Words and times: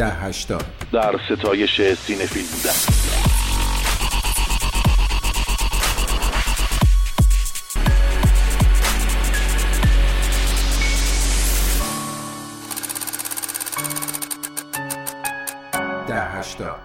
ده 0.00 0.10
هشتاد. 0.10 0.64
در 0.92 1.20
ستایش 1.30 1.94
سینفیل 1.94 2.44
هشتاد. 16.38 16.76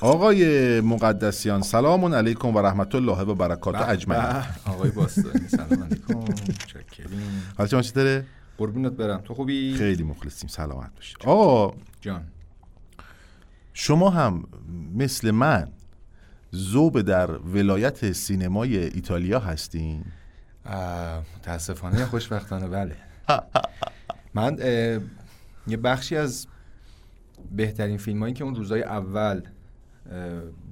آقای 0.00 0.80
مقدسیان 0.80 1.62
سلام 1.62 2.14
علیکم 2.14 2.56
و 2.56 2.58
رحمت 2.62 2.94
الله 2.94 3.20
و 3.20 3.34
برکاته. 3.34 3.88
اجمعین. 3.88 4.42
آقای 4.66 4.90
باستانی 4.90 5.48
سلام 5.48 5.82
علیکم. 5.82 6.24
چکریم. 6.72 7.52
حال 7.58 7.66
شما 7.66 7.82
چطوره؟ 7.82 8.24
قربونت 8.58 8.92
برم. 8.92 9.20
تو 9.20 9.34
خوبی؟ 9.34 9.74
خیلی 9.74 10.02
مخلصیم. 10.02 10.48
سلامت 10.48 10.94
باشید. 10.94 11.16
آقا 11.24 11.76
جان. 12.00 12.24
شما 13.72 14.10
هم 14.10 14.44
مثل 14.94 15.30
من 15.30 15.68
زوب 16.50 17.00
در 17.00 17.30
ولایت 17.30 18.12
سینمای 18.12 18.78
ایتالیا 18.78 19.38
هستین؟ 19.38 20.04
متاسفانه 21.38 22.04
خوشبختانه؟ 22.04 22.68
بله. 22.68 22.96
من 24.34 24.56
یه 25.66 25.76
بخشی 25.76 26.16
از 26.16 26.46
بهترین 27.52 27.98
فیلم 27.98 28.20
هایی 28.20 28.34
که 28.34 28.44
اون 28.44 28.54
روزای 28.54 28.82
اول 28.82 29.42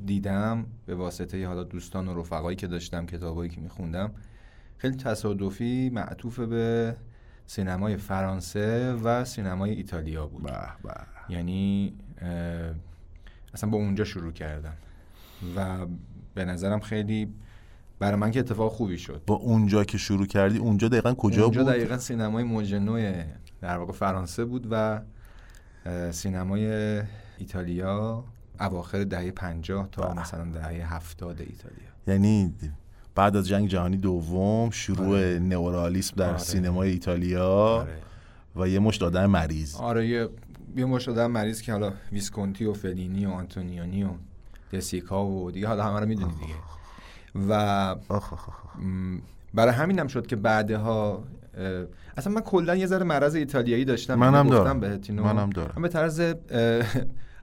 دیدم 0.06 0.66
به 0.86 0.94
واسطه 0.94 1.46
حالا 1.46 1.62
دوستان 1.62 2.08
و 2.08 2.20
رفقایی 2.20 2.56
که 2.56 2.66
داشتم 2.66 3.06
کتابایی 3.06 3.50
که 3.50 3.60
میخوندم 3.60 4.12
خیلی 4.78 4.96
تصادفی 4.96 5.91
معطوف 5.91 6.41
به 6.41 6.96
سینمای 7.52 7.97
فرانسه 7.97 8.92
و 8.92 9.24
سینمای 9.24 9.70
ایتالیا 9.70 10.27
بود. 10.27 10.42
به 10.42 10.52
به. 10.83 10.95
یعنی 11.29 11.92
اصلا 13.55 13.70
با 13.70 13.78
اونجا 13.78 14.05
شروع 14.05 14.33
کردم. 14.33 14.72
و 15.56 15.86
به 16.34 16.44
نظرم 16.44 16.81
خیلی 16.81 17.34
برای 17.98 18.17
من 18.17 18.31
که 18.31 18.41
اتفاق 18.41 18.72
خوبی 18.72 18.98
شد. 18.98 19.22
با 19.27 19.34
اونجا 19.34 19.84
که 19.84 19.98
شروع 19.98 20.27
کردی 20.27 20.59
اونجا 20.59 20.89
دقیقا 20.89 21.14
کجا 21.14 21.44
اونجا 21.44 21.64
بود؟ 21.64 21.72
دقیقا 21.72 21.98
سینمای 21.98 22.44
موج 22.44 22.75
نو 22.75 23.12
در 23.61 23.78
واقع 23.78 23.92
فرانسه 23.92 24.44
بود 24.44 24.66
و 24.70 25.00
سینمای 26.11 26.66
ایتالیا 27.39 28.25
اواخر 28.61 29.05
دهه 29.05 29.31
50 29.31 29.89
تا 29.92 30.14
مثلا 30.14 30.44
دهه 30.44 30.94
70 30.94 31.41
ایتالیا. 31.41 31.89
یعنی 32.06 32.55
بعد 33.14 33.36
از 33.36 33.48
جنگ 33.48 33.68
جهانی 33.68 33.96
دوم 33.96 34.70
شروع 34.70 35.16
آره. 35.16 35.38
نئورالیسم 35.38 36.16
در 36.16 36.28
آره. 36.28 36.38
سینمای 36.38 36.91
ایتالیا 36.91 37.48
آره. 37.48 37.96
و 38.56 38.69
یه 38.69 38.78
مشت 38.78 39.02
آدم 39.02 39.27
مریض 39.27 39.74
آره 39.74 40.08
یه 40.08 40.28
یه 40.77 40.84
مشت 40.84 41.08
آدم 41.08 41.30
مریض 41.30 41.60
که 41.60 41.72
حالا 41.72 41.92
ویسکونتی 42.12 42.64
و 42.64 42.72
فلینی 42.72 43.27
و 43.27 43.30
آنتونیونی 43.30 44.04
و 44.04 44.08
دسیکا 44.72 45.27
و 45.27 45.50
دیگه 45.50 45.69
حالا 45.69 45.84
همه 45.84 46.00
رو 46.00 46.06
می‌دونی 46.06 46.32
دیگه 46.32 46.54
و 47.48 47.96
برای 49.54 49.74
همینم 49.74 50.06
شد 50.06 50.26
که 50.26 50.36
بعدها 50.36 51.24
اصلا 52.16 52.32
من 52.32 52.41
کلا 52.41 52.76
یه 52.76 52.86
ذره 52.86 53.04
مرض 53.04 53.34
ایتالیایی 53.34 53.84
داشتم 53.84 54.14
منم 54.14 54.34
اینو 54.34 54.50
دارم. 54.50 54.80
بهت. 54.80 55.10
منم 55.10 55.50
دارم. 55.50 55.72
من 55.76 55.82
به 55.82 55.88
طرز 55.88 56.34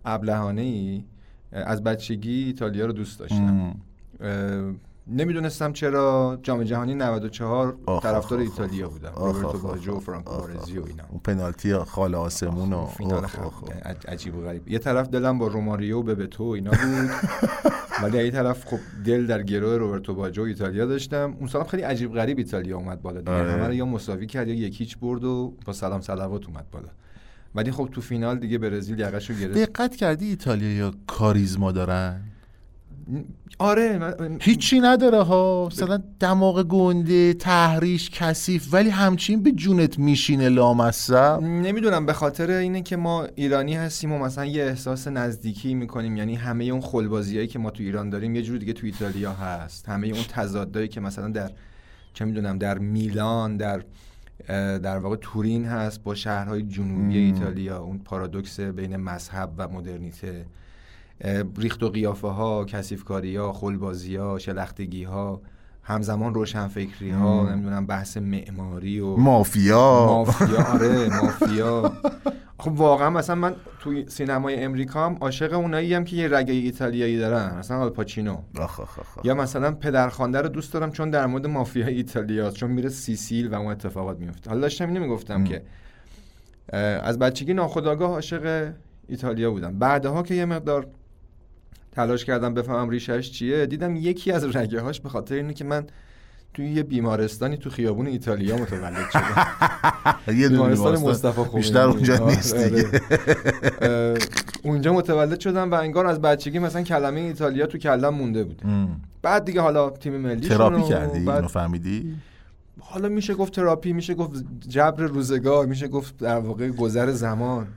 ابلهانه 0.05 0.61
ای 0.61 1.03
از 1.51 1.83
بچگی 1.83 2.43
ایتالیا 2.43 2.85
رو 2.85 2.93
دوست 2.93 3.19
داشتم 3.19 3.75
نمی‌دونستم 5.11 5.73
چرا 5.73 6.39
جام 6.43 6.63
جهانی 6.63 6.95
94 6.95 7.77
آخ، 7.85 8.03
طرفدار 8.03 8.39
ایتالیا 8.39 8.89
بودم 8.89 9.11
روبرتو 9.15 9.57
باجو 9.57 9.95
و 9.95 9.99
فرانکو 9.99 10.37
بارزی 10.37 10.77
و. 10.77 10.85
اینا. 10.85 11.03
اون 11.09 11.21
پنالتی 11.23 11.73
خال 11.73 12.15
آسمون 12.15 12.73
و 12.73 12.85
فینال 12.85 13.25
عجیب 14.07 14.37
و 14.37 14.41
غریب. 14.41 14.67
یه 14.67 14.79
طرف 14.79 15.09
دلم 15.09 15.37
با 15.39 15.47
روماریو 15.47 15.99
و 15.99 16.03
ببتو 16.03 16.43
و 16.43 16.47
اینا 16.49 16.71
بود. 16.71 17.09
ولی 18.03 18.17
یه 18.17 18.31
طرف 18.31 18.65
خب 18.65 18.79
دل 19.05 19.27
در 19.27 19.43
گروه 19.43 19.77
روبرتو 19.77 20.15
باجو 20.15 20.41
و 20.41 20.45
ایتالیا 20.45 20.85
داشتم. 20.85 21.35
اون 21.39 21.47
سالم 21.47 21.65
خیلی 21.65 21.83
عجیب 21.83 22.13
غریب 22.13 22.37
ایتالیا 22.37 22.77
اومد 22.77 23.01
بالا 23.01 23.19
دیگه. 23.19 23.31
آره. 23.31 23.51
همه 23.51 23.75
یا 23.75 23.85
مساوی 23.85 24.27
کرد 24.27 24.47
یا 24.47 24.53
یکیچ 24.53 24.97
برد 24.97 25.23
و 25.23 25.53
با 25.65 25.73
سلام 25.73 26.01
صلوات 26.01 26.47
اومد 26.47 26.65
بالا. 26.71 26.87
ولی 27.55 27.71
خب 27.71 27.89
تو 27.91 28.01
فینال 28.01 28.39
دیگه 28.39 28.57
برزیل 28.57 28.99
یقش 28.99 29.29
رو 29.29 29.35
گرفت. 29.35 29.57
دقت 29.57 29.95
کردی 29.95 30.29
ایتالیا 30.29 30.73
یا 30.73 30.93
کاریزما 31.07 31.71
دارن؟ 31.71 32.21
آره 33.59 34.15
هیچی 34.41 34.79
نداره 34.79 35.21
ها. 35.21 35.67
مثلا 35.71 36.03
دماغ 36.19 36.63
گنده 36.63 37.33
تحریش 37.33 38.09
کثیف 38.09 38.73
ولی 38.73 38.89
همچین 38.89 39.43
به 39.43 39.51
جونت 39.51 39.99
میشینه 39.99 40.49
لامصب. 40.49 41.39
نمی‌دونم 41.41 42.05
به 42.05 42.13
خاطر 42.13 42.51
اینه 42.51 42.81
که 42.81 42.95
ما 42.95 43.27
ایرانی 43.35 43.75
هستیم 43.75 44.11
و 44.11 44.19
مثلا 44.19 44.45
یه 44.45 44.63
احساس 44.63 45.07
نزدیکی 45.07 45.73
می‌کنیم. 45.73 46.17
یعنی 46.17 46.35
همه 46.35 46.63
اون 46.63 46.81
خلبازیایی 46.81 47.47
که 47.47 47.59
ما 47.59 47.69
تو 47.69 47.83
ایران 47.83 48.09
داریم 48.09 48.35
یه 48.35 48.41
جور 48.41 48.57
دیگه 48.57 48.73
تو 48.73 48.85
ایتالیا 48.85 49.33
هست. 49.33 49.89
همه 49.89 50.07
اون 50.07 50.23
تضادایی 50.29 50.87
که 50.87 51.01
مثلا 51.01 51.29
در 51.29 51.51
چه 52.13 52.25
می‌دونم 52.25 52.57
در 52.57 52.77
میلان 52.77 53.57
در 53.57 53.83
در 54.79 54.97
واقع 54.97 55.15
تورین 55.15 55.65
هست 55.65 56.03
با 56.03 56.15
شهرهای 56.15 56.61
جنوبی 56.61 57.17
ایتالیا. 57.17 57.79
اون 57.79 57.97
پارادوکس 57.97 58.59
بین 58.59 58.97
مذهب 58.97 59.53
و 59.57 59.67
مدرنیته. 59.67 60.45
ریخت 61.57 61.83
و 61.83 61.89
قیافه 61.89 62.27
ها 62.27 62.65
کسیفکاری 62.65 63.35
ها 63.35 63.53
خلبازی 63.53 64.15
ها 64.15 64.39
شلختگی 64.39 65.03
ها 65.03 65.41
همزمان 65.83 66.33
روشنفکری 66.33 67.11
ها 67.11 67.49
نمی‌دونم 67.51 67.85
بحث 67.85 68.17
معماری 68.17 68.99
و 68.99 69.15
مافیا. 69.15 70.05
مافیا 70.05 70.63
آره 70.73 71.09
مافیا. 71.21 71.91
خب 72.57 72.71
واقعا 72.71 73.09
مثلا 73.09 73.35
من 73.35 73.55
توی 73.79 74.05
سینمای 74.07 74.63
امریکا 74.63 75.05
هم 75.05 75.17
عاشق 75.21 75.53
اونایی 75.53 75.93
هم 75.93 76.03
که 76.03 76.15
یه 76.15 76.27
رگه 76.27 76.53
ایتالیایی 76.53 77.17
دارن 77.17 77.57
مثلا 77.59 77.77
آل 77.77 77.89
پاچینو. 77.89 78.37
یا 79.23 79.35
مثلا 79.35 79.71
پدرخوانده 79.71 80.41
رو 80.41 80.49
دوست 80.49 80.73
دارم 80.73 80.91
چون 80.91 81.09
در 81.09 81.25
مورد 81.25 81.47
مافیا 81.47 81.87
ایتالیا 81.87 82.51
چون 82.51 82.71
میره 82.71 82.89
سیسیل 82.89 83.47
و 83.47 83.55
اون 83.55 83.71
اتفاقات 83.71 84.19
میفته 84.19 84.49
حالا 84.49 84.61
داشتم 84.61 84.87
اینو 84.87 84.99
می‌گفتم 84.99 85.43
که 85.43 85.61
از 87.03 87.19
بچگی 87.19 87.53
ناخودآگاه 87.53 88.09
عاشق 88.09 88.73
ایتالیا 89.07 89.51
بودم. 89.51 89.79
بعدها 89.79 90.23
که 90.23 90.33
یه 90.35 90.45
مقدار 90.45 90.87
تلاش 91.91 92.25
کردم 92.25 92.53
بفهمم 92.53 92.89
ریشش 92.89 93.31
چیه. 93.31 93.65
دیدم 93.65 93.95
یکی 93.95 94.31
از 94.31 94.55
رگه 94.55 94.81
هاش 94.81 95.01
به 95.01 95.09
خاطر 95.09 95.35
اینه 95.35 95.53
که 95.53 95.63
من 95.63 95.87
توی 96.53 96.69
یه 96.69 96.83
بیمارستانی 96.83 97.57
تو 97.57 97.69
خیابون 97.69 98.07
ایتالیا 98.07 98.57
متولد 98.57 99.09
شدم. 99.09 99.47
یه 100.39 100.49
بیمارستان. 100.49 100.97
مصطفی 100.97 101.41
خمینی. 101.41 101.55
بیشتر 101.55 101.81
اونجا 101.87 102.17
آره، 102.17 102.35
نیست 102.35 102.55
آره. 102.55 102.69
دیگه 102.69 103.01
اه، 103.81 104.17
اونجا 104.63 104.93
متولد 104.93 105.39
شدم 105.39 105.71
و 105.71 105.73
انگار 105.73 106.07
از 106.07 106.21
بچگی 106.21 106.59
مثلا 106.59 106.81
کلمه 106.81 107.19
ایتالیا 107.19 107.65
تو 107.65 107.77
کلم 107.77 108.13
مونده 108.13 108.43
بود. 108.43 108.61
بعد 109.21 109.45
دیگه 109.45 109.61
حالا 109.61 109.89
تیم 109.89 110.17
ملی 110.17 110.47
تراپی 110.49 110.83
کردی؟ 110.83 111.19
اینو 111.19 111.47
فهمیدی؟ 111.47 112.15
حالا 112.79 113.09
میشه 113.09 113.33
گفت 113.33 113.53
تراپی 113.53 113.93
میشه 113.93 114.13
گفت 114.13 114.43
جبر 114.67 115.03
روزگار 115.03 115.65
میشه 115.65 115.87
گفت 115.87 116.17
در 116.17 116.39
واقع 116.39 116.69
گذر 116.69 117.11
زمان. 117.11 117.67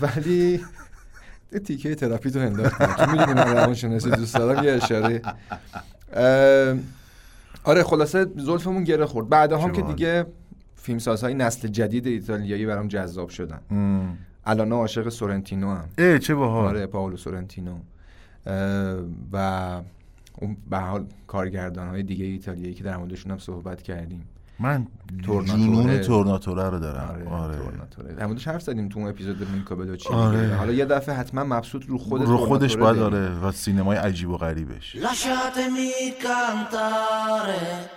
ولی 0.00 0.60
یه 1.52 1.58
تیکه 1.58 1.94
تراپی 1.94 2.30
تو 2.30 2.38
انداختم 2.38 2.86
تو 2.86 3.10
می‌دونی 3.10 3.34
من 3.34 3.52
روانشناسی 3.52 4.10
دوست 4.10 4.36
دارم؟ 4.36 4.64
یه 4.64 4.72
اشاره. 4.72 5.22
آره 7.64 7.82
خلاصه 7.82 8.26
زلفمون 8.36 8.84
گره 8.84 9.06
خورد. 9.06 9.28
بعدها 9.28 9.58
هم 9.58 9.72
که. 9.72 9.82
دیگه 9.82 10.26
فیلمسازهای 10.74 11.34
نسل 11.34 11.68
جدید 11.68 12.06
ایتالیایی 12.06 12.66
برام 12.66 12.88
جذاب 12.88 13.28
شدن. 13.28 13.60
الان 14.46 14.72
عاشق 14.72 15.08
سورنتینو 15.08 15.70
هم. 15.70 15.88
اه 15.98 16.18
چه 16.18 16.34
باحال. 16.34 16.66
آره 16.66 16.86
پاولو 16.86 17.16
سورنتینو. 17.16 17.78
و 19.32 19.36
اون 20.38 20.56
به 20.70 20.78
حال 20.78 21.06
کارگردان 21.26 21.88
های 21.88 22.02
دیگه 22.02 22.24
ایتالیایی 22.24 22.74
که 22.74 22.84
در 22.84 22.96
موردشون 22.96 23.32
هم 23.32 23.38
صحبت 23.38 23.82
کردیم. 23.82 24.24
من 24.60 24.86
تورناتوره. 25.26 25.58
جنون 25.66 26.00
تورناتوره 26.00 26.68
رو 26.70 26.78
دارم 26.78 27.08
آره, 27.10 27.28
آره 27.28 27.56
تورناتوره. 27.56 28.14
در 28.14 28.26
موردش 28.26 28.48
حرف 28.48 28.62
زدیم 28.62 28.88
تو 28.88 28.98
اون 28.98 29.08
اپیزود 29.08 29.50
میلکا 29.50 29.74
بلوچی 29.74 30.08
آره. 30.08 30.54
حالا 30.54 30.72
یه 30.72 30.84
دفعه 30.84 31.14
حتما 31.14 31.44
مبسوط 31.44 31.84
رو 31.86 31.98
خود 31.98 32.22
رو 32.22 32.36
خودش 32.36 32.76
باید. 32.76 32.98
آره 32.98 33.38
و 33.38 33.52
سینمای 33.52 33.96
عجیب 33.96 34.30
و 34.30 34.36
غریبش 34.36 34.96
Lasciatemi 34.96 35.92
cantare 36.26 37.90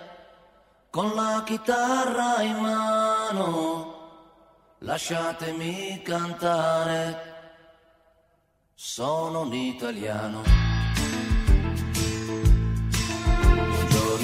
con 0.96 1.08
la 1.20 1.42
chitarra 1.48 2.30
in 2.50 2.56
mano. 2.68 3.50
Lasciatemi 4.88 6.02
cantare. 6.10 7.04
Sono 8.74 9.40
un 9.46 9.52
italiano. 9.54 10.71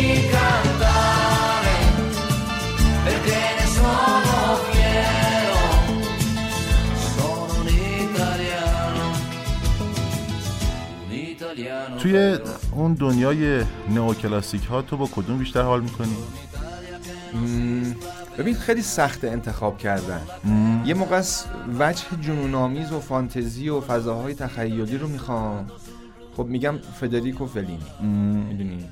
Lasciatemi 0.00 0.28
cantare 0.34 1.76
perché 3.04 3.40
ne 3.58 3.66
sono 3.76 4.56
fiero. 4.70 5.60
Sono 7.16 7.54
un 7.60 7.68
italiano. 7.68 9.04
Un 11.06 11.12
italiano. 11.12 11.96
توی. 11.98 12.38
اون 12.72 12.94
دنیای 12.94 13.64
نئوکلاسیک 13.88 14.64
ها 14.64 14.82
تو 14.82 14.96
با 14.96 15.06
کدوم 15.06 15.38
بیشتر 15.38 15.62
حال 15.62 15.80
می‌کنی؟ 15.80 16.16
مم، 17.34 17.94
ببین 18.38 18.54
خیلی 18.54 18.82
سخت 18.82 19.24
انتخاب 19.24 19.78
کردن 19.78 20.20
یه 20.84 20.94
موقع 20.94 21.16
از 21.16 21.44
وجه 21.78 22.02
جنونآمیز 22.20 22.92
و 22.92 23.00
فانتزی 23.00 23.68
و 23.68 23.80
فضاهای 23.80 24.34
تخیلی 24.34 24.98
رو 24.98 25.08
می‌خوام 25.08 25.66
خب 26.36 26.46
میگم 26.46 26.78
فدریکو 27.00 27.46
فلینی 27.46 27.78
می‌دونی 28.48 28.88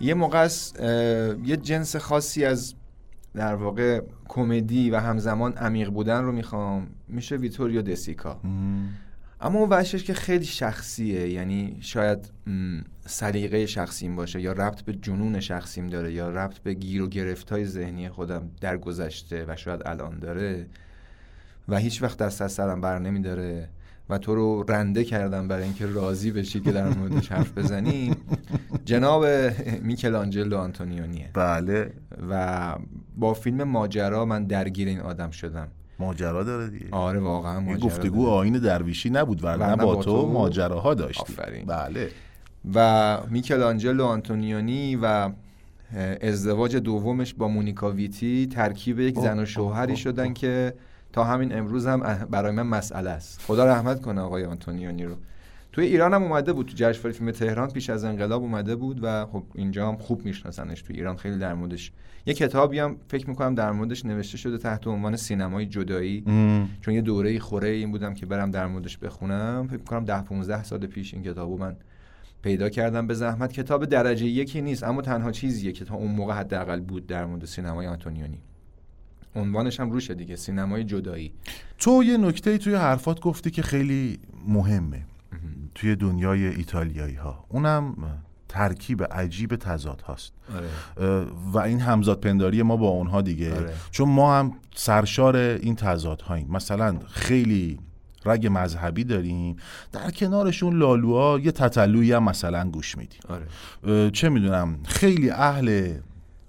یه 0.00 0.14
موقع 0.14 0.38
از 0.38 0.72
یه 1.44 1.56
جنس 1.56 1.96
خاصی 1.96 2.44
از 2.44 2.74
در 3.34 3.54
واقع 3.54 4.00
کمدی 4.28 4.90
و 4.90 5.00
همزمان 5.00 5.52
عمیق 5.52 5.90
بودن 5.90 6.22
رو 6.22 6.32
می‌خوام. 6.32 6.86
میشه 7.08 7.36
ویتوریو 7.36 7.82
دسیکا. 7.82 8.40
اما 9.40 9.58
اون 9.58 9.68
وجهش 9.70 10.04
که 10.04 10.14
خیلی 10.14 10.44
شخصیه. 10.44 11.28
یعنی 11.28 11.78
شاید 11.80 12.30
سلیقه 13.06 13.66
شخصیم 13.66 14.16
باشه 14.16 14.40
یا 14.40 14.52
ربط 14.52 14.80
به 14.82 14.92
جنون 14.92 15.40
شخصیم 15.40 15.86
داره 15.86 16.12
یا 16.12 16.30
ربط 16.30 16.58
به 16.58 16.74
گیر 16.74 17.02
و 17.02 17.08
گرفت 17.08 17.50
های 17.50 17.64
ذهنی 17.64 18.08
خودم 18.08 18.50
در 18.60 18.76
گذشته 18.76 19.44
و 19.48 19.56
شاید 19.56 19.82
الان 19.86 20.18
داره 20.18 20.66
و 21.68 21.76
هیچ 21.78 22.02
وقت 22.02 22.18
دست 22.18 22.42
از 22.42 22.52
سرم 22.52 22.80
بر 22.80 22.98
نمیداره. 22.98 23.68
و 24.10 24.18
تو 24.18 24.34
رو 24.34 24.64
رنده 24.68 25.04
کردم 25.04 25.48
برای 25.48 25.62
اینکه 25.62 25.86
راضی 25.86 26.30
بشی 26.30 26.60
که 26.60 26.72
در 26.72 26.88
موردش 26.88 27.32
حرف 27.32 27.58
بزنیم 27.58 28.16
جناب 28.84 29.26
میکلانجلو 29.82 30.56
آنتونیونیه. 30.56 31.30
بله. 31.34 31.92
و 32.30 32.74
با 33.16 33.34
فیلم 33.34 33.62
ماجرا 33.62 34.24
من 34.24 34.44
درگیر 34.44 34.88
این 34.88 35.00
آدم 35.00 35.30
شدم. 35.30 35.68
ماجرا 35.98 36.44
داره 36.44 36.68
دیگه. 36.70 36.86
آره 36.90 37.20
واقعا 37.20 37.58
این 37.58 37.66
ماجرا 37.68 37.88
گفتگو. 37.88 38.28
آین 38.28 38.58
درویشی 38.58 39.10
نبود 39.10 39.44
ورنه 39.44 39.76
با 39.76 39.94
با 39.94 40.02
تو 40.02 40.26
ماجراها 40.26 40.94
داشتی. 40.94 41.22
آفرین. 41.22 41.66
بله. 41.66 42.08
و 42.74 43.18
میکلانجلو 43.30 44.04
آنتونیونی 44.04 44.96
و 45.02 45.30
ازدواج 46.20 46.76
دومش 46.76 47.34
با 47.34 47.48
مونیکا 47.48 47.90
ویتی 47.90 48.46
ترکیب 48.46 49.00
یک 49.00 49.18
زن 49.18 49.38
و 49.38 49.44
شوهری 49.44 49.96
شدن 49.96 50.32
که 50.32 50.74
تا 51.16 51.24
همین 51.24 51.58
امروز 51.58 51.86
هم 51.86 52.26
برای 52.30 52.52
من 52.52 52.62
مسئله 52.62 53.10
است. 53.10 53.40
خدا 53.46 53.66
رحمت 53.66 54.02
کنه 54.02 54.20
آقای 54.20 54.44
آنتونیونی 54.44 55.04
رو. 55.04 55.16
توی 55.72 55.86
ایران 55.86 56.14
هم 56.14 56.22
اومده 56.22 56.52
بود 56.52 56.66
تو 56.66 56.72
جشنواره 56.76 57.12
فیلم 57.12 57.30
تهران 57.30 57.70
پیش 57.70 57.90
از 57.90 58.04
انقلاب 58.04 58.42
اومده 58.42 58.76
بود 58.76 59.00
و 59.02 59.26
خب 59.26 59.42
اینجا 59.54 59.88
هم 59.88 59.96
خوب 59.96 60.24
میشناسنش 60.24 60.82
تو 60.82 60.92
ایران 60.92 61.16
خیلی 61.16 61.38
در 61.38 61.54
موردش. 61.54 61.92
یه 62.26 62.34
کتابی 62.34 62.78
هم 62.78 62.96
فکر 63.08 63.28
می‌کنم 63.28 63.54
در 63.54 63.72
موردش 63.72 64.04
نوشته 64.04 64.38
شده 64.38 64.58
تحت 64.58 64.86
عنوان 64.86 65.16
سینمای 65.16 65.66
جدایی. 65.66 66.20
م، 66.20 66.66
چون 66.80 66.94
یه 66.94 67.00
دوره 67.00 67.38
خوره 67.38 67.68
این 67.68 67.90
بودم 67.90 68.14
که 68.14 68.26
برم 68.26 68.50
در 68.50 68.66
موردش 68.66 68.98
بخونم. 68.98 69.66
فکر 69.70 69.82
کنم 69.82 70.04
ده 70.04 70.22
15 70.22 70.64
سال 70.64 70.86
پیش 70.86 71.14
این 71.14 71.22
کتابو 71.22 71.58
من 71.58 71.76
پیدا 72.42 72.68
کردم. 72.68 73.06
به 73.06 73.14
زحمت. 73.14 73.52
کتاب 73.52 73.84
درجه 73.84 74.26
یکی 74.26 74.62
نیست 74.62 74.84
اما 74.84 75.02
تنها 75.02 75.32
چیزیه 75.32 75.72
که 75.72 75.84
تا 75.84 75.94
اون 75.94 76.12
موقع 76.12 76.34
حداقل 76.34 76.80
بود 76.80 77.06
در 77.06 77.26
مورد 77.26 77.44
سینمای 77.44 77.86
آنتونیونی 77.86 78.38
عنوانش 79.36 79.80
هم 79.80 79.90
روشه 79.90 80.14
دیگه 80.14 80.36
سینمای 80.36 80.84
جدایی. 80.84 81.32
تو 81.78 82.04
یه 82.04 82.16
نکته 82.16 82.58
توی 82.58 82.74
حرفات 82.74 83.20
گفتی 83.20 83.50
که 83.50 83.62
خیلی 83.62 84.18
مهمه. 84.48 85.06
توی 85.74 85.96
دنیای 85.96 86.46
ایتالیایی 86.46 87.14
ها 87.14 87.44
اونم 87.48 87.94
ترکیب 88.48 89.02
عجیب 89.02 89.56
تضاد 89.56 90.00
هاست. 90.00 90.32
آره. 90.54 91.26
و 91.52 91.58
این 91.58 91.80
همزاد 91.80 92.20
پنداری 92.20 92.62
ما 92.62 92.76
با 92.76 92.88
اونها 92.88 93.22
دیگه. 93.22 93.54
آره. 93.54 93.72
چون 93.90 94.08
ما 94.08 94.38
هم 94.38 94.52
سرشار 94.74 95.36
این 95.36 95.76
تضاد 95.76 96.20
هاییم. 96.20 96.48
مثلا 96.50 96.98
خیلی 97.08 97.78
رگ 98.24 98.48
مذهبی 98.52 99.04
داریم. 99.04 99.56
در 99.92 100.10
کنارشون 100.10 100.78
لالوها 100.78 101.38
یه 101.38 101.52
تتلویی 101.52 102.12
هم 102.12 102.22
مثلا 102.22 102.70
گوش 102.70 102.98
میدیم. 102.98 103.20
آره. 103.28 104.10
چه 104.10 104.28
می‌دونم 104.28 104.78
خیلی 104.84 105.30
اهل 105.30 105.98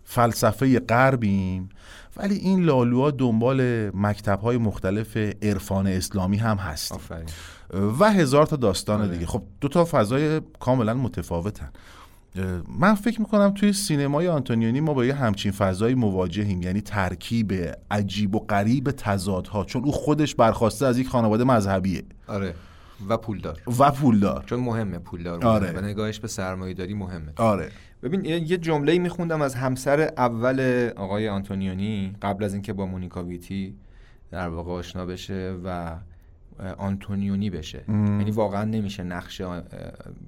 فلسفه 0.04 0.80
غربیم. 0.80 1.70
ولی 2.18 2.36
این 2.36 2.64
لالوها 2.64 3.12
دنبال 3.12 3.90
مکتب 3.94 4.40
های 4.40 4.58
مختلف 4.58 5.18
عرفان 5.42 5.88
اسلامی 5.88 6.38
هم 6.38 6.60
آفرین. 6.92 7.30
و 8.00 8.12
هزار 8.12 8.46
تا 8.46 8.56
داستان 8.56 9.02
آره. 9.02 9.12
دیگه. 9.12 9.26
خب 9.26 9.44
دو 9.62 9.68
تا 9.68 9.86
فضای 9.92 10.42
کاملا 10.60 10.94
متفاوتن. 10.94 11.70
من 12.80 12.96
فکر 12.96 13.20
می‌کنم 13.22 13.54
توی 13.54 13.74
سینمای 13.74 14.28
آنتونیونی 14.28 14.80
ما 14.80 14.94
با 14.94 15.06
یه 15.06 15.14
همچین 15.14 15.52
فضایی 15.52 15.96
مواجهیم. 15.96 16.62
یعنی 16.62 16.82
ترکیب 16.82 17.54
عجیب 17.92 18.36
و 18.36 18.40
غریب 18.40 18.92
تضادها. 18.92 19.64
چون 19.64 19.84
او 19.84 19.92
خودش 19.92 20.36
برخواسته 20.36 20.86
از 20.86 20.98
یک 20.98 21.08
خانواده 21.08 21.44
مذهبیه. 21.44 22.04
آره. 22.28 22.54
و 23.10 23.18
پولدار. 23.18 23.62
و 23.80 23.92
پولدار. 23.92 24.44
چون 24.46 24.60
مهمه 24.60 25.00
پولدار. 25.00 25.46
آره. 25.46 25.72
و 25.72 25.82
نگاهش 25.82 26.20
به 26.20 26.28
سرمایه 26.28 26.74
داری 26.74 26.94
مهمه. 26.94 27.34
آره. 27.36 27.72
ببین 28.08 28.26
یه 28.26 28.52
یه 28.52 28.58
جمله 28.58 29.00
میخوندم 29.00 29.42
از 29.42 29.56
همسر 29.56 30.02
اول 30.02 30.90
آقای 30.96 31.30
آنتونیونی 31.30 32.16
قبل 32.22 32.44
از 32.44 32.54
اینکه 32.54 32.74
با 32.74 32.86
مونیکا 32.86 33.24
ویتی 33.24 33.76
در 34.32 34.50
واقع 34.50 34.72
آشنا 34.72 35.06
بشه 35.06 35.56
و 35.64 35.96
آنتونیونی 36.78 37.50
بشه. 37.50 37.84
یعنی 37.88 38.32
واقعا 38.32 38.64
نمیشه 38.64 39.04
نقش 39.04 39.42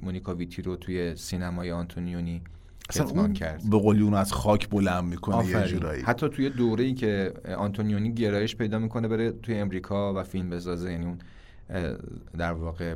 مونیکا 0.03 0.35
ویتی 0.35 0.61
رو 0.61 0.75
توی 0.75 1.15
سینمای 1.15 1.71
آنتونیونی 1.71 2.41
اصلا 2.89 3.07
اون 3.07 3.33
کرد. 3.33 3.69
به 3.69 3.77
قولی 3.77 4.01
اون 4.01 4.13
از 4.13 4.33
خاک 4.33 4.69
بلند 4.69 5.03
می‌کنه 5.03 5.35
یه 5.35 5.57
آفرین. 5.57 5.77
جورایی. 5.77 6.01
حتی 6.01 6.29
توی 6.29 6.49
دوره 6.49 6.83
ای 6.83 6.93
که 6.93 7.33
آنتونیونی 7.57 8.13
گرایش 8.13 8.55
پیدا 8.55 8.79
می‌کنه 8.79 9.07
بره 9.07 9.31
توی 9.31 9.55
امریکا 9.55 10.13
و 10.13 10.23
فیلم 10.23 10.49
بسازه. 10.49 10.91
یعنی 10.91 11.05
اون 11.05 11.17
در 12.37 12.53
واقع 12.53 12.95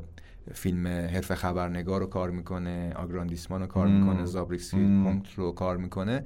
فیلم 0.53 0.87
حرف 0.87 1.33
خبرنگار 1.35 1.99
رو 1.99 2.05
کار 2.07 2.29
می‌کنه 2.29 2.93
آگراندیسمان 2.95 3.61
رو 3.61 3.67
کار 3.67 3.87
می‌کنه 3.87 4.25
زابریکسی 4.25 4.77
پونکت 4.77 5.33
رو 5.35 5.51
کار 5.51 5.77
می‌کنه. 5.77 6.23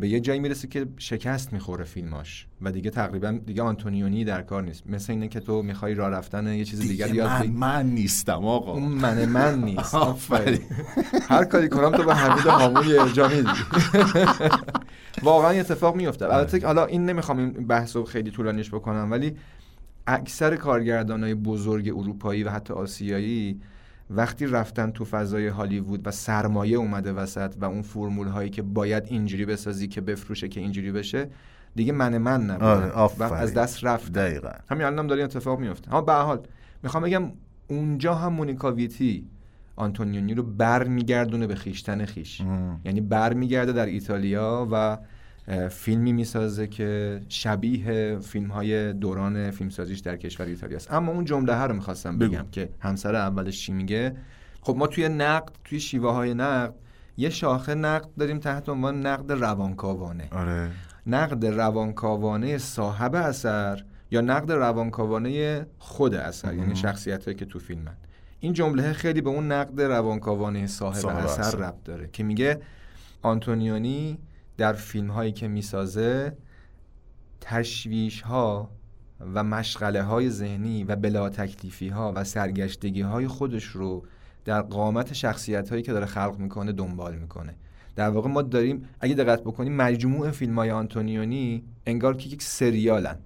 به 0.00 0.08
یه 0.08 0.20
جایی 0.20 0.40
می‌رسه 0.40 0.68
که 0.68 0.86
شکست 0.98 1.52
می‌خوره 1.52 1.84
فیلماش 1.84 2.46
و 2.62 2.72
دیگه 2.72 2.90
تقریبا 2.90 3.38
دیگه 3.46 3.62
آنتونیونی 3.62 4.24
در 4.24 4.42
کار 4.42 4.62
نیست. 4.62 4.86
مثل 4.86 5.12
اینه 5.12 5.28
که 5.28 5.40
تو 5.40 5.62
می‌خوای 5.62 5.94
راه 5.94 6.10
رفتن 6.10 6.46
یه 6.46 6.64
چیز 6.64 6.80
دیگه 6.80 7.14
یاد 7.14 7.30
من, 7.30 7.46
من 7.46 7.86
نیستم 7.86 8.44
آقا. 8.44 8.72
اون 8.72 8.92
من 8.92 9.24
من 9.24 9.64
نیست. 9.64 9.94
آفرین. 10.10 10.60
هر 11.30 11.44
کاری 11.44 11.68
کنم 11.68 11.90
تو 11.96 12.02
به 12.02 12.14
حمید 12.14 12.46
هامون 12.46 12.88
یه 12.88 13.00
ارجا 13.00 13.28
میدی. 13.28 13.48
واقعا 15.22 15.50
این 15.50 15.60
اتفاق 15.60 15.96
میفته 15.96 16.34
البته 16.34 16.66
حالا 16.66 16.86
این 16.86 17.06
نمی‌خوام 17.06 17.38
این 17.38 17.50
بحث 17.52 17.96
رو 17.96 18.04
خیلی 18.04 18.30
طولانیش 18.30 18.70
بکنم 18.70 19.10
ولی 19.10 19.36
اکثر 20.06 20.56
کارگردان 20.56 21.22
های 21.22 21.34
بزرگ 21.34 21.88
اروپایی 21.88 22.44
و 22.44 22.50
حتی 22.50 22.74
آسیایی 22.74 23.60
وقتی 24.10 24.46
رفتن 24.46 24.90
تو 24.90 25.04
فضای 25.04 25.46
هالیوود 25.48 26.06
و 26.06 26.10
سرمایه 26.10 26.76
اومده 26.76 27.12
وسط 27.12 27.54
و 27.60 27.64
اون 27.64 27.82
فرمول 27.82 28.26
هایی 28.28 28.50
که 28.50 28.62
باید 28.62 29.04
اینجوری 29.06 29.44
بسازی 29.44 29.88
که 29.88 30.00
بفروشه 30.00 30.48
که 30.48 30.60
اینجوری 30.60 30.92
بشه 30.92 31.28
دیگه 31.74 31.92
من 31.92 32.18
من 32.18 32.40
نبودن. 32.40 32.66
آره، 32.66 33.10
و. 33.18 33.22
از 33.22 33.54
دست 33.54 33.84
رفت 33.84 34.12
دقیقا. 34.12 34.50
همین 34.68 34.86
الانم 34.86 35.06
داره 35.06 35.24
اتفاق 35.24 35.60
میفته 35.60 35.90
اما 35.90 36.00
به 36.00 36.12
حال 36.12 36.40
می‌خوام 36.82 37.02
بگم 37.02 37.32
اونجا 37.68 38.14
هم 38.14 38.32
مونیکا 38.32 38.72
ویتی 38.72 39.26
آنتونیونی 39.76 40.34
رو 40.34 40.42
بر 40.42 40.84
میگردونه 40.84 41.46
به 41.46 41.54
خیشتن 41.54 42.04
خیش. 42.04 42.42
یعنی 42.84 43.00
بر 43.00 43.32
میگرده 43.32 43.72
در 43.72 43.86
ایتالیا 43.86 44.68
و 44.72 44.98
فیلمی 45.70 46.12
می‌سازه 46.12 46.66
که 46.66 47.20
شبیه 47.28 48.18
فیلم 48.18 48.50
های 48.50 48.92
دوران 48.92 49.50
فیلمسازیش 49.50 49.98
در 49.98 50.16
کشور 50.16 50.46
ایتالیا 50.46 50.76
است. 50.76 50.92
اما 50.92 51.12
اون 51.12 51.24
جمله 51.24 51.54
ها 51.54 51.66
رو 51.66 51.74
می‌خواستم 51.74 52.18
بگو. 52.18 52.30
بگم 52.30 52.46
که 52.52 52.68
همسر 52.80 53.14
اولش 53.14 53.60
چی 53.60 53.72
میگه؟ 53.72 54.16
خب 54.60 54.76
ما 54.76 54.86
توی 54.86 55.08
نقد 55.08 55.52
توی 55.64 55.80
شیوه 55.80 56.12
های 56.12 56.34
نقد 56.34 56.74
یه 57.16 57.30
شاخه 57.30 57.74
نقد 57.74 58.08
داریم 58.18 58.38
تحت 58.38 58.68
عنوان 58.68 59.06
نقد 59.06 59.32
روانکاوانه. 59.32 60.28
آره. 60.30 60.70
نقد 61.06 61.46
روانکاوانه 61.46 62.58
صاحب 62.58 63.14
اثر 63.14 63.84
یا 64.10 64.20
نقد 64.20 64.52
روانکاوانه 64.52 65.66
خود 65.78 66.14
اثر 66.14 66.54
یعنی 66.54 66.76
شخصیت 66.76 67.36
که 67.36 67.44
تو 67.44 67.58
فیلمن. 67.58 67.96
این 68.40 68.52
جمله 68.52 68.92
خیلی 68.92 69.20
به 69.20 69.30
اون 69.30 69.52
نقد 69.52 69.80
روانکاوانه 69.80 70.66
صاحب, 70.66 70.94
صاحب 70.94 71.16
اثر 71.16 71.40
اثر. 71.40 71.58
ربط 71.58 71.82
داره 71.84 72.08
که 72.12 72.24
میگه 72.24 72.60
آنتونیونی 73.22 74.18
در 74.56 74.72
فیلم 74.72 75.10
هایی 75.10 75.32
که 75.32 75.48
می‌سازه 75.48 76.36
تشویش 77.40 78.20
ها 78.20 78.70
و 79.34 79.44
مشغله 79.44 80.02
های 80.02 80.30
ذهنی 80.30 80.84
و 80.84 80.96
بلا 80.96 81.28
تکلیفی 81.28 81.88
ها 81.88 82.12
و 82.16 82.24
سرگشتگی 82.24 83.00
های 83.00 83.28
خودش 83.28 83.64
رو 83.64 84.04
در 84.44 84.62
قامت 84.62 85.12
شخصیت 85.12 85.70
هایی 85.70 85.82
که 85.82 85.92
داره 85.92 86.06
خلق 86.06 86.38
می‌کنه 86.38 86.72
دنبال 86.72 87.14
می‌کنه. 87.16 87.54
در 87.96 88.08
واقع 88.08 88.28
ما 88.28 88.42
داریم 88.42 88.88
اگه 89.00 89.14
دقت 89.14 89.40
بکنیم 89.40 89.76
مجموع 89.76 90.30
فیلم 90.30 90.58
های 90.58 90.70
آنتونیونی 90.70 91.64
انگار 91.86 92.16
که 92.16 92.28
یک 92.28 92.42
سریالن. 92.42 93.18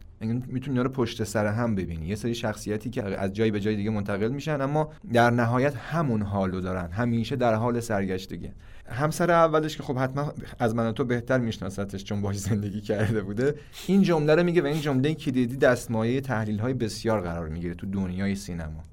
می‌تونی 0.46 0.78
رو 0.78 0.88
پشت 0.88 1.24
سر 1.24 1.46
هم 1.46 1.74
ببینی. 1.74 2.06
یه 2.06 2.14
سری 2.14 2.34
شخصیتی 2.34 2.90
که 2.90 3.04
از 3.04 3.32
جایی 3.32 3.50
به 3.50 3.60
جای 3.60 3.76
دیگه 3.76 3.90
منتقل 3.90 4.28
میشن 4.28 4.60
اما 4.60 4.92
در 5.12 5.30
نهایت 5.30 5.74
همون 5.76 6.22
حالو 6.22 6.60
دارن. 6.60 6.90
همیشه 6.90 7.36
در 7.36 7.54
حال 7.54 7.80
سرگشتگی. 7.80 8.50
همسر 8.90 9.30
اولش 9.30 9.76
که 9.76 9.82
خب 9.82 9.98
حتما 9.98 10.32
از 10.58 10.74
من 10.74 10.92
تو 10.92 11.04
بهتر 11.04 11.38
میشناستش 11.38 12.04
چون 12.04 12.22
باهاش 12.22 12.36
زندگی 12.36 12.80
کرده 12.80 13.22
بوده 13.22 13.54
این 13.86 14.02
جمله 14.02 14.34
رو 14.34 14.42
میگه 14.42 14.62
و 14.62 14.66
این 14.66 14.80
جمله 14.80 15.14
کلیدی 15.14 15.56
دستمایه 15.56 16.20
تحلیل 16.20 16.58
های 16.58 16.74
بسیار 16.74 17.20
قرار 17.20 17.48
می‌گیره 17.48 17.74
تو 17.74 17.86
دنیای 17.86 18.34
سینما 18.34 18.84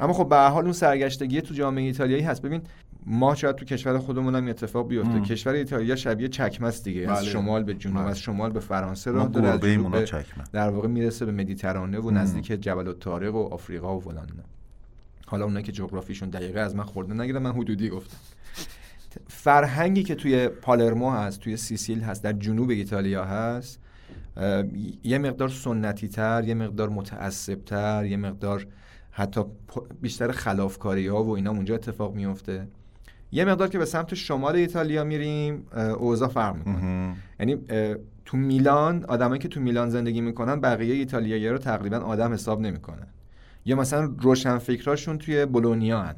اما 0.00 0.12
خب 0.12 0.28
به 0.28 0.36
حال 0.36 0.64
اون 0.64 0.72
سرگشتگی 0.72 1.40
تو 1.40 1.54
جامعه 1.54 1.84
ایتالیایی 1.84 2.22
هست 2.22 2.42
ببین 2.42 2.62
ما 3.06 3.34
شاید 3.34 3.56
تو 3.56 3.64
کشور 3.64 3.98
خودمون 3.98 4.34
هم 4.34 4.48
اتفاق 4.48 4.88
بیفته. 4.88 5.20
کشور 5.20 5.52
ایتالیا 5.52 5.96
شبیه 5.96 6.28
چکمه 6.28 6.70
دیگه 6.70 7.00
از 7.12 7.18
بله. 7.18 7.28
شمال 7.30 7.62
به 7.62 7.74
جنوب 7.74 7.96
بله. 7.98 8.10
از 8.10 8.18
شمال 8.18 8.50
به 8.50 8.60
فرانسه 8.60 9.10
راه 9.10 9.28
داره 9.28 9.48
از 9.48 9.60
به- 9.60 10.24
در 10.52 10.70
واقع 10.70 10.88
می‌رسه 10.88 11.24
به 11.26 11.32
مدیترانه 11.32 11.98
و 11.98 12.10
نزدیک 12.10 12.46
جبل 12.46 12.88
الطارق 12.88 13.34
و 13.34 13.38
آفریقا 13.54 13.96
و 13.96 14.00
فلان. 14.00 14.26
حالا 15.26 15.44
اونایی 15.44 15.64
که 15.64 15.72
جغرافیشون 15.72 16.30
دقیقه 16.30 16.60
از 16.60 16.76
من 16.76 16.84
خورده 16.84 17.14
نگیرم 17.14 17.42
من 17.42 17.52
حدودی 17.52 17.88
گفتم 17.88 18.16
فرهنگی 19.28 20.02
که 20.02 20.14
توی 20.14 20.48
پالرمو 20.48 21.10
هست 21.10 21.40
توی 21.40 21.56
سیسیل 21.56 22.00
هست 22.00 22.24
در 22.24 22.32
جنوب 22.32 22.70
ایتالیا 22.70 23.24
هست 23.24 23.80
یه 25.04 25.18
مقدار 25.18 25.48
سنتی 25.48 26.08
تر 26.08 26.44
یه 26.44 26.54
مقدار 26.54 26.88
متعصب 26.88 27.64
تر 27.64 28.06
یه 28.06 28.16
مقدار 28.16 28.66
حتی 29.10 29.40
بیشتر 30.00 30.32
خلافکاری 30.32 31.06
ها 31.06 31.24
و 31.24 31.30
اینا 31.30 31.50
اونجا 31.50 31.74
اتفاق 31.74 32.14
میفته 32.14 32.68
یه 33.32 33.44
مقدار 33.44 33.68
که 33.68 33.78
به 33.78 33.84
سمت 33.84 34.14
شمال 34.14 34.56
ایتالیا 34.56 35.04
میریم 35.04 35.66
اوضاع 35.98 36.28
فرق 36.28 36.56
می‌کنه. 36.56 37.14
یعنی 37.40 37.56
تو 38.24 38.36
میلان 38.36 39.04
آدمایی 39.04 39.40
که 39.40 39.48
تو 39.48 39.60
میلان 39.60 39.90
زندگی 39.90 40.20
می‌کنن 40.20 40.60
بقیه 40.60 40.94
ایتالیایی 40.94 41.48
رو 41.48 41.58
تقریبا 41.58 41.96
آدم 41.96 42.32
حساب 42.32 42.60
نمی‌کنن 42.60 43.06
یا 43.64 43.76
مثلا 43.76 44.14
روشن 44.18 44.58
فکراشون 44.58 45.18
توی 45.18 45.46
بولونیا 45.46 46.02
هن. 46.02 46.16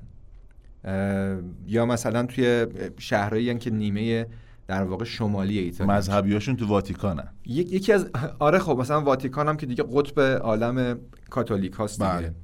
یا 1.67 1.87
مثلا 1.87 2.27
توی 2.27 2.67
شهرهایی 2.99 3.59
که 3.59 3.71
نیمه 3.71 4.27
در 4.67 4.83
واقع 4.83 5.05
شمالی 5.05 5.59
ایتالیا 5.59 5.95
مذهبیاشون 5.95 6.57
تو 6.57 6.67
واتیکانن 6.67 7.29
یک- 7.47 7.73
یکی 7.73 7.93
از 7.93 8.11
آره 8.39 8.59
خب 8.59 8.79
مثلا 8.79 9.01
واتیکان 9.01 9.49
هم 9.49 9.57
که 9.57 9.67
دیگه 9.67 9.85
قطب 9.93 10.21
عالم 10.21 10.99
کاتولیک 11.31 11.73
هاست 11.73 12.03
دیگه 12.03 12.13
بله. 12.13 12.35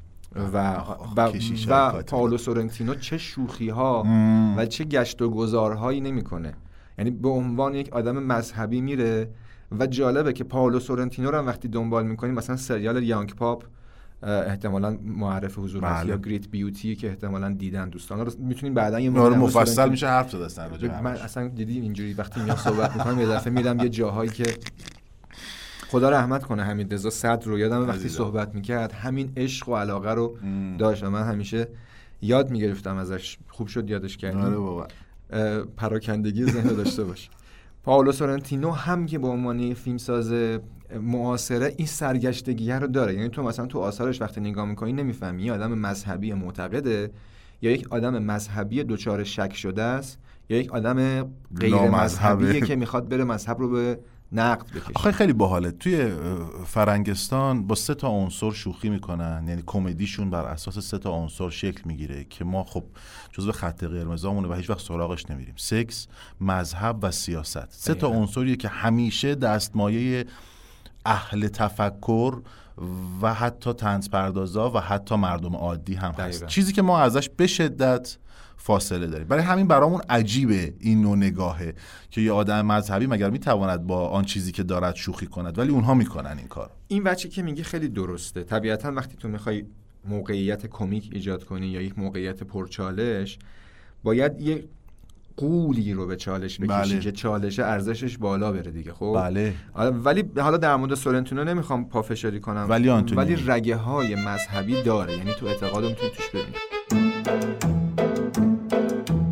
و 0.52 0.74
و, 1.16 1.30
و. 1.70 2.02
پاولو 2.02 2.36
سورنتینو 2.38 2.94
چه 2.94 3.18
شوخی 3.18 3.68
ها 3.68 4.02
مم. 4.02 4.54
و 4.56 4.66
چه 4.66 4.84
گشت 4.84 5.22
و 5.22 5.30
گذارهایی 5.30 6.00
نمی‌کنه 6.00 6.54
یعنی 6.98 7.10
به 7.10 7.28
عنوان 7.28 7.74
یک 7.74 7.92
آدم 7.92 8.18
مذهبی 8.22 8.80
میره 8.80 9.28
و 9.78 9.86
جالبه 9.86 10.32
که 10.32 10.44
پاولو 10.44 10.80
سورنتینو 10.80 11.30
رو 11.30 11.38
هم 11.38 11.46
وقتی 11.46 11.68
دنبال 11.68 12.06
می‌کنیم 12.06 12.34
مثلا 12.34 12.56
سریال 12.56 13.02
یانگ 13.02 13.34
پاپ 13.34 13.64
احتمالا 14.24 14.98
معرف 15.04 15.58
حضور 15.58 15.84
هست 15.84 16.02
بله. 16.02 16.10
یا 16.10 16.16
گریت 16.16 16.48
بیوتی 16.48 16.96
که 16.96 17.08
احتمالا 17.08 17.50
دیدن 17.52 17.88
دوستان 17.88 18.20
رو 18.20 18.32
می‌تونیم 18.38 18.74
بعدا 18.74 19.00
یه 19.00 19.10
مقدار 19.10 19.34
مفصل 19.34 19.90
میشه 19.90 20.06
حرف 20.06 20.30
زد 20.30 20.36
اصلا 20.36 20.68
من. 21.02 21.12
اصلا 21.12 21.48
دیدی 21.48 21.80
اینجوری 21.80 22.14
وقتی 22.14 22.40
میام 22.40 22.56
صحبت 22.56 22.96
می‌کنم 22.96 23.20
یه 23.20 23.26
دفعه 23.26 23.52
میرم 23.52 23.78
یه 23.78 23.88
جاهایی 23.88 24.30
که 24.30 24.44
خدا 25.88 26.10
رحمت 26.10 26.44
کنه 26.44 26.64
همین 26.64 26.90
رضا 26.90 27.10
صدر 27.10 27.46
رو 27.46 27.58
یادم 27.58 27.88
وقتی. 27.88 28.08
صحبت 28.08 28.54
می‌کرد 28.54 28.92
همین 28.92 29.32
عشق 29.36 29.68
و 29.68 29.76
علاقه 29.76 30.10
رو. 30.10 30.36
داشت 30.78 31.04
و 31.04 31.10
من 31.10 31.22
همیشه 31.22 31.68
یاد 32.22 32.50
می‌گرفتم 32.50 32.96
ازش 32.96 33.38
خوب 33.48 33.66
شد 33.66 33.90
یادش 33.90 34.16
کردی 34.16 34.38
آره 34.38 34.56
بابا 34.56 34.88
پراکندگی 35.76 36.44
ذهن 36.44 36.68
داشته 36.68 37.04
باش 37.04 37.30
پاولو 37.82 38.12
سورنتینو 38.12 38.70
هم 38.70 39.06
که 39.06 39.18
به 39.18 39.26
عنوان 39.28 39.74
فیلمساز 39.74 40.32
معاصره 41.00 41.74
این 41.76 41.86
سرگشتگی 41.86 42.72
رو 42.72 42.86
داره. 42.86 43.14
یعنی 43.14 43.28
تو 43.28 43.42
مثلا 43.42 43.66
تو 43.66 43.78
آثارش 43.78 44.20
وقتی 44.20 44.40
نگاه 44.40 44.64
می‌کنی 44.64 44.92
نمی‌فهمی 44.92 45.42
یه 45.42 45.52
آدم 45.52 45.72
مذهبی 45.74 46.32
معتقده 46.32 47.10
یا 47.62 47.70
یک 47.70 47.92
آدم 47.92 48.22
مذهبی 48.22 48.84
دچار 48.84 49.24
شک 49.24 49.56
شده 49.56 49.82
است 49.82 50.18
یا 50.48 50.58
یک 50.58 50.72
آدم 50.72 51.22
غیر. 51.60 51.74
مذهبیه 51.74 52.60
که 52.60 52.76
می‌خواد 52.76 53.08
بره 53.08 53.24
مذهب 53.24 53.58
رو 53.58 53.70
به 53.70 53.98
نقد 54.32 54.66
بکشه. 54.66 54.92
آخه 54.94 55.12
خیلی 55.12 55.32
باحاله. 55.32 55.70
توی 55.70 56.12
فرنگستان 56.66 57.66
با 57.66 57.74
سه 57.74 57.94
تا 57.94 58.08
عنصر 58.08 58.50
شوخی 58.50 58.88
می‌کنن. 58.88 59.44
یعنی 59.48 59.62
کمدیشون 59.66 60.30
بر 60.30 60.44
اساس 60.44 60.78
سه 60.78 60.98
تا 60.98 61.10
عنصر 61.10 61.50
شکل 61.50 61.82
می‌گیره 61.84 62.26
که 62.30 62.44
ما 62.44 62.64
خب 62.64 62.84
جزو 63.32 63.52
خط 63.52 63.84
قرمزامونه 63.84 64.48
و 64.48 64.52
هیچ 64.52 64.70
وقت 64.70 64.80
سراغش 64.80 65.30
نمیریم. 65.30 65.54
سکس 65.56 66.06
مذهب 66.40 66.98
و 67.02 67.10
سیاست. 67.10 67.72
سه 67.72 67.94
تا. 67.94 68.08
عنصریه 68.08 68.56
که 68.56 68.68
همیشه 68.68 69.34
دستمایه 69.34 70.24
اهل 71.04 71.48
تفکر 71.48 72.40
و 73.22 73.34
حتی 73.34 73.72
تنز 73.72 74.08
پردازا 74.08 74.70
و 74.70 74.80
حتی 74.80 75.16
مردم 75.16 75.56
عادی 75.56 75.94
هم 75.94 76.10
هست. 76.10 76.18
دقیقاً. 76.18 76.46
چیزی 76.46 76.72
که 76.72 76.82
ما 76.82 76.98
ازش 76.98 77.28
به 77.28 77.46
شدت 77.46 78.18
فاصله 78.56 79.06
داریم. 79.06 79.28
برای 79.28 79.42
همین 79.42 79.68
برامون 79.68 80.00
عجیبه 80.08 80.74
این 80.80 81.02
نوع 81.02 81.16
نگاهه 81.16 81.74
که 82.10 82.20
یه 82.20 82.32
آدم 82.32 82.66
مذهبی 82.66 83.06
مگر 83.06 83.30
می‌تواند 83.30 83.86
با 83.86 84.08
آن 84.08 84.24
چیزی 84.24 84.52
که 84.52 84.62
دارد 84.62 84.94
شوخی 84.94 85.26
کند؟ 85.26 85.58
ولی 85.58 85.70
اونها 85.70 85.94
می‌کنن 85.94 86.38
این 86.38 86.48
کار 86.48 86.70
این 86.88 87.04
بچه 87.04 87.28
که 87.28 87.42
میگی 87.42 87.62
خیلی 87.62 87.88
درسته. 87.88 88.44
طبیعتا 88.44 88.92
وقتی 88.92 89.16
تو 89.16 89.28
می‌خوای 89.28 89.64
موقعیت 90.04 90.66
کمیک 90.66 91.10
ایجاد 91.12 91.44
کنی 91.44 91.66
یا 91.66 91.82
یک 91.82 91.98
موقعیت 91.98 92.42
پرچالش 92.42 93.38
باید 94.02 94.40
یه 94.40 94.64
قولی 95.36 95.92
رو 95.92 96.06
به 96.06 96.16
چالش 96.16 96.60
بکشی 96.60 96.68
بله. 96.68 97.00
که 97.00 97.12
چالش 97.12 97.58
ارزشش 97.58 98.18
بالا 98.18 98.52
بره 98.52 98.70
دیگه 98.70 98.92
خب 98.92 99.12
بله 99.16 99.54
آره، 99.74 99.90
ولی 99.90 100.24
حالا 100.38 100.56
در 100.56 100.76
مورد 100.76 100.94
سورنتینو 100.94 101.44
نمی‌خوام 101.44 101.88
پافشاری 101.88 102.40
کنم 102.40 102.66
ولی 102.68 102.88
آنتونیونی. 102.90 103.34
ولی 103.34 103.44
رگه 103.46 103.76
های 103.76 104.14
مذهبی 104.14 104.82
داره 104.82 105.16
یعنی 105.16 105.32
تو 105.32 105.46
اعتقاد 105.46 105.84
می‌تونی 105.84 106.10
توش 106.10 106.28
ببینی 106.28 106.56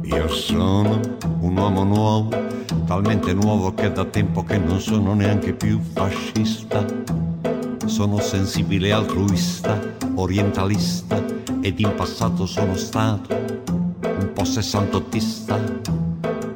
Io 0.04 0.28
sono 0.28 1.00
un 1.46 1.54
uomo 1.56 1.82
nuovo, 1.84 2.30
talmente 2.86 3.32
nuovo 3.32 3.66
che 3.78 3.88
da 3.98 4.04
tempo 4.04 4.38
che 4.48 4.58
non 4.58 4.78
sono 4.80 5.14
neanche 5.14 5.52
più 5.62 5.80
fascista. 5.96 6.84
Sono 7.86 8.16
sensibile 8.20 8.92
altruista, 8.92 9.72
orientalista 10.14 11.16
ed 11.68 11.80
in 11.80 11.92
passato 11.94 12.46
sono 12.46 12.76
stato 12.76 13.71
un 14.18 14.32
po' 14.32 14.44
sessantottista. 14.44 15.58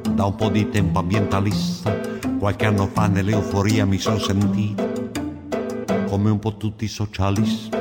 Da 0.09 0.25
un 0.25 0.35
po' 0.35 0.49
di 0.49 0.69
tempo 0.69 0.99
ambientalista, 0.99 1.95
qualche 2.39 2.65
anno 2.65 2.87
fa 2.87 3.07
nell'euforia 3.07 3.85
mi 3.85 3.97
sono 3.97 4.19
sentito 4.19 4.87
come 6.07 6.29
un 6.29 6.39
po' 6.39 6.55
tutti 6.55 6.87
socialista. 6.87 7.77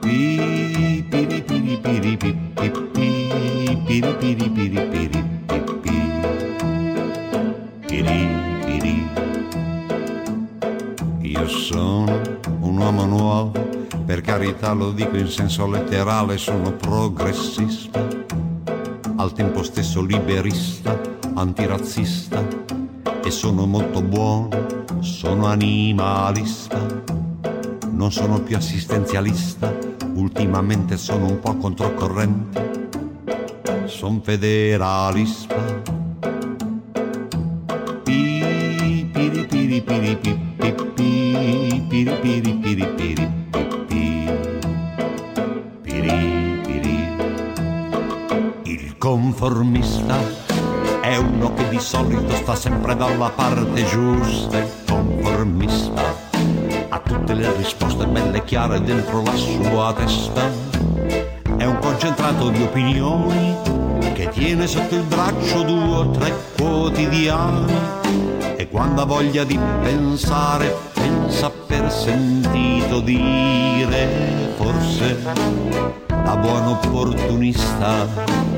Pi, 0.00 1.04
piri, 1.08 1.42
piri, 1.42 1.78
piri, 1.78 2.16
pi, 2.16 2.36
pi, 2.54 2.70
pi, 2.70 3.82
piri, 3.86 4.14
piri, 4.14 4.50
piri, 4.50 4.88
piri, 4.88 5.24
pi, 5.46 5.62
pi. 5.80 5.96
Piri, 7.86 8.28
piri. 8.64 9.08
Io 11.22 11.48
sono 11.48 12.20
un 12.60 12.78
uomo 12.78 13.06
nuovo, 13.06 13.52
per 14.10 14.22
carità 14.22 14.72
lo 14.72 14.90
dico 14.90 15.16
in 15.16 15.28
senso 15.28 15.68
letterale, 15.68 16.36
sono 16.36 16.72
progressista, 16.72 18.04
al 19.14 19.32
tempo 19.32 19.62
stesso 19.62 20.02
liberista, 20.02 21.00
antirazzista 21.34 22.44
e 23.22 23.30
sono 23.30 23.66
molto 23.66 24.02
buono, 24.02 24.48
sono 24.98 25.46
animalista 25.46 26.84
non 27.92 28.10
sono 28.10 28.40
più 28.40 28.56
assistenzialista, 28.56 29.72
ultimamente 30.14 30.96
sono 30.96 31.26
un 31.26 31.38
po' 31.38 31.54
controcorrente, 31.54 32.88
son 33.84 34.20
federalista. 34.22 35.99
Sta 52.50 52.56
sempre 52.56 52.96
dalla 52.96 53.30
parte 53.30 53.84
giusta, 53.84 54.58
il 54.58 54.68
conformista 54.88 56.02
ha 56.88 56.98
tutte 56.98 57.34
le 57.34 57.54
risposte 57.56 58.06
belle 58.06 58.38
e 58.38 58.44
chiare 58.44 58.80
dentro 58.80 59.22
la 59.22 59.34
sua 59.36 59.92
testa. 59.92 60.42
È 61.56 61.64
un 61.64 61.78
concentrato 61.78 62.48
di 62.48 62.62
opinioni 62.62 63.56
che 64.14 64.30
tiene 64.30 64.66
sotto 64.66 64.96
il 64.96 65.02
braccio 65.02 65.62
due 65.62 65.96
o 65.96 66.10
tre 66.10 66.34
quotidiani 66.56 67.72
e 68.56 68.68
quando 68.68 69.02
ha 69.02 69.06
voglia 69.06 69.44
di 69.44 69.58
pensare 69.82 70.74
pensa 70.94 71.50
per 71.50 71.90
sentito 71.92 73.00
dire 73.00 74.54
forse 74.56 75.18
da 76.08 76.36
buon 76.36 76.66
opportunista 76.66 78.49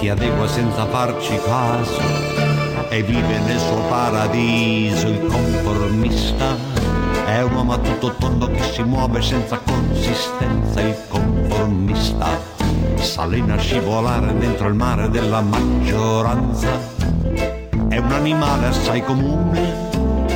si 0.00 0.08
adegua 0.08 0.48
senza 0.48 0.86
farci 0.86 1.38
caso 1.44 2.00
e 2.88 3.02
vive 3.02 3.38
nel 3.40 3.58
suo 3.58 3.82
paradiso 3.82 5.08
il 5.08 5.26
conformista. 5.26 6.56
È 7.26 7.42
un 7.42 7.52
uomo 7.52 7.74
a 7.74 7.78
tutto 7.78 8.14
tondo 8.14 8.46
che 8.46 8.62
si 8.62 8.82
muove 8.82 9.20
senza 9.20 9.58
consistenza 9.58 10.80
il 10.80 10.96
conformista. 11.06 12.28
S'allena 12.94 13.56
a 13.56 13.58
scivolare 13.58 14.38
dentro 14.38 14.68
il 14.68 14.74
mare 14.74 15.10
della 15.10 15.42
maggioranza. 15.42 16.70
È 17.88 17.98
un 17.98 18.10
animale 18.10 18.68
assai 18.68 19.04
comune 19.04 19.88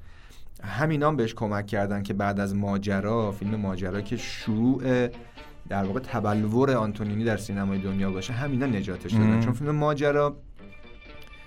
همینام 0.62 1.17
بهش 1.17 1.35
کمک 1.35 1.67
کردن 1.67 2.02
که 2.02 2.14
بعد 2.14 2.40
از 2.40 2.55
ماجرا 2.55 3.33
فیلم 3.33 3.55
ماجرا 3.55 4.00
که 4.00 4.17
شروع 4.17 5.09
در 5.69 5.85
واقع 5.85 6.00
تبلور 6.00 6.71
آنتونینی 6.71 7.25
در 7.25 7.37
سینمای 7.37 7.79
دنیا 7.79 8.11
باشه 8.11 8.33
همینا 8.33 8.67
نجاتش 8.67 9.12
دادن. 9.12 9.40
چون 9.40 9.52
فیلم 9.52 9.71
ماجرا 9.71 10.37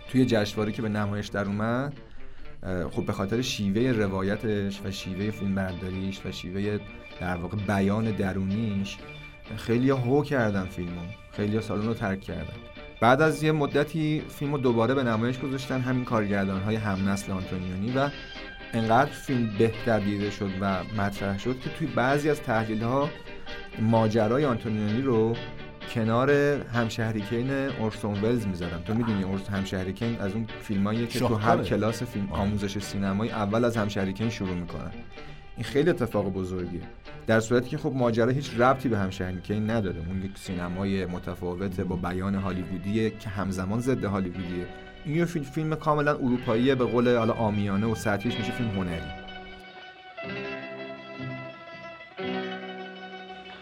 توی 0.10 0.26
جشنواره 0.26 0.72
که 0.72 0.82
به 0.82 0.90
نمایش 0.90 1.28
در 1.28 1.46
اومد 1.46 1.94
خب 2.92 3.06
به 3.06 3.14
خاطر 3.14 3.42
شیوه 3.42 3.92
روایتش 3.92 4.82
و 4.86 4.92
شیوه 4.92 5.32
فیلم 5.32 5.56
برداریش 5.56 6.26
و 6.26 6.32
شیوه 6.32 6.80
در 7.22 7.36
واقع 7.36 7.58
بیان 7.58 8.12
درونیش 8.12 8.98
خیلی 9.58 9.90
هو 9.90 10.24
کردن 10.24 10.66
فیلمو. 10.66 11.02
خیلی 11.32 11.62
سالن 11.62 11.86
رو 11.86 11.94
ترک 11.94 12.22
کردن. 12.22 12.54
بعد 13.02 13.22
از 13.22 13.44
یه 13.44 13.52
مدتی 13.52 14.24
فیلم 14.30 14.52
رو 14.52 14.58
دوباره 14.58 14.94
به 14.94 15.04
نمایش 15.04 15.40
گذاشتن 15.40 15.82
همین 15.82 16.06
کارگردان 16.06 16.62
های 16.62 16.76
هم 16.76 17.10
نسل 17.10 17.32
آنتونیونی 17.32 17.92
و 17.92 18.10
انقدر 18.74 19.12
فیلم 19.12 19.50
بهتر 19.58 20.00
دیده 20.00 20.30
شد 20.30 20.50
و 20.62 20.84
مطرح 20.98 21.40
شد 21.40 21.60
که 21.60 21.70
توی 21.70 21.88
بعضی 21.88 22.30
از 22.30 22.42
تحلیل 22.42 22.84
ها 22.84 23.10
ماجرای 23.80 24.46
آنتونیونی 24.46 25.02
رو 25.02 25.36
کنار 25.94 26.32
همشهری 26.74 27.22
کین 27.22 27.52
اورسون 27.52 28.22
ولز 28.22 28.48
می‌ذارن 28.48 28.84
تو 28.84 28.94
می‌دونی 28.94 29.24
اورس 29.24 29.50
همشهری 29.50 29.94
کین 29.94 30.20
از 30.20 30.34
اون 30.34 30.48
فیلمایی 30.62 31.08
که 31.08 31.20
تو 31.20 31.36
هر. 31.36 31.64
کلاس 31.64 32.04
فیلم 32.04 32.32
آموزش 32.32 32.80
سینمایی 32.80 33.32
اول 33.32 33.66
از 33.66 33.78
همشهری 33.78 34.14
کین 34.14 34.30
شروع 34.30 34.56
می‌کنن. 34.56 34.92
این 35.58 35.64
خیلی 35.64 35.90
اتفاق 35.90 36.34
بزرگیه. 36.34 36.82
در 37.28 37.40
صورتی 37.40 37.70
که 37.70 37.78
خب 37.78 37.94
ماجرا 37.96 38.32
هیچ 38.32 38.60
ربطی 38.60 38.90
به 38.90 38.98
همشهری 38.98 39.42
کین 39.42 39.70
نداره. 39.70 40.00
اون 40.08 40.22
یک 40.22 40.38
سینمای 40.38 41.06
متفاوته 41.06 41.84
با 41.84 41.96
بیان 41.96 42.36
هالیوودیه 42.36 43.10
که 43.10 43.30
همزمان 43.30 43.80
ضد 43.80 44.04
هالیوودیه. 44.04 44.66
این 45.05 45.17
یه 45.17 45.25
فیلم, 45.25 45.45
فیلم 45.45 45.75
کاملا 45.75 46.13
اروپاییه 46.13 46.75
به 46.75 46.85
قول 46.85 47.17
حالا 47.17 47.33
آمیانه 47.33 47.87
و 47.87 47.95
سطحیش 47.95 48.35
میشه 48.35 48.53
فیلم 48.53 48.71
هنری 48.71 49.29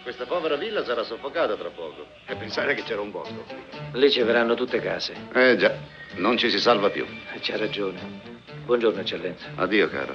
Questa 0.06 0.24
povera 0.24 0.56
villa 0.56 0.84
sarà 0.84 1.02
soffocata 1.02 1.56
tra 1.56 1.68
poco. 1.68 2.06
E 2.26 2.36
pensare 2.36 2.74
che 2.74 2.84
c'era 2.84 3.00
un 3.00 3.10
bosco. 3.10 3.44
Lì 3.92 4.08
ci 4.08 4.22
verranno 4.22 4.54
tutte 4.54 4.80
case. 4.80 5.12
Eh 5.34 5.56
già, 5.56 5.74
non 6.14 6.38
ci 6.38 6.48
si 6.48 6.60
salva 6.60 6.90
più. 6.90 7.04
C'ha 7.40 7.56
ragione. 7.56 7.98
Buongiorno, 8.64 9.00
eccellenza. 9.00 9.46
Addio, 9.56 9.88
cara. 9.88 10.14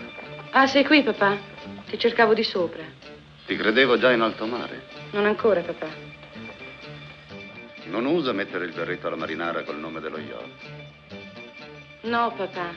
Ah, 0.52 0.66
sei 0.66 0.86
qui, 0.86 1.04
papà? 1.04 1.38
Ti 1.90 2.00
cercavo 2.00 2.34
di 2.34 2.44
sopra. 2.44 2.84
Ti 3.46 3.56
credevo 3.56 3.98
già 3.98 4.12
in 4.12 4.22
alto 4.22 4.46
mare. 4.46 4.82
Non 5.12 5.26
ancora, 5.26 5.62
papà. 5.62 5.88
Non 7.86 8.06
usa 8.06 8.32
mettere 8.32 8.66
il 8.66 8.72
berretto 8.72 9.08
alla 9.08 9.18
marinara 9.18 9.64
col 9.64 9.78
nome 9.78 10.00
dello 10.00 10.20
yacht. 10.20 10.95
No, 12.07 12.31
papà. 12.39 12.71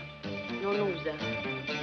Non 0.63 0.80
usa. 0.80 1.79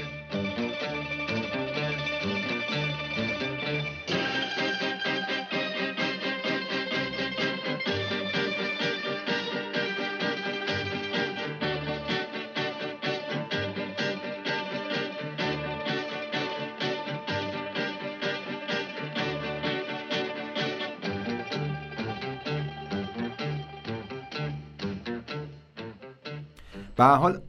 به 26.96 27.04
هر 27.04 27.14
حال 27.14 27.40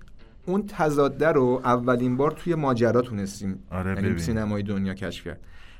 اون 0.46 0.64
تضاده 0.68 1.28
رو 1.28 1.62
اولین 1.64 2.18
بار 2.18 2.32
توی 2.32 2.56
ماجرا 2.56 3.02
تونستیم. 3.02 3.60
آره، 3.72 4.04
یعنی. 4.04 4.20
سینمای 4.20 4.64
دنیا 4.64 4.94
کشف 4.94 5.24
کرد. 5.24 5.40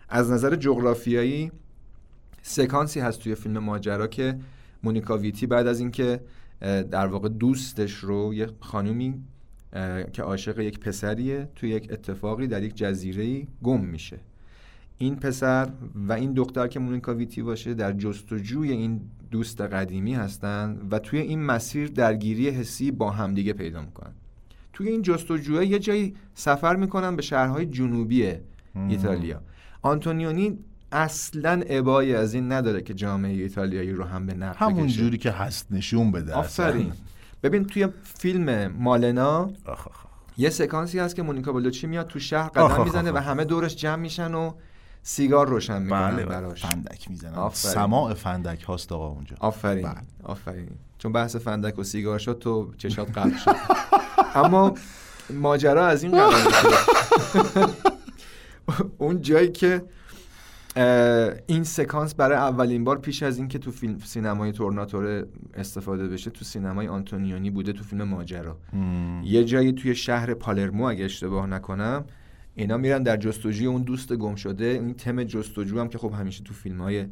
از 0.10 0.32
نظر 0.32 0.56
جغرافیایی 0.56 1.52
سکانسی 2.42 3.00
هست 3.00 3.20
توی 3.20 3.36
فیلم 3.36 3.58
ماجرا 3.58 4.08
که 4.08 4.40
مونیکا 4.84 5.18
ویتی 5.18 5.48
بعد 5.48 5.68
از 5.68 5.80
اینکه 5.80 6.20
در 6.92 7.08
واقع 7.08 7.30
دوستش 7.30 7.94
رو 7.94 8.34
یه 8.34 8.50
خانومی 8.60 9.24
که 10.14 10.24
عاشق 10.24 10.60
یک 10.60 10.80
پسریه 10.80 11.50
توی 11.56 11.70
یک 11.70 11.92
اتفاقی 11.92 12.48
در 12.48 12.64
یک 12.64 12.76
جزیره 12.76 13.48
گم 13.64 13.82
میشه. 13.82 14.20
این 14.98 15.16
پسر 15.16 15.70
و 15.96 16.14
این 16.14 16.34
دختر 16.34 16.68
که 16.68 16.80
مونیکا 16.80 17.14
ویتی 17.14 17.42
باشه 17.42 17.74
در 17.74 17.92
جستجوی 17.92 18.72
این 18.72 19.02
دوست 19.32 19.62
قدیمی 19.62 20.14
هستن 20.14 20.88
و 20.92 21.00
توی 21.00 21.20
این 21.20 21.44
مسیر 21.44 21.88
درگیری 21.88 22.50
حسی 22.50 22.92
با 22.92 23.12
همدیگه 23.12 23.54
پیدا 23.54 23.82
می‌کنن 23.82 24.14
توی 24.74 24.88
این 24.90 25.02
جستجوها 25.02 25.64
یه 25.64 25.80
جایی 25.80 26.16
سفر 26.34 26.76
می‌کنن 26.76 27.16
به 27.16 27.22
شهرهای 27.22 27.66
جنوبی 27.66 28.34
ایتالیا 28.90 29.42
آنتونیونی 29.82 30.58
اصلا 30.92 31.62
ابایی 31.68 32.16
از 32.16 32.34
این 32.34 32.52
نداره 32.52 32.82
که 32.82 32.94
جامعه 32.94 33.32
ایتالیایی 33.32 33.92
رو 33.92 34.04
هم 34.04 34.26
به 34.26 34.34
نقد 34.34 34.56
همون 34.58 34.84
بکشه. 34.84 34.98
جوری 34.98 35.18
که 35.18 35.32
هست 35.32 35.68
نشون 35.72 36.12
بده. 36.12 36.34
آفرین 36.34 36.92
ببین 37.44 37.66
توی 37.66 37.88
فیلم 38.04 38.68
مالنا 38.68 39.52
آخ، 39.66 39.88
آخ،. 39.88 40.06
یه 40.38 40.50
سکانسی 40.50 41.00
هست 41.00 41.16
که 41.16 41.24
مونیکا 41.24 41.52
بلوچی 41.54 41.88
میاد 41.88 42.08
تو 42.08 42.20
شهر 42.20 42.50
قدم 42.50 42.84
می‌زنه. 42.84 43.12
و 43.12 43.18
همه 43.18 43.46
دورش 43.46 43.76
جمع 43.76 44.02
میشن 44.02 44.34
و 44.34 44.52
سیگار 45.10 45.48
روشن 45.48 45.82
می‌کنن 45.82 46.08
بله 46.16 46.26
بله. 46.26 46.26
براش. 46.26 46.66
فندک 46.66 47.10
می‌زنن. 47.10 47.50
سماع 47.54 48.14
فندک 48.14 48.64
هاست 48.64 48.92
آقا 48.92 49.08
اونجا. 49.08 49.36
آفرین. 49.40 49.84
بله. 49.84 50.02
آفرین. 50.24 50.70
چون 50.98 51.12
بحث 51.12 51.36
فندک 51.36 51.80
و 51.80 51.84
سیگار 51.84 52.20
شد 52.20 52.40
تو 52.40 52.74
چشات 52.78 53.18
قلب 53.18 53.38
شد. 53.38 53.56
اما 54.44 54.74
ماجرا 55.30 55.88
از 55.88 56.04
این 56.04 56.12
قرار 56.12 56.34
اون 58.98 59.22
جایی 59.22 59.52
که 59.52 59.84
این 61.48 61.64
سکانس 61.64 62.16
برای 62.16 62.38
اولین 62.38 62.84
بار 62.84 62.98
پیش 62.98 63.24
از 63.24 63.38
اینکه 63.38 63.60
تو 63.60 63.72
فیلم 63.72 64.00
سینمای 64.00 64.52
تورناتوره 64.52 65.26
استفاده 65.54 66.08
بشه 66.08 66.32
تو 66.32 66.46
سینمای 66.46 66.88
آنتونیونی 66.88 67.50
بوده 67.50 67.74
تو 67.74 67.84
فیلم 67.84 68.04
ماجرا. 68.04 68.58
یه 69.24 69.44
جایی 69.44 69.74
توی 69.74 69.96
شهر 69.96 70.34
پالرمو 70.34 70.84
اگه 70.84 71.06
اشتباه 71.06 71.48
نکنم 71.48 72.06
اینا 72.58 72.78
میرن 72.78 73.04
در 73.04 73.18
جستجوی 73.18 73.66
اون 73.66 73.82
دوست 73.82 74.14
گم 74.14 74.36
شده 74.36 74.66
این 74.66 74.94
تم 74.94 75.24
جستجو 75.24 75.80
هم 75.80 75.88
که 75.88 75.98
خب 75.98 76.14
همیشه 76.20 76.44
تو 76.44 76.54
فیلم 76.54 76.82
های 76.82 77.06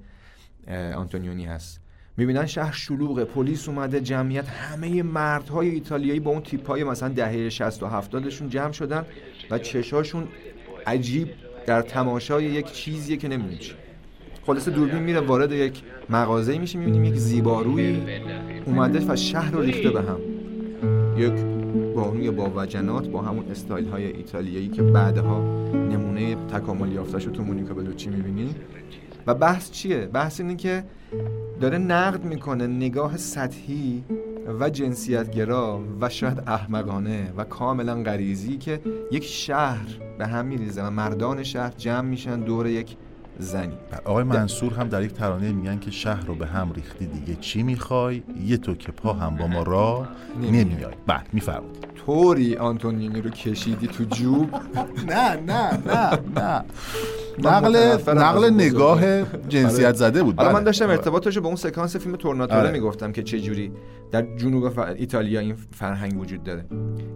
آنتونیونی 0.95 1.45
هست. 1.45 1.79
می‌بینن 2.17 2.45
شهر 2.45 2.71
شلوغه 2.71 3.25
پلیس 3.25 3.69
اومده 3.69 4.01
جمعیت 4.01 4.47
همه 4.47 5.03
مردهای 5.03 5.69
ایتالیایی 5.69 6.19
با 6.19 6.31
اون 6.31 6.41
تیپ 6.41 6.67
های 6.67 6.83
مثلا 6.83 7.09
دهه 7.09 7.49
60 7.49 7.83
و 7.83 7.87
70 7.87 8.29
شون 8.29 8.49
جمع 8.49 8.71
شدن 8.71 9.05
و 9.51 9.59
چشاشون 9.59 10.27
عجیب 10.87 11.29
در 11.65 11.81
تماشای 11.81 12.45
یک 12.45 12.71
چیزیه 12.71 13.17
که 13.17 13.27
نمی‌دونی 13.27 13.57
چی. 13.57 13.73
خلاصه 14.45 14.71
دوربین 14.71 15.03
میره 15.03 15.19
وارد 15.19 15.51
یک 15.51 15.81
مغازه 16.09 16.57
میشه 16.57 16.79
می‌بینیم 16.79 17.03
یک 17.03 17.15
زیباروی 17.15 18.01
اومده 18.65 18.99
و 19.07 19.15
شهر 19.15 19.51
رو 19.51 19.61
ریخته 19.61 19.89
به 19.89 20.01
هم. 20.01 20.19
یک 21.17 21.54
بانوی 21.95 22.31
با 22.31 22.51
وجنات 22.55 23.07
با 23.07 23.21
همون 23.21 23.45
استایل 23.51 23.87
های 23.87 24.05
ایتالیایی 24.05 24.67
که 24.67 24.81
بعدها 24.81 25.39
نمونه 25.73 26.35
تکامل 26.35 26.91
یافتش 26.91 27.25
رو 27.25 27.31
تو 27.31 27.43
مونیکا 27.43 27.73
بلوچی 27.73 28.09
می‌بینیم 28.09 28.55
و 29.27 29.33
بحث 29.33 29.71
چیه؟ 29.71 30.05
بحث 30.05 30.39
اینه 30.39 30.55
که 30.55 30.83
داره 31.61 31.77
نقد 31.77 32.23
می‌کنه 32.23 32.67
نگاه 32.67 33.17
سطحی 33.17 34.03
و 34.59 34.69
جنسیتگرا 34.69 35.81
و 36.01 36.09
شاید 36.09 36.43
احمقانه 36.47 37.33
و 37.37 37.43
کاملا 37.43 38.03
غریزی 38.03 38.57
که 38.57 38.79
یک 39.11 39.23
شهر 39.23 39.87
به 40.17 40.27
هم 40.27 40.45
میریزه 40.45 40.83
و 40.83 40.89
مردان 40.89 41.43
شهر 41.43 41.73
جمع 41.77 42.07
میشن 42.07 42.39
دور 42.39 42.67
یک 42.67 42.97
زنی. 43.39 43.77
آقای 44.05 44.23
منصور 44.23 44.73
هم 44.73 44.87
در 44.89 45.03
یک 45.03 45.13
ترانه 45.13 45.51
میگن 45.51 45.79
که 45.79 45.91
شهر 45.91 46.25
رو 46.25 46.35
به 46.35 46.45
هم 46.45 46.71
ریختی 46.75 47.05
دیگه 47.05 47.35
چی 47.35 47.63
می‌خوای؟ 47.63 48.23
یه 48.45 48.57
تو 48.57 48.75
که 48.75 48.91
پا 48.91 49.13
هم 49.13 49.35
با 49.35 49.47
ما 49.47 49.63
را 49.63 50.07
نمیای. 50.41 50.93
بعد 51.07 51.27
میفرمود 51.33 51.85
طوری 52.05 52.55
آنتونیونی 52.55 53.21
رو 53.21 53.29
کشیدی 53.29 53.87
تو 53.87 54.03
جوب؟ 54.03 54.55
نه 55.09 55.35
نه 55.35 55.69
نه 55.85 56.19
نه. 56.35 56.63
نقل 57.43 57.97
نقل 58.07 58.49
نگاه 58.49 59.01
جنسیت 59.49 59.95
زده 59.95 60.23
بود. 60.23 60.37
حالا 60.37 60.49
من 60.49 60.55
بله. 60.55 60.63
داشتم 60.65 60.89
ارتباطش 60.89 61.35
رو 61.35 61.41
به 61.41 61.47
اون 61.47 61.55
سکانس 61.55 61.95
فیلم 61.95 62.15
تورناتوره 62.15 62.59
آره. 62.59 62.71
می‌گفتم 62.71 63.11
که 63.11 63.23
چه 63.23 63.39
جوری 63.39 63.71
در 64.11 64.35
جنوب 64.37 64.79
ایتالیا 64.79 65.39
این 65.39 65.55
فرهنگ 65.71 66.19
وجود 66.19 66.43
داره. 66.43 66.65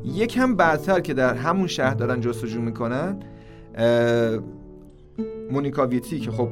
یکم 0.05 0.55
بعدتر 0.55 0.99
که 0.99 1.13
در 1.13 1.33
همون 1.33 1.67
شهر 1.67 1.93
دارن 1.93 2.21
جستجو 2.21 2.61
می‌کنن 2.61 3.19
مونیکا 5.51 5.87
ویتی 5.87 6.19
که 6.19 6.31
خب 6.31 6.49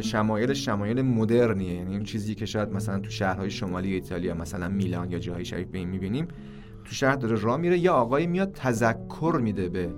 شمایل 0.00 0.52
شمایل 0.52 1.02
مدرنیه. 1.02 1.74
یعنی 1.74 1.92
این 1.92 2.04
چیزی 2.04 2.34
که 2.34 2.46
شاید 2.46 2.72
مثلا 2.72 2.98
تو 2.98 3.10
شهرهای 3.10 3.50
شمالی 3.50 3.94
ایتالیا 3.94 4.34
مثلا 4.34 4.68
میلان 4.68 5.10
یا 5.10 5.18
جاهای 5.18 5.44
شبیه 5.44 5.64
به 5.64 5.78
این 5.78 5.88
می‌بینیم 5.88 6.28
تو 6.84 6.94
شهر 6.94 7.16
داره 7.16 7.40
راه 7.40 7.56
میره. 7.56 7.78
یا 7.78 7.94
آقایی 7.94 8.26
میاد 8.26 8.52
تذکر 8.52 9.40
میده 9.42 9.68
به 9.68 9.88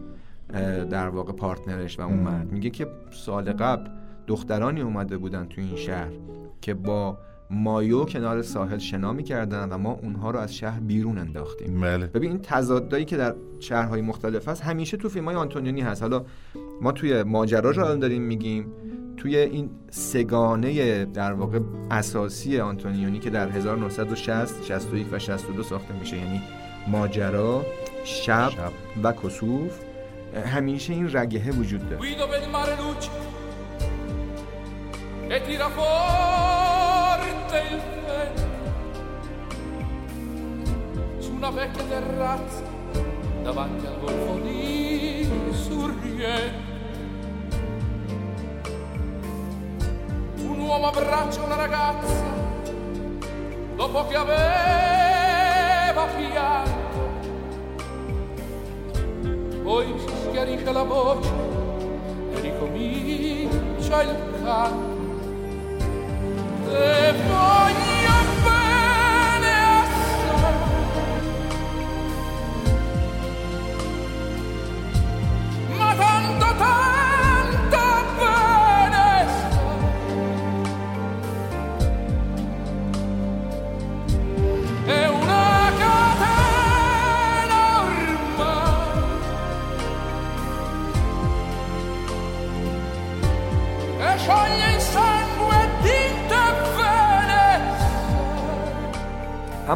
در 0.90 1.08
واقع 1.08 1.32
پارتنرش 1.32 1.98
و 1.98 2.02
اون 2.02 2.18
مرد. 2.18 2.52
میگه 2.52 2.70
که 2.70 2.86
سال 3.10 3.52
قبل 3.52 3.90
دخترانی 4.26 4.80
اومده 4.80 5.18
بودن 5.18 5.46
تو 5.46 5.60
این 5.60 5.76
شهر 5.76 6.12
که 6.60 6.74
با 6.74 7.18
مایو 7.50 8.04
کنار 8.04 8.42
ساحل 8.42 8.78
شنا 8.78 9.12
می‌کردن 9.12 9.68
و 9.68 9.78
ما 9.78 9.92
اونها 10.02 10.30
رو 10.30 10.38
از 10.38 10.54
شهر 10.54 10.80
بیرون 10.80 11.18
انداختیم. 11.18 11.80
بله. 11.80 12.06
ببین 12.06 12.30
این 12.30 12.40
تضادایی 12.42 13.04
که 13.04 13.16
در 13.16 13.34
شهرهای 13.60 14.00
مختلف 14.00 14.48
هست 14.48 14.62
همیشه 14.62 14.96
تو 14.96 15.08
فیلم 15.08 15.24
های 15.24 15.34
آنتونیونی 15.36 15.80
هست. 15.80 16.02
حالا 16.02 16.24
ما 16.80 16.92
توی 16.92 17.22
ماجرا 17.22 17.70
رو 17.70 17.84
الان 17.84 17.98
داریم 17.98 18.22
میگیم. 18.22 18.72
توی 19.16 19.36
این 19.36 19.70
سگانه 19.90 21.04
در 21.04 21.32
واقع 21.32 21.60
اساسی 21.90 22.60
آنتونیونی 22.60 23.18
که 23.18 23.30
در 23.30 23.48
1960 23.48 24.64
61 24.64 25.06
و 25.12 25.18
62 25.18 25.62
ساخته 25.62 25.94
میشه. 26.00 26.16
یعنی 26.16 26.42
ماجرا 26.88 27.66
شب, 28.04 28.50
شب. 28.50 28.72
و 29.02 29.12
کسوف. 29.12 29.80
همیشه 30.46 30.92
این 30.92 31.16
رگهه 31.16 31.50
وجود 31.50 31.88
داره. 31.88 32.02
Una 41.48 41.62
vecchia 41.62 41.82
terrazza 41.84 42.62
davanti 43.42 43.86
al 43.86 43.98
golfo 44.00 44.38
di 44.42 45.26
Sorrento. 45.52 46.66
Un 50.42 50.60
uomo 50.60 50.88
abbraccia 50.88 51.42
una 51.42 51.54
ragazza 51.54 52.22
dopo 53.76 54.06
che 54.08 54.16
aveva 54.16 54.36
pianto 56.16 56.86
poi 59.62 59.94
si 59.98 60.08
schiarisce 60.28 60.72
la 60.72 60.82
voce 60.82 61.30
e 62.34 62.40
ricomincia 62.40 64.02
il 64.02 64.16
canto. 64.42 64.96
E 66.70 67.12
voglio 67.26 67.87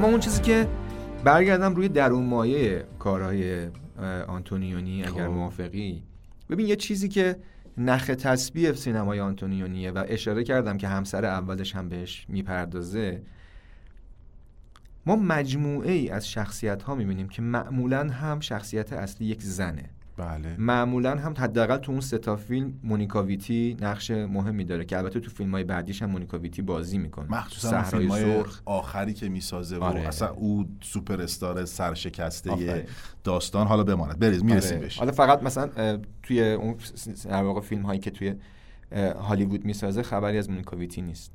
اما 0.03 0.11
اون 0.11 0.21
چیزی 0.21 0.43
که 0.43 0.69
برگردم 1.25 1.75
روی 1.75 1.89
درون 1.89 2.27
مایه 2.27 2.85
کارهای 2.99 3.69
آنتونیونی 4.29 5.05
اگر 5.05 5.11
خب. 5.11 5.21
موافقی 5.21 6.03
ببین 6.51 6.67
یه 6.67 6.77
چیزی 6.77 7.09
که 7.09 7.37
نخ 7.79 8.07
تسبیح 8.07 8.73
سینمای 8.73 9.21
آنتونیونیه 9.21 9.91
و 9.91 10.05
اشاره 10.09 10.45
کردم 10.45 10.77
که 10.77 10.89
همسر 10.89 11.25
اولش 11.25 11.77
هم 11.77 11.89
بهش 11.89 12.27
می‌پردازه 12.29 13.23
ما 15.07 15.17
مجموعه 15.17 15.93
ای 15.93 16.11
از 16.11 16.29
شخصیت 16.29 16.83
ها 16.83 16.95
می‌بینیم 16.95 17.29
که 17.29 17.43
معمولا 17.43 18.09
هم 18.09 18.41
شخصیت 18.41 18.93
اصلی 18.93 19.27
یک 19.27 19.43
زنه 19.43 19.91
بله. 20.17 20.57
معمولا 20.59 21.17
هم 21.17 21.35
حداقل 21.39 21.77
تو 21.77 21.93
اون 21.93 22.01
سه 22.01 22.19
تا 22.19 22.37
فیلم 22.37 22.81
مونیکا 22.83 23.23
ویتی 23.23 23.77
نقش 23.81 24.11
مهمی 24.11 24.65
داره 24.65 24.85
که 24.85 24.99
البته 24.99 25.21
تو 25.21 25.31
فیلم 25.31 25.51
های 25.51 25.65
بعدیش 25.65 26.03
هم 26.03 26.11
مونیکا 26.11 26.39
ویتی 26.39 26.63
بازی 26.63 26.99
می‌کنه. 26.99 27.31
مخصوصا 27.31 27.83
فیلم 27.83 28.11
سرخ. 28.11 28.63
آخری 28.65 29.15
که 29.15 29.29
می‌سازه 29.29 29.79
و 29.79 29.83
آره. 29.83 30.01
اصلا 30.01 30.29
او 30.29 30.67
سوپر 30.81 31.23
استار 31.23 31.65
سرشکسته 31.65 32.51
آفرین. 32.51 32.85
داستان 33.25 33.67
حالا 33.67 33.85
بماند. 33.85 34.19
بریز 34.19 34.45
می‌رسیم 34.45 34.73
آره. 34.73 34.81
بهش. 34.81 34.99
حالا 34.99 35.13
فقط 35.13 35.43
مثلا 35.43 35.99
توی 36.23 36.53
اون 36.53 36.77
در 37.25 37.43
واقع 37.43 37.61
فیلم 37.61 37.83
هایی 37.83 38.01
که 38.01 38.11
توی 38.11 38.35
هالیوود 39.17 39.65
می‌سازه 39.65 40.03
خبری 40.03 40.39
از 40.39 40.51
مونیکا 40.51 40.77
ویتی 40.77 41.03
نیست 41.03 41.33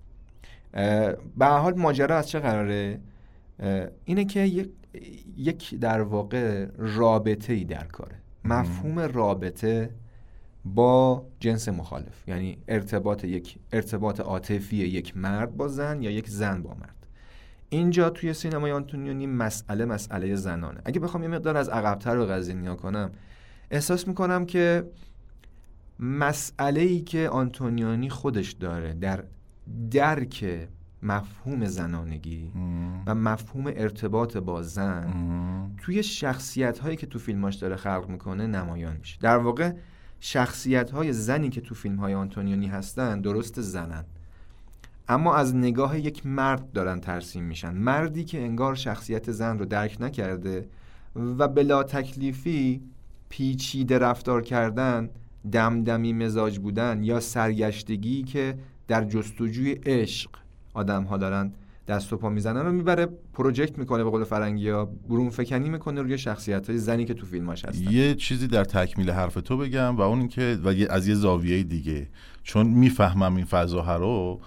به 1.37 1.45
حال 1.45 1.73
ماجرا 1.73 2.17
از 2.17 2.29
چه 2.29 2.39
قراره؟ 2.39 2.99
اینه 4.05 4.25
که 4.25 4.39
یک, 4.39 4.69
یک 5.37 5.75
در 5.79 6.01
واقع 6.01 6.65
رابطه 6.77 7.53
ای 7.53 7.63
در 7.63 7.83
کاره. 7.83 8.15
مفهوم 8.47 8.99
رابطه 8.99 9.89
با 10.65 11.25
جنس 11.39 11.69
مخالف. 11.69 12.27
یعنی 12.27 12.57
ارتباط 12.67 13.23
یک 13.23 13.57
ارتباط 13.71 14.19
عاطفی 14.19 14.77
یک 14.77 15.17
مرد 15.17 15.57
با 15.57 15.67
زن 15.67 16.01
یا 16.01 16.11
یک 16.11 16.29
زن 16.29 16.61
با 16.61 16.73
مرد. 16.73 17.07
اینجا 17.69 18.09
توی 18.09 18.33
سینمای 18.33 18.71
آنتونیونی 18.71 19.27
مسئله 19.27 19.85
مسئله 19.85 20.35
زنانه. 20.35 20.81
اگه 20.85 20.99
بخوام 20.99 21.23
یه 21.23 21.29
مقدار 21.29 21.57
از 21.57 21.69
عقبتر 21.69 22.17
به 22.17 22.25
قضیه 22.25 22.55
نگاه 22.55 22.77
کنم 22.77 23.11
احساس 23.71 24.07
می‌کنم 24.07 24.45
که 24.45 24.83
مسئله 25.99 26.81
ای 26.81 27.01
که 27.01 27.29
آنتونیونی 27.29 28.09
خودش 28.09 28.51
داره 28.51 28.93
در 28.93 29.23
درک 29.91 30.67
مفهوم 31.03 31.65
زنانگی 31.65 32.51
و 33.05 33.15
مفهوم 33.15 33.67
ارتباط 33.67 34.37
با 34.37 34.61
زن 34.61 35.13
توی 35.77 36.03
شخصیت 36.03 36.79
هایی 36.79 36.95
که 36.95 37.07
تو 37.07 37.19
فیلماش 37.19 37.55
داره 37.55 37.75
خلق 37.75 38.05
می‌کنه 38.09 38.47
نمایان 38.47 38.97
میشه. 38.97 39.17
در 39.21 39.37
واقع 39.37 39.73
شخصیت 40.19 40.91
های 40.91 41.13
زنی 41.13 41.49
که 41.49 41.61
تو 41.61 41.75
فیلم 41.75 41.95
های 41.95 42.13
آنتونیونی 42.13 42.67
هستن 42.67 43.21
درست 43.21 43.61
زنن. 43.61 44.05
اما 45.07 45.35
از 45.35 45.55
نگاه 45.55 45.99
یک 45.99 46.25
مرد 46.25 46.71
دارن 46.71 46.99
ترسیم 46.99 47.43
میشن. 47.43 47.73
مردی 47.73 48.23
که 48.23 48.41
انگار 48.41 48.75
شخصیت 48.75 49.31
زن 49.31 49.59
رو 49.59 49.65
درک 49.65 49.97
نکرده 49.99 50.69
و 51.15 51.47
بلا 51.47 51.83
تکلیفی 51.83 52.81
پیچیده 53.29 53.99
رفتار 53.99 54.41
کردن 54.41 55.09
دمدمی 55.51 56.13
مزاج 56.13 56.59
بودن 56.59 57.03
یا 57.03 57.19
سرگشتگی 57.19 58.23
که 58.23 58.57
در 58.87 59.03
جستجوی 59.03 59.71
عشق 59.71 60.29
آدم 60.77 61.03
ها 61.03 61.17
دارن 61.17 61.53
دست 61.87 62.13
و 62.13 62.17
پا 62.17 62.29
می‌زنن 62.29 62.65
رو 62.65 62.71
می‌بره 62.71 63.07
پروژکت 63.33 63.77
می‌کنه 63.77 64.03
به 64.03 64.09
قول 64.09 64.23
فرنگی 64.23 64.69
ها 64.69 64.85
برون 65.09 65.29
فکنی 65.29 65.69
می‌کنه 65.69 66.01
روی 66.01 66.17
شخصیت 66.17 66.69
های 66.69 66.79
زنی 66.79 67.05
که 67.05 67.13
تو 67.13 67.25
فیلماش 67.25 67.65
هستن. 67.65 67.91
یه 67.91 68.15
چیزی 68.15 68.47
در 68.47 68.63
تکمیل 68.63 69.09
حرف 69.11 69.33
تو 69.33 69.57
بگم 69.57 69.97
و 69.97 70.01
اون 70.01 70.19
اینکه 70.19 70.59
و 70.63 70.73
از 70.89 71.07
یه 71.07 71.15
زاویه 71.15 71.63
دیگه. 71.63 72.07
چون 72.43 72.67
می‌فهمم 72.67 73.35
این 73.35 73.45
فضاها 73.45 73.97
رو 73.97 74.41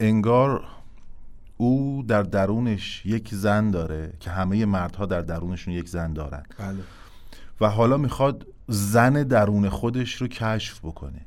انگار 0.00 0.64
او 1.56 2.04
در 2.08 2.22
درونش 2.22 3.06
یک 3.06 3.34
زن 3.34 3.70
داره 3.70 4.12
که 4.20 4.30
همه 4.30 4.64
مردها 4.64 5.06
در 5.06 5.20
درونشون 5.20 5.74
یک 5.74 5.88
زن 5.88 6.12
دارن. 6.12 6.42
بله. 6.58 6.78
و 7.60 7.68
حالا 7.68 7.96
می‌خواد 7.96 8.46
زن 8.68 9.22
درون 9.22 9.68
خودش 9.68 10.14
رو 10.14 10.28
کشف 10.28 10.80
بکنه. 10.84 11.26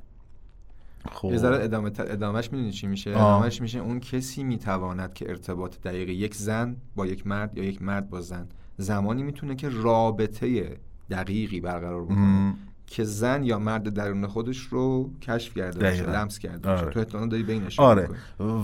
خب 1.11 1.31
یه 1.31 1.37
ذره 1.37 1.63
ادامه 1.63 1.91
ادامهش 1.97 2.51
می‌دونی 2.51 2.71
چی 2.71 2.87
میشه. 2.87 3.09
ادامهش 3.09 3.61
میشه 3.61 3.79
اون 3.79 3.99
کسی 3.99 4.43
می‌تواند 4.43 5.13
که 5.13 5.29
ارتباط 5.29 5.81
دقیق 5.81 6.09
یک 6.09 6.35
زن 6.35 6.75
با 6.95 7.07
یک 7.07 7.27
مرد 7.27 7.57
یا 7.57 7.63
یک 7.63 7.81
مرد 7.81 8.09
با 8.09 8.21
زن 8.21 8.47
زمانی 8.77 9.23
می‌تونه 9.23 9.55
که 9.55 9.69
رابطه 9.69 10.77
دقیقی 11.09 11.59
برقرار 11.59 12.05
بکنه. 12.05 12.53
که 12.87 13.03
زن 13.03 13.43
یا 13.43 13.59
مرد 13.59 13.93
درون 13.93 14.27
خودش 14.27 14.57
رو 14.57 15.11
کشف 15.21 15.57
کرده 15.57 15.79
باشه. 15.79 16.09
لمس 16.09 16.39
کرده 16.39 16.69
باشه 16.69 16.81
آره. 16.83 16.91
تو 16.91 16.99
احتمالاً 16.99 17.27
داری 17.27 17.65
اشاره 17.65 18.07
آره. 18.07 18.09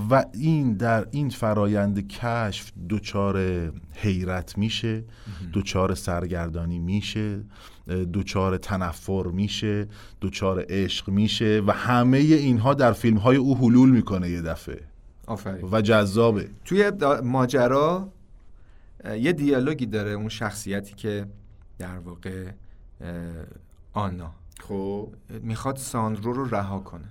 و 0.09 0.25
این 0.33 0.73
در 0.73 1.07
این 1.11 1.29
فرایند 1.29 2.07
کشف 2.07 2.71
دچار 2.89 3.39
حیرت 3.93 4.57
میشه 4.57 5.03
دچار 5.53 5.95
سرگردانی 5.95 6.79
میشه 6.79 7.43
دچار 7.87 8.57
تنفر 8.57 9.23
میشه 9.23 9.87
دچار 10.21 10.65
عشق 10.69 11.09
میشه 11.09 11.63
و 11.67 11.71
همه 11.71 12.17
اینها 12.17 12.73
در 12.73 12.93
فیلم 12.93 13.17
های 13.17 13.37
او 13.37 13.57
حلول 13.57 13.89
می‌کنه 13.89 14.29
یه 14.29 14.41
دفعه. 14.41 14.81
آفرین. 15.27 15.69
و 15.71 15.81
جذابه. 15.81 16.49
توی 16.65 16.91
ماجرا 17.23 18.09
یه 19.19 19.33
دیالوگی 19.33 19.85
داره 19.85 20.11
اون 20.11 20.29
شخصیتی 20.29 20.95
که 20.95 21.25
در 21.79 21.97
واقع 21.97 22.51
آنا. 23.93 24.31
خب. 24.59 25.13
می‌خواد 25.41 25.75
ساندرو 25.75 26.33
رو 26.33 26.55
رها 26.55 26.79
کنه. 26.79 27.05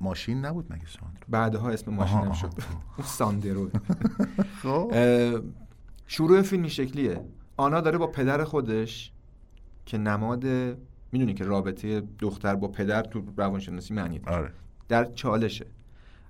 ماشین 0.00 0.44
نبود 0.44 0.72
مگه 0.72 0.86
ساندرو؟ 0.86 1.24
بعدها 1.28 1.70
اسم 1.70 1.98
آها، 1.98 2.34
شد. 2.34 2.52
اون 2.98 3.06
ساندرو. 3.18 3.70
خب. 4.62 4.92
شروع 6.06 6.42
فیلم 6.42 6.68
شکلیه. 6.68 7.20
آنا 7.56 7.80
داره 7.80 7.98
با 7.98 8.06
پدر 8.06 8.44
خودش 8.44 9.12
که 9.86 9.98
نماد 9.98 10.44
می‌دونی 11.12 11.34
که 11.34 11.44
رابطه 11.44 12.02
دختر 12.18 12.54
با 12.54 12.68
پدر 12.68 13.02
تو 13.02 13.22
روانشناسی 13.36 13.94
معنی 13.94 14.18
داره. 14.18 14.36
آره. 14.36 14.52
در 14.88 15.04
چالشه. 15.04 15.66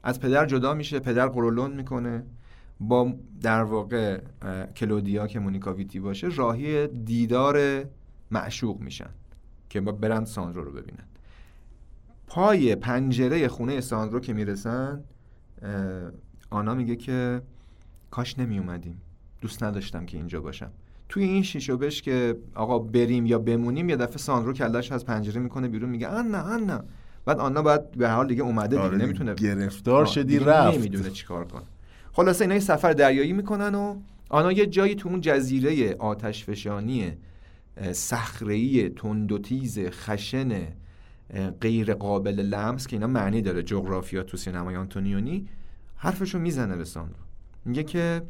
از 0.03 0.21
پدر 0.21 0.47
جدا 0.47 0.75
میشه 0.75 0.99
پدر 0.99 1.29
قرولون 1.29 1.73
می‌کنه. 1.73 2.23
با 2.81 3.13
در 3.43 3.63
واقع 3.63 4.21
کلودیا 4.77 5.27
که 5.27 5.39
مونیکا 5.39 5.75
ویتی 5.75 6.01
باشه 6.01 6.29
راهی 6.29 6.87
دیدار 6.87 7.85
معشوق 8.31 8.81
میشن 8.81 9.11
که 9.69 9.81
با 9.81 9.93
برند 9.93 10.27
ساندرو 10.27 10.65
رو 10.65 10.73
ببینن. 10.73 11.05
پای 12.27 12.75
پنجره 12.75 13.49
خونه 13.49 13.81
ساندرو 13.81 14.21
که 14.21 14.33
می‌رسن 14.33 15.05
آنا 16.51 16.75
میگه 16.75 16.97
که 16.97 17.43
کاش 18.11 18.39
نمی 18.39 18.59
اومدیم 18.59 19.01
دوست 19.41 19.63
نداشتم 19.63 20.07
که 20.07 20.17
اینجا 20.17 20.41
باشم. 20.41 20.71
توی 21.13 21.25
این 21.25 21.43
شیشو 21.43 21.77
بش 21.77 22.03
که 22.03 22.37
آقا 22.55 22.79
بریم 22.79 23.27
یا 23.27 23.39
بمونیم 23.39 23.89
یه 23.89 23.97
دفعه 23.97 24.17
ساندرو 24.17 24.53
کلش 24.53 24.93
از 24.93 25.05
پنجره 25.05 25.41
می‌کنه 25.41 25.69
بیرون 25.69 25.91
میگه 25.91 26.09
انا 26.09 26.39
انا 26.39 26.85
بعد 27.25 27.39
آنا 27.39 27.63
بعد 27.63 27.91
به 27.91 28.09
هر 28.09 28.15
حال 28.15 28.29
دیگه 28.29 28.43
اومده 28.43 28.69
دیگه 28.69 28.83
آره 28.83 28.97
دیگه 28.97 29.05
نمی‌تونه 29.05 29.35
گرفتار 29.35 30.07
شدی 30.07 30.39
رفت. 30.39 30.79
نمی‌دونه 30.79 31.11
چیکار 31.11 31.45
کنه. 31.45 31.63
خلاصه 32.13 32.45
اینا 32.45 32.55
یه 32.55 32.61
سفر 32.61 32.93
دریایی 32.93 33.33
می‌کنن 33.33 33.75
و 33.75 33.97
آنا 34.29 34.53
یه 34.53 34.67
جایی 34.67 34.95
تو 34.95 35.09
اون 35.09 35.21
جزیره 35.21 35.97
آتش 35.99 36.45
فشانی 36.45 37.13
صخره‌ای 37.93 38.89
تند 38.89 39.33
و 39.33 39.39
تیز 39.39 39.79
خشن 39.79 40.53
غیر 41.61 41.95
قابل 41.95 42.41
لمس 42.41 42.87
که 42.87 42.97
اینا 42.97 43.07
معنی 43.07 43.43
داره 43.43 43.63
جغرافیا 43.63 44.23
تو 44.23 44.37
سینمای 44.37 44.77
آنتونیونی. 44.77 45.49
حرفشو 45.97 46.39
می‌زنه 46.39 46.77
به 46.77 46.85
ساندرو. 46.85 47.17
میگه 47.65 47.83
که 47.83 48.23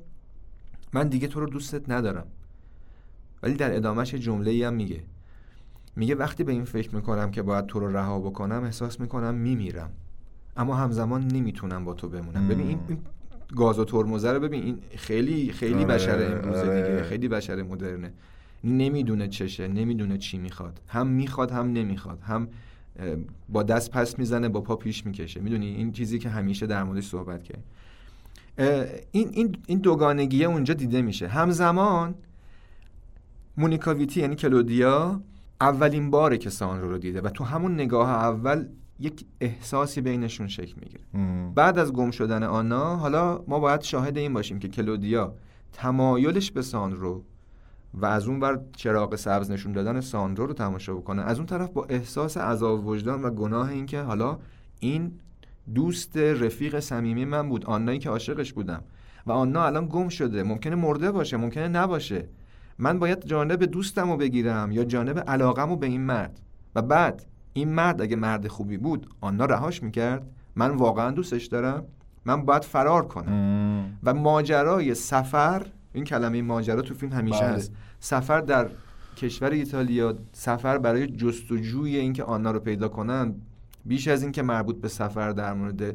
من 0.92 1.08
دیگه 1.08 1.28
تو 1.28 1.40
رو 1.40 1.46
دوستت 1.46 1.90
ندارم. 1.90 2.26
ولی 3.42 3.54
در 3.54 3.76
ادامهش 3.76 4.14
جمله 4.14 4.50
ای 4.50 4.64
هم 4.64 4.74
میگه. 4.74 5.00
میگه 5.96 6.14
وقتی 6.14 6.44
به 6.44 6.52
این 6.52 6.64
فکر 6.64 6.94
می‌کنم 6.94 7.30
که 7.30 7.42
باید 7.42 7.66
تو 7.66 7.80
رو 7.80 7.96
رها 7.96 8.20
بکنم 8.20 8.64
احساس 8.64 9.00
می‌کنم 9.00 9.34
میمیرم. 9.34 9.90
اما 10.56 10.74
همزمان 10.74 11.28
نمی‌تونم 11.28 11.84
با 11.84 11.94
تو 11.94 12.08
بمونم. 12.08 12.48
ببین 12.48 12.66
این, 12.66 12.78
گاز 13.56 13.78
و 13.78 13.84
ترمزه 13.84 14.32
رو 14.32 14.40
ببین 14.40 14.62
این 14.62 14.78
خیلی 14.96 15.52
خیلی 15.52 15.74
آره، 15.74 15.84
بشر 15.84 16.38
امروزه 16.38 16.60
آره. 16.60 16.82
دیگه. 16.82 17.02
خیلی 17.02 17.28
بشر 17.28 17.62
مدرنه. 17.62 18.12
نمی‌دونه 18.64 19.28
چشه 19.28 19.68
نمی‌دونه 19.68 20.18
چی 20.18 20.38
می‌خواد. 20.38 20.80
هم 20.88 21.06
می‌خواد 21.06 21.50
هم 21.50 21.72
نمی‌خواد. 21.72 22.20
هم 22.20 22.48
با 23.48 23.62
دست 23.62 23.90
پس 23.90 24.18
می‌زنه 24.18 24.48
با 24.48 24.60
پا 24.60 24.76
پیش 24.76 25.06
می‌کشه. 25.06 25.40
می‌دونی؟ 25.40 25.66
این 25.66 25.92
چیزی 25.92 26.18
که 26.18 26.28
همیشه 26.28 26.66
در 26.66 26.84
موردش 26.84 27.06
صحبت 27.06 27.42
کرد. 27.42 27.64
این 29.10 29.28
این 29.32 29.56
این 29.66 29.78
دوگانگیه 29.78 30.46
اونجا 30.46 30.74
دیده 30.74 31.02
میشه. 31.02 31.28
همزمان 31.28 32.14
مونیکا 33.56 33.94
ویتی 33.94 34.20
یعنی 34.20 34.36
کلودیا 34.36 35.20
اولین 35.60 36.10
باره 36.10 36.38
که 36.38 36.50
ساندرو 36.50 36.90
رو 36.90 36.98
دیده 36.98 37.20
و 37.20 37.28
تو 37.28 37.44
همون 37.44 37.74
نگاه 37.74 38.10
اول 38.10 38.66
یک 39.00 39.24
احساسی 39.40 40.00
بینشون 40.00 40.48
شکل 40.48 40.74
می‌گیره. 40.80 41.04
بعد 41.54 41.78
از 41.78 41.92
گم 41.92 42.10
شدن 42.10 42.42
آنا 42.42 42.96
حالا 42.96 43.44
ما 43.48 43.58
باید 43.58 43.80
شاهد 43.80 44.18
این 44.18 44.32
باشیم 44.34 44.58
که 44.58 44.68
کلودیا 44.68 45.34
تمایلش 45.72 46.50
به 46.50 46.62
ساندرو 46.62 47.24
و 47.94 48.06
از 48.06 48.28
اون 48.28 48.40
بر 48.40 48.60
چراغ 48.76 49.16
سبز 49.16 49.50
نشون 49.50 49.72
دادن 49.72 50.00
ساندرو 50.00 50.46
رو 50.46 50.52
تماشا 50.52 50.94
بکنه. 50.94 51.22
از 51.22 51.36
اون 51.36 51.46
طرف 51.46 51.70
با 51.70 51.84
احساس 51.84 52.36
عذاب 52.36 52.86
وجدان 52.86 53.22
و 53.22 53.30
گناه 53.30 53.68
این 53.70 53.86
که 53.86 54.00
حالا 54.00 54.38
این 54.80 55.12
دوست 55.74 56.16
رفیق 56.16 56.80
صمیمی 56.80 57.24
من 57.24 57.48
بود 57.48 57.66
آنایی 57.66 57.98
که 57.98 58.10
عاشقش 58.10 58.52
بودم. 58.52 58.82
و 59.26 59.32
آنا 59.32 59.66
الان 59.66 59.86
گم 59.86 60.08
شده. 60.08 60.42
ممکنه 60.42 60.74
مرده 60.74 61.10
باشه 61.10 61.36
ممکنه 61.36 61.68
نباشه. 61.68 62.28
من 62.78 62.98
باید 62.98 63.26
جانب 63.26 63.64
دوستم 63.64 64.10
رو 64.10 64.16
بگیرم 64.16 64.72
یا 64.72 64.84
جانب 64.84 65.18
علاقم 65.18 65.68
رو 65.68 65.76
به 65.76 65.86
این 65.86 66.00
مرد. 66.00 66.40
و 66.74 66.82
بعد 66.82 67.26
این 67.52 67.68
مرد 67.68 68.02
اگه 68.02 68.16
مرد 68.16 68.48
خوبی 68.48 68.76
بود 68.76 69.06
آنا 69.20 69.44
رهاش 69.44 69.82
می‌کرد. 69.82 70.30
من 70.56 70.70
واقعا 70.70 71.10
دوستش 71.10 71.46
دارم. 71.46 71.84
من 72.24 72.44
باید 72.44 72.64
فرار 72.64 73.06
کنم. 73.06 73.32
م. 73.32 73.98
و 74.02 74.14
ماجرای 74.14 74.94
سفر 74.94 75.66
این 75.92 76.04
کلمه 76.04 76.42
ماجرا 76.42 76.82
تو 76.82 76.94
فیلم 76.94 77.12
همیشه 77.12 77.40
بله. 77.40 77.48
هست. 77.48 77.72
سفر 78.00 78.40
در 78.40 78.70
کشور 79.16 79.50
ایتالیا 79.50 80.14
سفر 80.32 80.78
برای 80.78 81.06
جستجوی 81.06 81.96
اینکه 81.96 82.24
آنا 82.24 82.50
رو 82.50 82.60
پیدا 82.60 82.88
کنن 82.88 83.34
بیش 83.84 84.08
از 84.08 84.22
اینکه 84.22 84.42
مربوط 84.42 84.80
به 84.80 84.88
سفر 84.88 85.30
در 85.30 85.52
مورد 85.52 85.94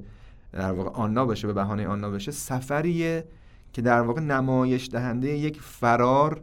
در 0.52 0.72
واقع 0.72 0.90
آنا 0.90 1.26
باشه 1.26 1.48
به 1.48 1.54
بهانه 1.54 1.88
آنا 1.88 2.10
باشه 2.10 2.32
سفریه 2.32 3.26
که 3.74 3.82
در 3.82 4.02
واقع 4.02 4.22
نمایش 4.22 4.90
دهنده 4.92 5.30
یک 5.30 5.62
فرار 5.62 6.42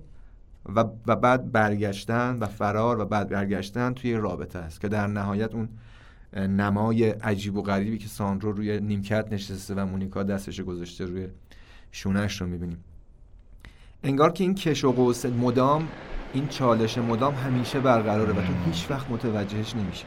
و, 0.67 0.85
و 1.07 1.17
بعد 1.17 1.53
برگشتن 1.53 2.39
و 2.39 2.47
فرار 2.47 3.01
و 3.01 3.05
بعد 3.05 3.29
برگشتن 3.29 3.95
توی 3.95 4.15
رابطه 4.15 4.59
است 4.59 4.81
که 4.81 4.89
در 4.89 5.07
نهایت 5.07 5.55
اون 5.55 5.69
نمای 6.37 7.11
عجیب 7.11 7.57
و 7.57 7.63
غریبی 7.63 7.99
که 7.99 8.09
ساندرو 8.09 8.53
روی 8.53 8.81
نیمکت 8.81 9.33
نشسته 9.33 9.75
و 9.75 9.87
مونیکا 9.87 10.23
دستش 10.23 10.61
گذاشته 10.61 11.05
روی 11.05 11.29
شونش 11.93 12.41
رو 12.41 12.47
می‌بینیم. 12.47 12.85
انگار 14.03 14.33
که 14.33 14.45
این 14.45 14.55
کش 14.55 14.85
و 14.85 14.93
قوس 14.93 15.27
مدام 15.27 15.89
این 16.35 16.49
چالش 16.49 16.99
مدام 16.99 17.35
همیشه 17.35 17.81
برقراره 17.81 18.33
و 18.33 18.37
تو 18.37 18.53
هیچ 18.67 18.91
وقت 18.91 19.11
متوجهش 19.11 19.77
نمیشه 19.77 20.05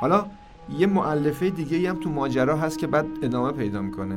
حالا 0.00 0.26
یه 0.78 0.86
معلفه 0.86 1.50
دیگه 1.50 1.90
هم 1.90 2.00
تو 2.00 2.10
ماجرا 2.10 2.56
هست 2.56 2.78
که 2.78 2.86
بعد 2.86 3.06
ادامه 3.22 3.52
پیدا 3.52 3.82
می‌کنه. 3.82 4.16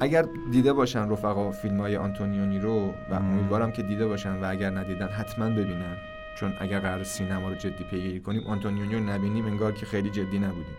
اگر 0.00 0.26
دیده 0.50 0.72
باشن 0.72 1.10
رفقا 1.10 1.50
فیلم 1.50 1.80
های 1.80 1.96
آنتونیونی 1.96 2.58
رو 2.58 2.92
و 3.10 3.14
امیدوارم 3.14 3.72
که 3.72 3.82
دیده 3.82 4.06
باشن 4.06 4.40
و 4.40 4.50
اگر 4.50 4.70
ندیدن 4.70 5.08
حتما 5.08 5.44
ببینن. 5.44 5.96
چون 6.36 6.52
اگر 6.60 6.80
قرار 6.80 7.04
سینما 7.04 7.48
رو 7.48 7.54
جدی 7.54 7.84
پیگیری 7.84 8.20
کنیم 8.20 8.46
آنتونیونی 8.46 8.94
رو 8.94 9.00
نبینیم 9.00 9.46
انگار 9.46 9.72
که 9.72 9.86
خیلی 9.86 10.10
جدی 10.10 10.38
نبودیم. 10.38 10.76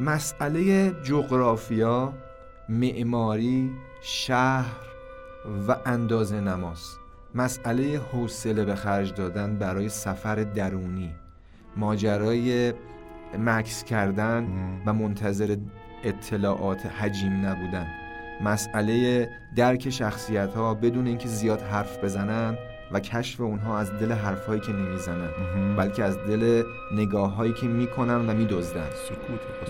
مسئله 0.00 0.90
جغرافیا 1.02 2.12
معماری 2.68 3.70
شهر 4.00 4.76
و 5.68 5.76
اندازه 5.86 6.40
نماز. 6.40 6.96
مسئله 7.34 8.00
حوصله 8.12 8.64
به 8.64 8.74
خرج 8.74 9.14
دادن 9.14 9.56
برای 9.56 9.88
سفر 9.88 10.34
درونی. 10.34 11.14
ماجرای 11.76 12.72
مکس 13.38 13.84
کردن 13.84 14.46
و 14.86 14.92
منتظر 14.92 15.56
اطلاعات 16.04 16.86
حجیم 16.86 17.46
نبودن. 17.46 17.86
مسئله 18.44 19.28
درک 19.56 19.90
شخصیت 19.90 20.54
ها 20.54 20.74
بدون 20.74 21.06
اینکه 21.06 21.28
زیاد 21.28 21.60
حرف 21.60 22.04
بزنن 22.04 22.58
و 22.92 23.00
کشف 23.00 23.40
اونها 23.40 23.78
از 23.78 23.92
دل 23.92 24.12
حرفهایی 24.12 24.60
که 24.60 24.72
نمی‌زنن 24.72 25.30
بلکه 25.76 26.04
از 26.04 26.18
دل 26.18 26.62
نگاه 26.94 27.34
هایی 27.34 27.52
که 27.52 27.66
می‌کنن 27.66 28.30
و 28.30 28.34
میدزدن. 28.34 28.88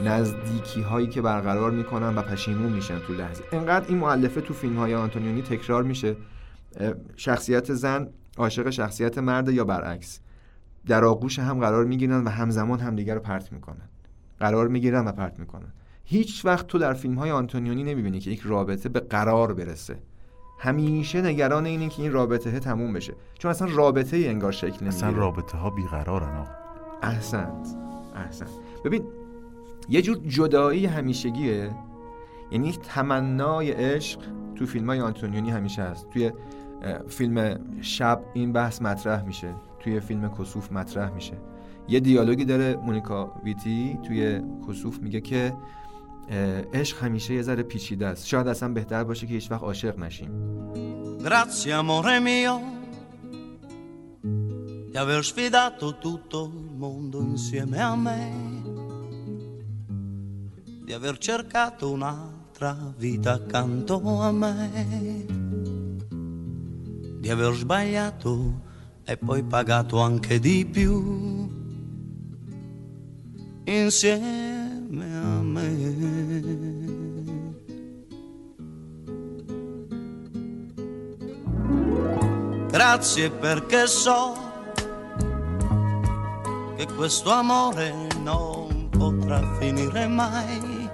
نزدیکی 0.05 0.83
هایی 0.83 1.07
که 1.07 1.23
برقرار 1.23 1.71
می‌کنن 1.71 2.15
و 2.15 2.23
پشیمون 2.23 2.73
میشن 2.73 2.99
تو 2.99 3.13
لحظه. 3.13 3.45
انقدر 3.53 3.89
این 3.89 3.99
معلفه 3.99 4.41
تو 4.41 4.55
فیلم 4.55 4.77
های 4.77 4.95
آنتونیونی 4.95 5.43
تکرار 5.43 5.83
میشه 5.83 6.17
شخصیت 7.17 7.73
زن 7.73 8.09
عاشق 8.37 8.71
شخصیت 8.71 9.19
مرد 9.19 9.49
یا 9.49 9.65
برعکس. 9.65 10.21
در 10.87 11.05
آغوش 11.05 11.39
هم 11.39 11.61
قرار 11.61 11.85
می‌گیرن 11.85 12.25
و 12.25 12.29
همزمان 12.29 12.81
همدیگر 12.81 13.15
رو 13.15 13.21
پرت 13.21 13.53
می‌کنن. 13.53 13.89
قرار 14.41 14.69
می‌گیرن 14.69 15.05
و 15.05 15.13
پرت 15.13 15.39
می‌کنن. 15.39 15.73
هیچ 16.05 16.45
وقت 16.45 16.67
تو 16.67 16.79
در 16.79 16.93
فیلم 16.93 17.15
های 17.15 17.31
آنتونیونی 17.31 17.85
نمی‌بینی 17.85 18.21
که 18.21 18.31
یک 18.31 18.41
رابطه 18.41 18.89
به 18.89 19.01
قرار 19.01 19.55
برسه. 19.55 19.99
همیشه 20.59 21.23
نگران 21.23 21.67
اینه 21.67 21.89
که 21.89 22.03
این 22.03 22.13
رابطه 22.13 22.61
تموم 22.61 22.93
بشه. 22.93 23.15
چون 23.39 23.51
اصلا 23.51 23.69
رابطه 23.75 24.17
ای 24.17 24.29
انگار 24.29 24.53
شکل 24.53 24.67
نمی‌گیره. 24.67 24.89
اصلا 24.89 25.11
رابطه 25.11 25.59
ها 25.59 25.71
بیقرارن 25.71 26.37
آقا. 26.37 26.51
احسنت. 27.03 27.77
احسنت. 28.17 28.49
ببین 28.85 29.05
یه 29.89 30.03
جور 30.03 30.17
جدایی 30.17 30.87
همیشگیه. 30.87 31.71
یعنی 32.51 32.69
یک 32.69 32.81
تمنای 32.81 33.71
عشق 33.71 34.21
تو 34.55 34.67
فیلم 34.67 34.87
های 34.87 35.01
آنتونیونی 35.01 35.51
همیشه 35.51 35.83
هست. 35.83 36.11
توی 36.11 36.33
فیلم 37.09 37.61
شب 37.81 38.23
این 38.35 38.53
بحث 38.53 38.83
مطرح 38.83 39.25
میشه. 39.25 39.55
توی 39.85 40.01
فیلم 40.01 40.29
کسوف 40.39 40.73
مطرح 40.73 41.15
میشه. 41.15 41.37
یه 41.89 42.01
دیالوگی 42.01 42.45
داره 42.45 42.77
مونیکا 42.77 43.33
ویتی 43.45 43.99
توی 44.07 44.41
کسوف 44.69 44.99
میگه 44.99 45.21
که 45.21 45.55
عشق 46.75 47.05
همیشه 47.05 47.35
یه 47.35 47.43
ذره 47.43 47.63
پیچیده 47.63 48.07
است. 48.07 48.27
شاید 48.27 48.49
اصلا 48.49 48.69
بهتر 48.69 49.05
باشه 49.05 49.27
که 49.27 49.35
هیچ 49.35 49.51
وقت 49.51 49.63
عاشق 49.63 49.99
نشیم. 49.99 50.31
Grazie 51.25 51.73
amore 51.73 52.19
mio 52.29 52.57
di 54.91 54.97
aver 55.05 55.23
sfidato 55.31 55.87
tutto 56.05 56.41
il 56.53 56.75
mondo 56.85 57.19
insieme 57.33 57.79
a 57.91 57.95
me, 58.07 58.23
di 60.87 60.93
aver 60.99 61.17
cercato 61.29 61.85
un'altra 61.97 62.73
vita 63.05 63.33
accanto 63.41 63.95
a 64.29 64.31
me, 64.43 64.57
di 67.23 67.29
aver 67.37 67.53
sbagliato 67.63 68.35
e 69.05 69.17
poi 69.17 69.43
pagato 69.43 70.01
anche 70.01 70.39
di 70.39 70.65
più 70.65 71.51
insieme 73.65 75.17
a 75.17 75.41
me. 75.43 76.91
Grazie 82.71 83.31
perché 83.31 83.87
so 83.87 84.35
che 86.77 86.87
questo 86.95 87.31
amore 87.31 87.93
non 88.23 88.89
potrà 88.89 89.57
finire 89.59 90.07
mai, 90.07 90.89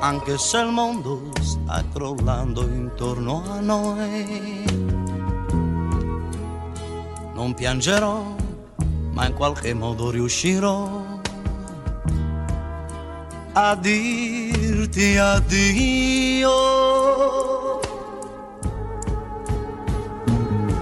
anche 0.00 0.36
se 0.36 0.58
il 0.58 0.70
mondo 0.70 1.30
sta 1.40 1.82
crollando 1.92 2.62
intorno 2.68 3.42
a 3.48 3.60
noi. 3.60 4.91
Non 7.42 7.54
piangerò, 7.54 8.36
ma 9.10 9.26
in 9.26 9.34
qualche 9.34 9.74
modo 9.74 10.10
riuscirò 10.10 11.18
a 13.54 13.74
dirti 13.74 15.16
addio. 15.16 16.50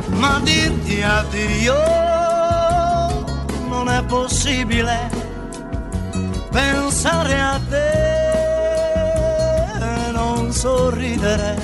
ma 0.09 0.39
dirti 0.41 1.01
addio 1.01 1.75
non 3.71 3.89
è 3.89 4.05
possibile 4.05 5.09
pensare 6.51 7.41
a 7.41 7.59
te 7.71 7.89
non 10.13 10.53
sorridere 10.53 11.57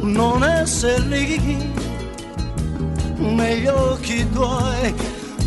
non 0.00 0.44
essere 0.44 1.00
lì 1.00 1.77
negli 3.34 3.66
occhi 3.66 4.28
tuoi 4.30 4.94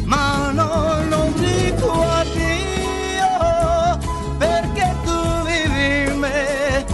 ma 0.06 0.52
no 0.52 1.02
non 1.08 1.34
dico 1.34 1.90
addio 2.02 4.00
perché 4.38 4.96
tu 5.04 5.44
vivi 5.46 6.12
in 6.12 6.18
me 6.18 6.86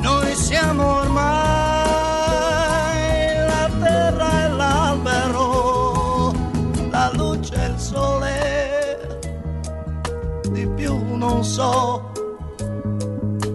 noi 0.00 0.34
siamo 0.34 1.00
ormai 1.00 1.32
la 3.46 3.70
terra 3.80 4.44
e 4.44 4.48
l'albero, 4.48 6.32
la 6.90 7.10
luce 7.14 7.54
e 7.54 7.66
il 7.66 7.78
sole. 7.78 9.20
Di 10.50 10.66
più 10.74 11.16
non 11.16 11.44
so, 11.44 12.10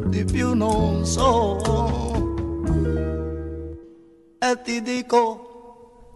di 0.05 0.23
più 0.25 0.53
non 0.55 1.05
so. 1.05 1.57
E 4.39 4.61
ti 4.63 4.81
dico 4.81 5.46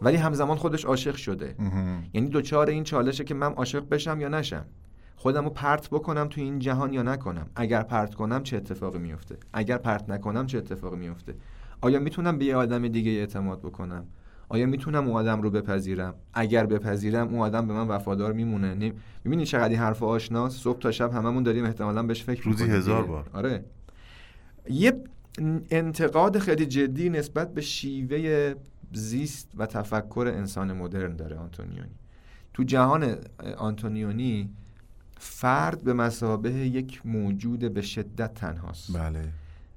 ولی 0.02 0.18
همزمان 0.18 0.58
خودش 0.58 0.86
عاشق 0.86 1.16
شده. 1.16 1.56
یعنی 2.14 2.30
دوچار 2.30 2.70
این 2.70 2.84
چالشه 2.84 3.24
که 3.24 3.34
من 3.34 3.54
عاشق 3.54 3.90
بشم 3.90 4.22
یا 4.22 4.28
نشم. 4.28 4.66
خودم 5.16 5.44
رو 5.44 5.50
پرت 5.50 5.90
بکنم 5.90 6.28
تو 6.28 6.42
این 6.42 6.60
جهان 6.60 6.94
یا 6.94 7.02
نکنم. 7.02 7.50
اگر 7.56 7.84
پرت 7.84 8.16
کنم 8.16 8.44
چه 8.44 8.58
اتفاقی 8.58 9.00
میفته؟ 9.00 9.38
اگر 9.54 9.78
پرت 9.78 10.10
نکنم 10.10 10.46
چه 10.46 10.58
اتفاقی 10.58 10.98
میفته؟ 10.98 11.36
آیا 11.82 12.00
می‌تونم 12.00 12.38
به 12.38 12.46
یه 12.46 12.56
آدم 12.56 12.88
دیگه 12.88 13.12
اعتماد 13.12 13.60
بکنم؟ 13.60 14.06
آیا 14.50 14.66
می‌تونم 14.66 15.08
اون 15.08 15.18
آدم 15.18 15.42
رو 15.42 15.50
بپذیرم؟ 15.50 16.16
اگر 16.34 16.66
بپذیرم 16.66 17.28
اون 17.28 17.40
آدم 17.40 17.68
به 17.68 17.74
من 17.74 17.88
وفادار 17.88 18.34
میمونه. 18.34 18.74
نمی... 18.74 18.94
می‌بینی 19.24 19.46
چقدر 19.46 19.70
این 19.70 19.80
حرف 19.80 20.04
آشناست 20.04 20.62
صبح 20.62 20.80
تا 20.80 20.92
شب 20.92 21.14
هممون 21.14 21.44
داریم 21.44 21.66
احتمالا 21.66 22.04
بهش 22.04 22.24
فکر 22.24 22.44
روزی 22.44 22.64
هزار. 22.64 23.04
بار. 23.04 23.30
آره. 23.34 23.66
یه 24.70 24.94
انتقاد 25.72 26.38
خیلی 26.38 26.66
جدی 26.66 27.10
نسبت 27.10 27.54
به 27.54 27.62
شیوه 27.62 28.54
زیست 28.94 29.52
و 29.58 29.66
تفکر 29.66 30.32
انسان 30.36 30.74
مدرن 30.74 31.16
داره 31.16 31.38
آنتونیونی. 31.38 31.96
تو 32.54 32.64
جهان 32.64 33.16
آنتونیونی 33.58 34.50
فرد 35.18 35.84
به 35.84 35.94
مسابه 35.94 36.52
یک 36.52 37.06
موجود 37.06 37.74
به 37.74 37.82
شدت 37.82 38.34
تنهاست. 38.34 38.98
بله. 38.98 39.30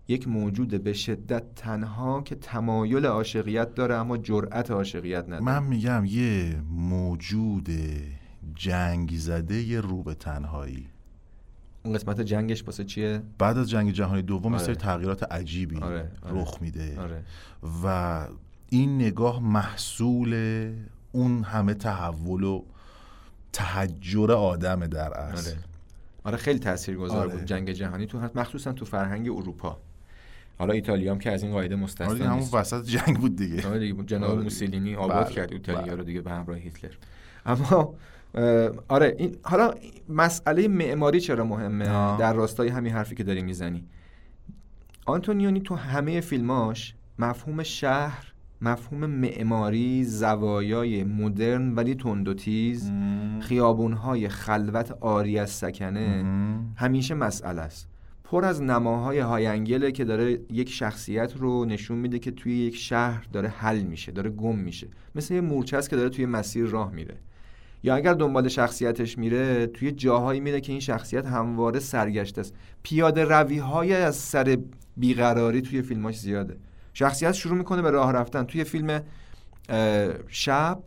یک 0.08 0.28
موجود 0.28 0.84
به 0.84 0.92
شدت 0.92 1.54
تنها 1.56 2.22
که 2.22 2.34
تمایل 2.34 3.06
عاشقیت 3.06 3.74
داره 3.74 3.94
اما 3.94 4.16
جرأت 4.16 4.70
عاشقیت 4.70 5.24
نداره. 5.24 5.42
من 5.42 5.62
میگم 5.62 6.04
یه 6.04 6.60
موجود 6.70 7.68
جنگ 8.54 9.14
زده 9.16 9.62
یه 9.62 9.80
رو 9.80 10.02
به 10.02 10.14
تنهایی. 10.14 10.86
اون 11.84 11.94
قسمت 11.94 12.20
جنگش 12.20 12.64
واسه 12.64 12.84
چیه؟ 12.84 13.22
بعد 13.38 13.58
از 13.58 13.70
جنگ 13.70 13.90
جهانی 13.90 14.22
دوم 14.22 14.54
آره. 14.54 14.64
سری 14.64 14.74
تغییرات 14.74 15.32
عجیبی 15.32 15.76
آره، 15.76 16.10
آره. 16.22 16.40
رخ 16.40 16.58
میده. 16.60 17.00
آره. 17.00 17.24
و 17.84 18.26
این 18.74 18.96
نگاه 18.96 19.42
محصول 19.42 20.34
اون 21.12 21.42
همه 21.42 21.74
تحول 21.74 22.42
و 22.42 22.62
تحجر 23.52 24.32
آدم 24.32 24.86
در 24.86 25.14
اصل. 25.14 25.50
آره. 25.50 25.58
آره 26.24 26.36
خیلی 26.36 26.58
تاثیرگذار 26.58 27.26
آره. 27.26 27.36
بود 27.36 27.44
جنگ 27.44 27.70
جهانی 27.70 28.06
تو 28.06 28.30
مخصوصا 28.34 28.72
تو 28.72 28.84
فرهنگ 28.84 29.28
اروپا. 29.28 29.78
حالا 30.58 30.72
ایتالیا 30.72 31.12
هم 31.12 31.18
که 31.18 31.32
از 31.32 31.42
این 31.42 31.52
قاعده 31.52 31.74
آره 31.74 31.84
مستثنا 31.84 32.12
دیگه 32.12 32.28
همون 32.28 32.48
وسط 32.52 32.84
جنگ 32.84 33.16
بود 33.16 33.36
دیگه. 33.36 33.68
آره 33.68 33.78
دیگه 33.78 34.02
جناب 34.02 34.30
آره. 34.30 34.42
موسولینی 34.42 34.94
آباد 34.94 35.24
بله، 35.24 35.34
کرد 35.34 35.52
ایتالیا 35.52 35.82
بله. 35.82 35.94
رو 35.94 36.04
دیگه 36.04 36.20
به 36.20 36.30
همراه 36.30 36.58
هیتلر. 36.58 36.94
اما 37.46 37.94
آره 38.88 39.14
این 39.18 39.36
حالا 39.42 39.74
مسئله 40.08 40.68
معماری 40.68 41.20
چرا 41.20 41.44
مهمه؟ 41.44 41.90
آه. 41.90 42.18
در 42.18 42.32
راستای 42.32 42.68
همین 42.68 42.92
حرفی 42.92 43.14
که 43.14 43.24
داری 43.24 43.42
می‌زنی. 43.42 43.84
آنتونیونی 45.06 45.60
تو 45.60 45.74
همه 45.74 46.20
فیلماش 46.20 46.94
مفهوم 47.18 47.62
شهر 47.62 48.33
مفهوم 48.64 49.06
معماری 49.06 50.04
زوایای 50.04 51.04
مدرن 51.04 51.74
ولی 51.74 51.94
تند 51.94 52.28
و 52.28 52.34
تیز 52.34 52.92
خیابونهای 53.40 54.28
خلوت 54.28 54.90
آری 55.00 55.38
از 55.38 55.50
سکنه. 55.50 56.24
همیشه 56.76 57.14
مسئله 57.14 57.60
است. 57.60 57.88
پر 58.24 58.44
از 58.44 58.62
نماهای 58.62 59.18
های 59.18 59.46
انگله 59.46 59.92
که 59.92 60.04
داره 60.04 60.38
یک 60.50 60.70
شخصیت 60.70 61.36
رو 61.36 61.64
نشون 61.64 61.98
میده 61.98 62.18
که 62.18 62.30
توی 62.30 62.56
یک 62.56 62.76
شهر 62.76 63.26
داره 63.32 63.48
حل 63.48 63.82
میشه 63.82 64.12
داره 64.12 64.30
گم 64.30 64.56
میشه. 64.56 64.88
مثل 65.14 65.34
یه 65.34 65.40
مورچه 65.40 65.76
است 65.76 65.90
که 65.90 65.96
داره 65.96 66.08
توی 66.08 66.26
مسیر 66.26 66.66
راه 66.66 66.92
میره. 66.92 67.14
یا 67.82 67.94
اگر 67.96 68.14
دنبال 68.14 68.48
شخصیتش 68.48 69.18
میره 69.18 69.66
توی 69.66 69.92
جاهایی 69.92 70.40
میره 70.40 70.60
که 70.60 70.72
این 70.72 70.80
شخصیت 70.80 71.26
همواره 71.26 71.80
سرگشته 71.80 72.40
است. 72.40 72.54
پیاده 72.82 73.24
روی 73.24 73.58
های 73.58 73.94
از 73.94 74.16
سر 74.16 74.58
بیقراری 74.96 75.62
توی 75.62 75.82
فیلماش 75.82 76.18
زیاده. 76.18 76.56
شخصیت 76.94 77.32
شروع 77.32 77.58
می‌کنه 77.58 77.82
به 77.82 77.90
راه 77.90 78.12
رفتن. 78.12 78.44
توی 78.44 78.64
فیلم 78.64 79.02
شب 80.28 80.78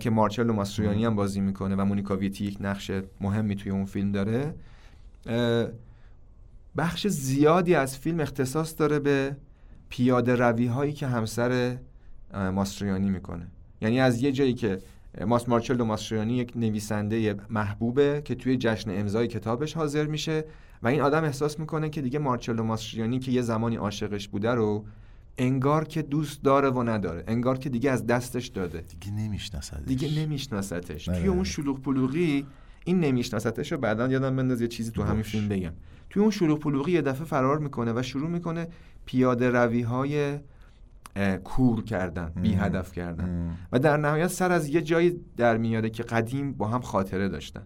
که 0.00 0.10
مارچلو 0.10 0.52
ماستریانی 0.52 1.04
هم 1.04 1.16
بازی 1.16 1.40
می‌کنه 1.40 1.76
و 1.76 1.84
مونیکا 1.84 2.16
ویتی 2.16 2.44
یک 2.44 2.56
نقش 2.60 2.90
مهمی 3.20 3.56
توی 3.56 3.72
اون 3.72 3.84
فیلم 3.84 4.12
داره 4.12 4.54
بخش 6.76 7.06
زیادی 7.06 7.74
از 7.74 7.98
فیلم 7.98 8.20
اختصاص 8.20 8.74
داره 8.78 8.98
به 8.98 9.36
پیاده 9.88 10.34
روی 10.34 10.66
هایی 10.66 10.92
که 10.92 11.06
همسر 11.06 11.76
اه، 12.34 12.50
ماستریانی 12.50 13.10
می‌کنه. 13.10 13.46
یعنی 13.80 14.00
از 14.00 14.22
یه 14.22 14.32
جایی 14.32 14.54
که 14.54 14.78
ماس 15.26 15.48
مارچلو 15.48 15.84
ماستریانی 15.84 16.36
یک 16.36 16.52
نویسنده 16.56 17.36
محبوبه 17.50 18.22
که 18.24 18.34
توی 18.34 18.56
جشن 18.56 18.90
امضای 18.90 19.26
کتابش 19.26 19.74
حاضر 19.74 20.06
میشه 20.06 20.44
و 20.82 20.88
این 20.88 21.00
آدم 21.00 21.24
احساس 21.24 21.58
می‌کنه 21.60 21.90
که 21.90 22.02
دیگه 22.02 22.18
مارچلو 22.18 22.62
ماستریانی 22.62 23.18
که 23.18 23.32
یه 23.32 23.42
زمانی 23.42 23.76
عاشقش 23.76 24.28
بوده 24.28 24.50
رو 24.50 24.84
انگار 25.38 25.84
که 25.84 26.02
دوست 26.02 26.42
داره 26.42 26.70
و 26.70 26.82
نداره 26.82 27.24
انگار 27.26 27.58
که 27.58 27.68
دیگه 27.68 27.90
از 27.90 28.06
دستش 28.06 28.46
داده. 28.46 28.80
دیگه 28.80 29.12
نمیشناسدش. 29.12 29.86
دیگه 29.86 30.20
نمیشناستش. 30.20 31.04
توی 31.04 31.26
اون 31.26 31.44
شلوغ 31.44 31.82
پلوغی 31.82 32.46
این 32.84 33.00
نمیشناستش 33.00 33.72
رو 33.72 33.78
بعدا 33.78 34.08
یادم 34.08 34.36
بنداز 34.36 34.60
یه 34.60 34.68
چیزی 34.68 34.90
تو 34.90 35.02
همین. 35.02 35.22
فیلم 35.22 35.48
بگم. 35.48 35.72
توی 36.10 36.22
اون 36.22 36.30
شلوغ 36.30 36.58
پلوغی 36.58 36.92
یه 36.92 37.02
دفعه 37.02 37.24
فرار 37.24 37.58
می‌کنه 37.58 37.92
و 37.96 38.02
شروع 38.02 38.28
می‌کنه 38.28 38.68
پیاده 39.04 39.50
روی 39.50 39.82
های 39.82 40.38
کور 41.44 41.84
کردن 41.84 42.32
بی 42.42 42.54
هدف 42.54 42.92
کردن. 42.92 43.56
و 43.72 43.78
در 43.78 43.96
نهایت 43.96 44.26
سر 44.26 44.52
از 44.52 44.68
یه 44.68 44.82
جایی 44.82 45.20
در 45.36 45.56
میاره 45.56 45.90
که 45.90 46.02
قدیم 46.02 46.52
با 46.52 46.68
هم 46.68 46.80
خاطره 46.80 47.28
داشتن. 47.28 47.62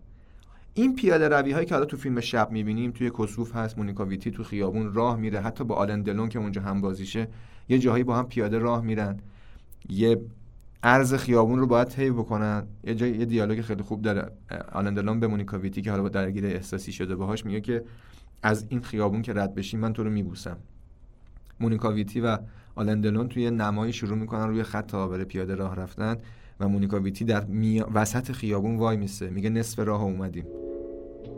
این 0.74 0.96
پیاده 0.96 1.28
روی 1.28 1.52
هایی 1.52 1.66
که 1.66 1.74
حالا 1.74 1.86
تو 1.86 1.96
فیلم 1.96 2.20
شب 2.20 2.50
می‌بینیم 2.50 2.90
توی 2.90 3.10
کسوف 3.18 3.56
هست 3.56 3.78
مونیکا 3.78 4.04
ویتی 4.04 4.30
تو 4.30 4.44
خیابون 4.44 4.92
راه 4.92 5.16
میره 5.16 5.40
حتی 5.40 5.64
با 5.64 5.74
آلن 5.74 6.02
دلون 6.02 6.28
که 6.28 6.38
اونجا 6.38 6.62
هم 6.62 6.80
بازیشه 6.80 7.28
یه 7.68 7.78
جاهایی 7.78 8.04
با 8.04 8.16
هم 8.16 8.26
پیاده 8.26 8.58
راه 8.58 8.82
میرن. 8.82 9.18
یه 9.88 10.20
عرض 10.82 11.14
خیابون 11.14 11.58
رو 11.58 11.66
باید 11.66 11.88
طی 11.88 12.10
بکنن. 12.10 12.66
یه 12.84 12.94
جای 12.94 13.10
یه 13.10 13.24
دیالوگ 13.24 13.60
خیلی 13.60 13.82
خوب 13.82 14.02
داره. 14.02 14.30
آلن 14.72 14.94
دلون 14.94 15.20
به 15.20 15.26
مونیکا 15.26 15.58
ویتی 15.58 15.82
که 15.82 15.90
حالا 15.90 16.08
درگیر 16.08 16.46
احساسی 16.46 16.92
شده 16.92 17.16
باهاش 17.16 17.46
میگه 17.46 17.60
که 17.60 17.84
از 18.42 18.66
این 18.68 18.80
خیابون 18.80 19.22
که 19.22 19.32
رد 19.32 19.54
بشی 19.54 19.76
من 19.76 19.92
تو 19.92 20.04
رو 20.04 20.10
میبوسم. 20.10 20.56
مونیکا 21.60 21.92
ویتی 21.92 22.20
و 22.20 22.38
آلن 22.74 23.00
دلون 23.00 23.28
توی 23.28 23.50
نمایی 23.50 23.92
شروع 23.92 24.18
می‌کنن 24.18 24.48
روی 24.48 24.62
خط 24.62 24.94
بره 24.94 25.24
پیاده 25.24 25.54
راه 25.54 25.76
رفتن 25.76 26.16
و 26.60 26.68
مونیکا 26.68 27.00
ویتی 27.00 27.24
در. 27.24 27.46
وسط 27.94 28.32
خیابون 28.32 28.76
وای 28.76 28.96
میسه. 28.96 29.30
میگه 29.30 29.50
نصف 29.50 29.78
راه 29.78 30.02
اومدیم. 30.02 30.44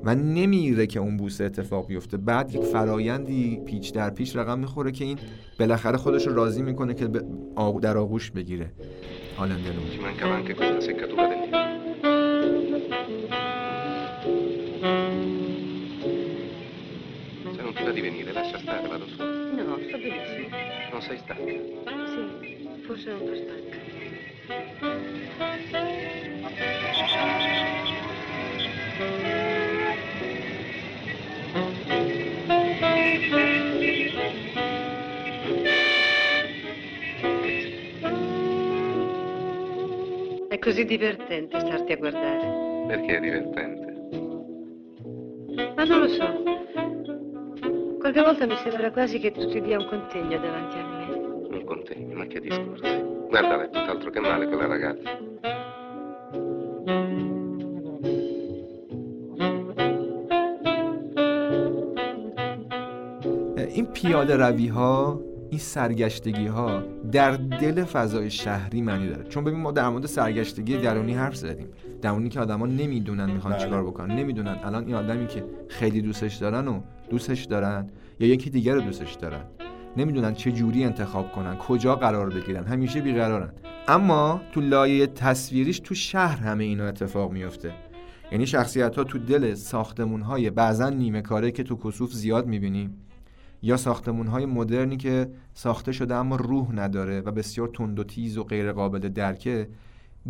و 0.05 0.15
نمیره 0.15 0.87
که 0.87 1.01
اون 1.01 1.17
بوسه 1.17 1.45
اتفاق 1.45 1.87
بیفته. 1.87 2.17
بعد 2.17 2.55
یک 2.55 2.63
فرایندی 2.63 3.63
پیچ 3.67 3.93
در 3.93 4.11
پیچ 4.11 4.37
رقم 4.37 4.59
می‌خوره 4.59 4.93
که 4.93 5.05
این 5.05 5.19
بالاخره 5.59 5.97
خودش 5.97 6.27
رو 6.27 6.35
راضی 6.35 6.63
می‌کنه 6.63 6.95
که 6.95 7.09
در 7.83 7.99
آغوش 7.99 8.31
بگیره. 8.31 8.73
آلندلون 9.37 9.85
di 9.91 9.99
Sì, 22.15 22.23
forse 22.87 23.11
non 23.11 23.21
sto 23.23 23.35
stanca. 23.35 23.79
Sì, 26.55 26.73
sì, 26.93 27.05
sì. 27.09 27.64
È 40.49 40.59
così 40.59 40.85
divertente 40.85 41.61
starti 41.61 41.93
a 41.93 41.97
guardare. 41.97 42.87
Perché 42.89 43.17
è 43.17 43.21
divertente? 43.21 43.93
Ma 45.77 45.85
non 45.85 46.01
lo 46.01 46.09
so. 46.09 46.43
Qualche 47.99 48.21
volta 48.21 48.47
mi 48.47 48.57
sembra 48.57 48.91
quasi 48.91 49.21
che 49.21 49.31
tu 49.31 49.49
ti 49.49 49.61
dia 49.61 49.79
un 49.79 49.87
contegno 49.87 50.39
davanti 50.39 50.77
a 50.77 50.85
me. 50.85 51.05
Un 51.57 51.65
contegno, 51.65 52.17
ma 52.17 52.27
che 52.27 52.41
discorsi. 52.41 53.03
Guarda, 53.29 53.63
è 53.63 53.71
tutt'altro 53.71 54.11
che 54.11 54.19
male 54.21 54.47
quella 54.47 54.67
ragazza. 54.67 55.24
پیاده 63.95 64.37
روی 64.37 64.69
ها 64.69 65.21
این 65.51 65.61
سرگشتگی 65.61 66.47
ها 66.47 66.83
در 67.13 67.31
دل 67.37 67.85
فضای 67.85 68.31
شهری 68.31 68.83
معنی 68.83 69.09
داره. 69.09 69.25
چون 69.25 69.45
ببین 69.45 69.61
ما 69.61 69.73
در 69.73 69.89
مورد 69.89 70.07
سرگشتگی 70.07 70.77
درونی 70.77 71.15
حرف 71.15 71.37
زدیم. 71.37 71.67
درونی 72.03 72.29
که 72.29 72.41
آدما 72.41 72.67
نمی‌دونن 72.67 73.31
می‌خوان 73.31 73.55
بله. 73.55 73.65
چیکار 73.65 73.85
بکنن 73.85 74.17
نمی‌دونن. 74.17 74.57
الان 74.65 74.87
این 74.87 74.95
آدمی 74.95 75.27
که 75.27 75.45
خیلی 75.69 76.03
دوستش 76.03 76.37
دارن 76.37 76.69
و 76.69 76.81
دوستش 77.11 77.45
دارن 77.45 77.91
یا 78.21 78.29
یکی 78.29 78.51
دیگر 78.51 78.75
رو 78.75 78.81
دوستش 78.81 79.15
دارن 79.15 79.41
نمی‌دونن 79.97 80.35
چه 80.35 80.53
جوری 80.53 80.85
انتخاب 80.85 81.33
کنن 81.33 81.57
کجا 81.57 81.97
قرار 81.97 82.31
بگیرن 82.31 82.65
همیشه 82.65 83.01
بیقرارن. 83.01 83.53
اما 83.89 84.41
تو 84.53 84.61
لایه 84.61 85.07
تصویریش 85.07 85.81
تو 85.81 85.95
شهر 85.95 86.37
همه 86.37 86.65
اینا 86.65 86.85
اتفاق 86.85 87.33
میفته 87.33 87.73
یعنی 88.33 88.47
شخصیت 88.47 88.97
ها 88.97 89.05
تو 89.05 89.19
دل 89.19 89.55
ساختمون 89.55 90.21
های 90.21 90.51
بعضا 90.51 90.89
نیمه 90.89 91.23
کاره 91.23 91.51
که 91.51 91.63
تو 91.63 91.77
کسوف 91.77 92.13
زیاد 92.13 92.47
می‌بینیم 92.47 93.04
یا 93.65 93.77
ساختمون 93.77 94.27
های 94.27 94.47
مدرنی 94.47 94.97
که 94.97 95.31
ساخته 95.55 95.93
شده 95.93 96.15
اما 96.15 96.37
روح 96.37 96.73
نداره 96.73 97.21
و 97.21 97.31
بسیار 97.31 97.69
تند 97.69 97.99
و 97.99 98.05
تیز 98.05 98.39
و 98.39 98.45
غیر 98.45 98.73
قابل 98.73 99.09
درکه 99.09 99.69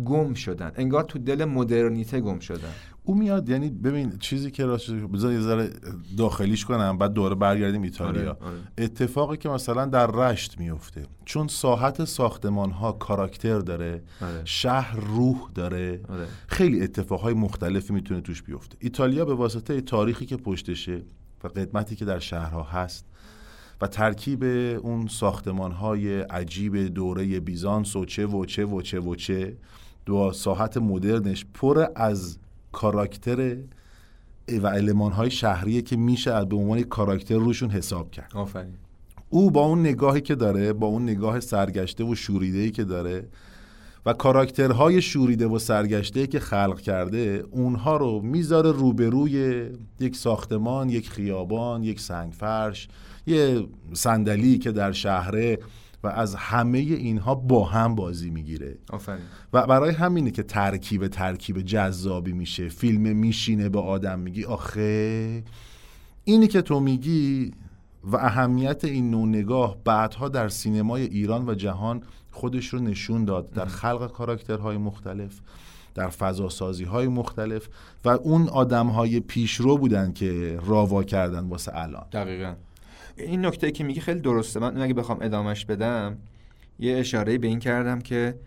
گم 0.05 0.33
شدن 0.33 0.71
انگار 0.75 1.03
تو 1.03 1.19
دل 1.19 1.45
مدرنیته 1.45 2.19
گم 2.19 2.39
شدن 2.39 2.69
او 3.03 3.15
میاد 3.15 3.49
یعنی 3.49 3.69
ببین 3.69 4.17
چیزی 4.19 4.51
که 4.51 4.65
راستش 4.65 4.89
بذار 4.89 5.33
یه 5.33 5.39
ذره 5.39 5.69
داخلیش 6.17 6.65
کنم 6.65 6.97
بعد 6.97 7.13
دوره 7.13 7.35
برگردیم 7.35 7.81
ایتالیا 7.81 8.21
آره، 8.21 8.29
آره. 8.29 8.57
اتفاقی 8.77 9.37
که 9.37 9.49
مثلا 9.49 9.85
در 9.85 10.07
رشت 10.07 10.59
میفته 10.59 11.05
چون 11.25 11.47
ساحت 11.47 12.05
ساختمان 12.05 12.71
ها 12.71 12.91
کاراکتر 12.91 13.59
داره 13.59 14.03
آره. 14.21 14.41
شهر 14.45 14.99
روح 14.99 15.49
داره 15.55 16.01
آره. 16.09 16.27
خیلی 16.47 16.81
اتفاقهای 16.81 17.33
مختلفی 17.33 17.93
می‌تونه 17.93 18.21
توش 18.21 18.43
بیفته 18.43 18.77
ایتالیا 18.79 19.25
به 19.25 19.33
واسطه 19.33 19.81
تاریخی 19.81 20.25
که 20.25 20.37
پشتشه 20.37 21.01
و 21.43 21.47
قدمتی 21.47 21.95
که 21.95 22.05
در 22.05 22.19
شهرها 22.19 22.63
هست 22.63 23.05
و 23.81 23.87
ترکیب 23.87 24.43
اون 24.83 25.07
ساختمان 25.07 25.71
های 25.71 26.19
عجیب 26.19 26.77
دوره 26.77 27.39
بیزانس 27.39 27.95
و 27.95 28.05
چه 28.05 28.25
و 28.25 28.45
چه 28.45 28.65
و 28.65 28.81
چه 28.81 28.99
و 28.99 29.15
چه 29.15 29.57
دو 30.05 30.31
ساحت 30.31 30.77
مدرنش 30.77 31.45
پر 31.53 31.85
از 31.95 32.37
کاراکتر 32.71 33.57
و 34.61 34.67
علمان 34.67 35.11
های 35.11 35.31
شهریه 35.31 35.81
که 35.81 35.97
میشه 35.97 36.45
به 36.45 36.55
عنوان 36.55 36.83
کاراکتر 36.83 37.35
روشون 37.35 37.69
حساب 37.69 38.11
کرد. 38.11 38.31
آفرین. 38.35 38.73
او 39.29 39.51
با 39.51 39.65
اون 39.65 39.79
نگاهی 39.79 40.21
که 40.21 40.35
داره 40.35 40.73
با 40.73 40.87
اون 40.87 41.03
نگاه 41.03 41.39
سرگشته 41.39 42.03
و 42.03 42.15
شوریده 42.15 42.71
که 42.71 42.83
داره 42.83 43.27
و 44.05 44.13
کاراکترهای 44.13 45.01
شوریده 45.01 45.47
و 45.47 45.59
سرگشته 45.59 46.27
که 46.27 46.39
خلق 46.39 46.81
کرده 46.81 47.43
اونها 47.51 47.97
رو 47.97 48.21
می‌ذاره 48.21 48.71
روبروی 48.71 49.65
یک 49.99 50.15
ساختمان 50.15 50.89
یک 50.89 51.09
خیابان 51.09 51.83
یک 51.83 51.99
سنگفرش 51.99 52.87
یه 53.27 53.67
صندلی 53.93 54.57
که 54.57 54.71
در 54.71 54.91
شهره 54.91 55.59
و 56.03 56.07
از 56.07 56.35
همه 56.35 56.77
اینها 56.77 57.35
با 57.35 57.63
هم 57.65 57.95
بازی 57.95 58.29
می‌گیره. 58.29 58.77
آفرین. 58.89 59.21
و 59.53 59.67
برای 59.67 59.91
همینه 59.91 60.31
که 60.31 60.43
ترکیب 60.43 61.07
ترکیب 61.07 61.61
جذابی 61.61 62.33
میشه 62.33 62.69
فیلم 62.69 63.15
میشینه 63.15 63.69
به 63.69 63.79
آدم 63.79 64.19
میگی 64.19 64.43
آخه 64.43 65.43
اینی 66.23 66.47
که 66.47 66.61
تو 66.61 66.79
میگی 66.79 67.51
و 68.03 68.15
اهمیت 68.15 68.85
این 68.85 69.11
نوع 69.11 69.27
نگاه 69.27 69.77
بعدها 69.83 70.29
در 70.29 70.49
سینمای 70.49 71.03
ایران 71.03 71.49
و 71.49 71.53
جهان 71.53 72.03
خودش 72.35 72.67
رو 72.67 72.79
نشون 72.79 73.25
داد 73.25 73.51
در 73.51 73.65
خلق 73.65 74.11
کاراکترهای 74.11 74.77
مختلف 74.77 75.39
در 75.93 76.09
فضاسازی 76.09 76.83
های 76.83 77.07
مختلف 77.07 77.67
و 78.05 78.09
اون 78.09 78.49
آدم 78.49 78.87
های 78.87 79.19
پیشرو 79.19 79.77
بودن 79.77 80.13
که 80.13 80.59
راوا 80.65 81.03
کردن 81.03 81.39
واسه 81.39 81.71
الان. 81.75 82.05
دقیقا. 82.11 82.55
این 83.17 83.45
نکته 83.45 83.71
که 83.71 83.83
میگی 83.83 83.99
خیلی 83.99 84.19
درسته. 84.19 84.59
من 84.59 84.81
اگه 84.81 84.93
بخوام 84.93 85.17
ادامش 85.21 85.65
بدم 85.65 86.17
یه 86.79 86.97
اشاره 86.97 87.37
به 87.37 87.47
این 87.47 87.59
کردم 87.59 87.99
که 87.99 88.39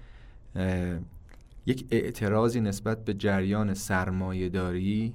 یک 1.66 1.86
اعتراضی 1.91 2.61
نسبت 2.61 3.05
به 3.05 3.14
جریان 3.14 3.74
سرمایه 3.74 4.49
داری 4.49 5.12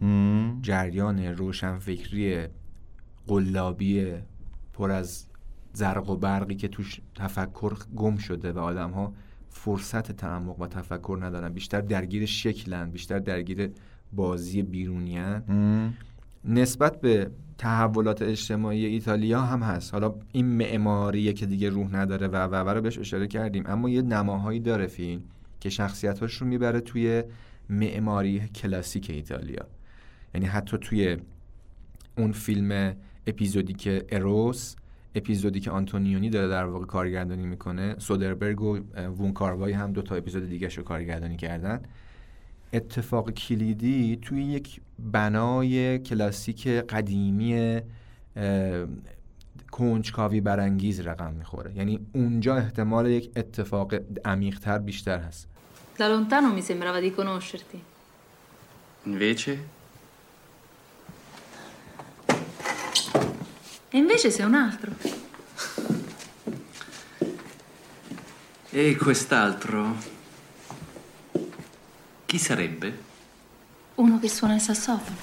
جریان 0.62 1.20
روشنفکری 1.20 2.48
قلابی 3.28 4.14
پر 4.74 4.92
از 4.92 5.26
زرق 5.74 6.10
و 6.10 6.16
برقی 6.16 6.56
که 6.56 6.68
توش 6.68 7.02
تفکر 7.16 7.74
گم 7.96 8.18
شده 8.18 8.52
و 8.52 8.60
آدم 8.60 8.92
ها 8.92 9.14
فرصت 9.50 10.12
تعمق 10.12 10.62
و 10.62 10.68
تفکر 10.68 11.18
ندارن. 11.22 11.54
بیشتر 11.54 11.82
درگیر 11.82 12.26
شکلن 12.26 12.92
بیشتر 12.92 13.20
درگیر 13.20 13.72
بازی 14.14 14.62
بیرونیان 14.62 15.44
نسبت 16.46 17.02
به 17.02 17.32
تحولات 17.58 18.22
اجتماعی 18.22 18.86
ایتالیا 18.86 19.42
هم 19.42 19.64
هست. 19.64 19.94
حالا 19.94 20.16
این 20.32 20.46
معماریه 20.46 21.34
که 21.34 21.46
دیگه 21.46 21.70
روح 21.70 21.96
نداره 21.96 22.28
و 22.28 22.36
و 22.48 22.70
رو 22.70 22.82
بهش 22.82 23.00
اشاره 23.00 23.28
کردیم. 23.28 23.64
اما 23.68 23.90
یه 23.90 24.02
نماهایی 24.02 24.60
داره 24.60 24.88
فیلم 24.88 25.22
که 25.60 25.70
شخصیتاش 25.70 26.34
رو 26.34 26.48
می‌بره 26.48 26.80
توی 26.80 27.24
معماری 27.70 28.40
کلاسیک 28.40 29.10
ایتالیا. 29.10 29.66
یعنی 30.34 30.48
حتی 30.48 30.78
توی 30.78 31.18
اون 32.18 32.32
فیلم 32.32 32.96
اپیزودی 33.28 33.74
که 33.74 34.06
اروس 34.10 34.76
اپیزودی 35.16 35.60
که 35.60 35.72
آنتونیونی 35.72 36.30
داره 36.30 36.48
در 36.48 36.66
واقع 36.66 36.86
کارگردانی 36.86 37.46
می‌کنه 37.46 37.96
سودربرگ 38.00 38.62
و 38.62 38.78
وون 38.96 39.34
کاروای 39.34 39.74
هم 39.74 39.94
دو 39.94 40.02
تا 40.02 40.16
اپیزود 40.16 40.50
دیگه 40.50 40.68
رو 40.68 40.84
کارگردانی 40.84 41.38
کردن 41.38 41.82
اتفاق 42.74 43.32
کلیدی 43.32 44.20
توی 44.22 44.44
یک 44.44 44.82
بنای 45.00 46.00
کلاسیک 46.00 46.68
قدیمی 46.68 47.82
کنجکاوی 49.72 50.42
برانگیز 50.42 51.00
رقم 51.00 51.34
می‌خوره 51.34 51.72
یعنی 51.76 52.00
اونجا 52.14 52.56
احتمال 52.56 53.08
یک 53.08 53.32
اتفاق 53.36 53.94
عمیقتر 54.26 54.78
بیشتر 54.78 55.20
هست 55.20 55.48
Da 55.96 56.08
lontano 56.08 56.52
mi 56.52 56.62
sembrava 56.62 57.00
di 57.00 57.12
conoscerti. 57.14 57.78
Invece? 59.04 59.52
E 63.96 63.98
invece 64.00 64.32
sei 64.32 64.44
un 64.44 64.56
altro. 64.56 64.92
E 68.72 68.96
quest'altro? 68.96 69.96
Chi 72.26 72.40
sarebbe? 72.40 72.98
Uno 73.94 74.18
che 74.20 74.30
suona 74.30 74.56
il 74.56 74.62
sassofono. 74.62 75.16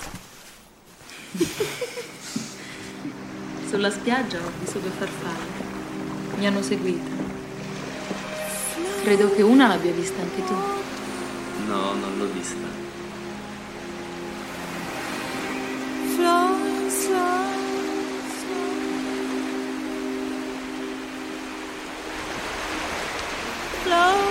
Sulla 3.68 3.90
spiaggia 3.90 4.38
ho 4.38 4.52
visto 4.60 4.78
due 4.78 4.90
farfalle. 4.90 6.36
Mi 6.36 6.46
hanno 6.46 6.62
seguita. 6.62 7.10
Credo 9.02 9.34
che 9.34 9.42
una 9.42 9.66
l'abbia 9.66 9.90
vista 9.90 10.22
anche 10.22 10.44
tu. 10.44 10.54
No, 11.66 11.94
non 11.94 12.18
l'ho 12.18 12.30
vista. 12.32 12.80
Hello. 23.90 24.29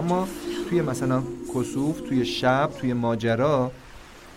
اما 0.00 0.28
توی 0.68 0.82
مثلا 0.82 1.22
کسوف 1.54 2.00
توی 2.00 2.24
شب 2.24 2.70
توی 2.78 2.92
ماجرا 2.92 3.72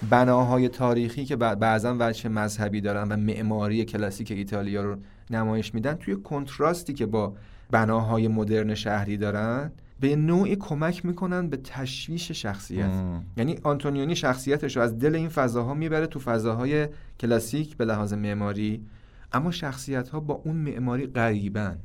بناهای 0.09 0.69
تاریخی 0.69 1.25
که 1.25 1.35
بعضا 1.35 1.95
وجه 1.99 2.29
مذهبی 2.29 2.81
دارن 2.81 3.11
و 3.11 3.17
معماری 3.17 3.85
کلاسیک 3.85 4.31
ایتالیا 4.31 4.83
رو 4.83 4.95
نمایش 5.29 5.73
میدن 5.73 5.93
توی 5.93 6.15
کنتراستی 6.15 6.93
که 6.93 7.05
با 7.05 7.33
بناهای 7.71 8.27
مدرن 8.27 8.75
شهری 8.75 9.17
دارن 9.17 9.71
به 9.99 10.15
نوعی 10.15 10.55
کمک 10.55 11.05
می‌کنن 11.05 11.49
به 11.49 11.57
تشویش 11.57 12.31
شخصیت 12.31 12.85
مم. 12.85 13.23
یعنی 13.37 13.59
آنتونیونی 13.63 14.15
شخصیتش 14.15 14.77
رو 14.77 14.83
از 14.83 14.99
دل 14.99 15.15
این 15.15 15.29
فضاها 15.29 15.73
می‌بره 15.73 16.07
تو 16.07 16.19
فضاهای 16.19 16.87
کلاسیک 17.19 17.77
به 17.77 17.85
لحاظ 17.85 18.13
معماری 18.13 18.85
اما 19.33 19.51
شخصیت 19.51 20.09
ها 20.09 20.19
با 20.19 20.33
اون 20.33 20.55
معماری 20.55 21.07
غریبن 21.07 21.77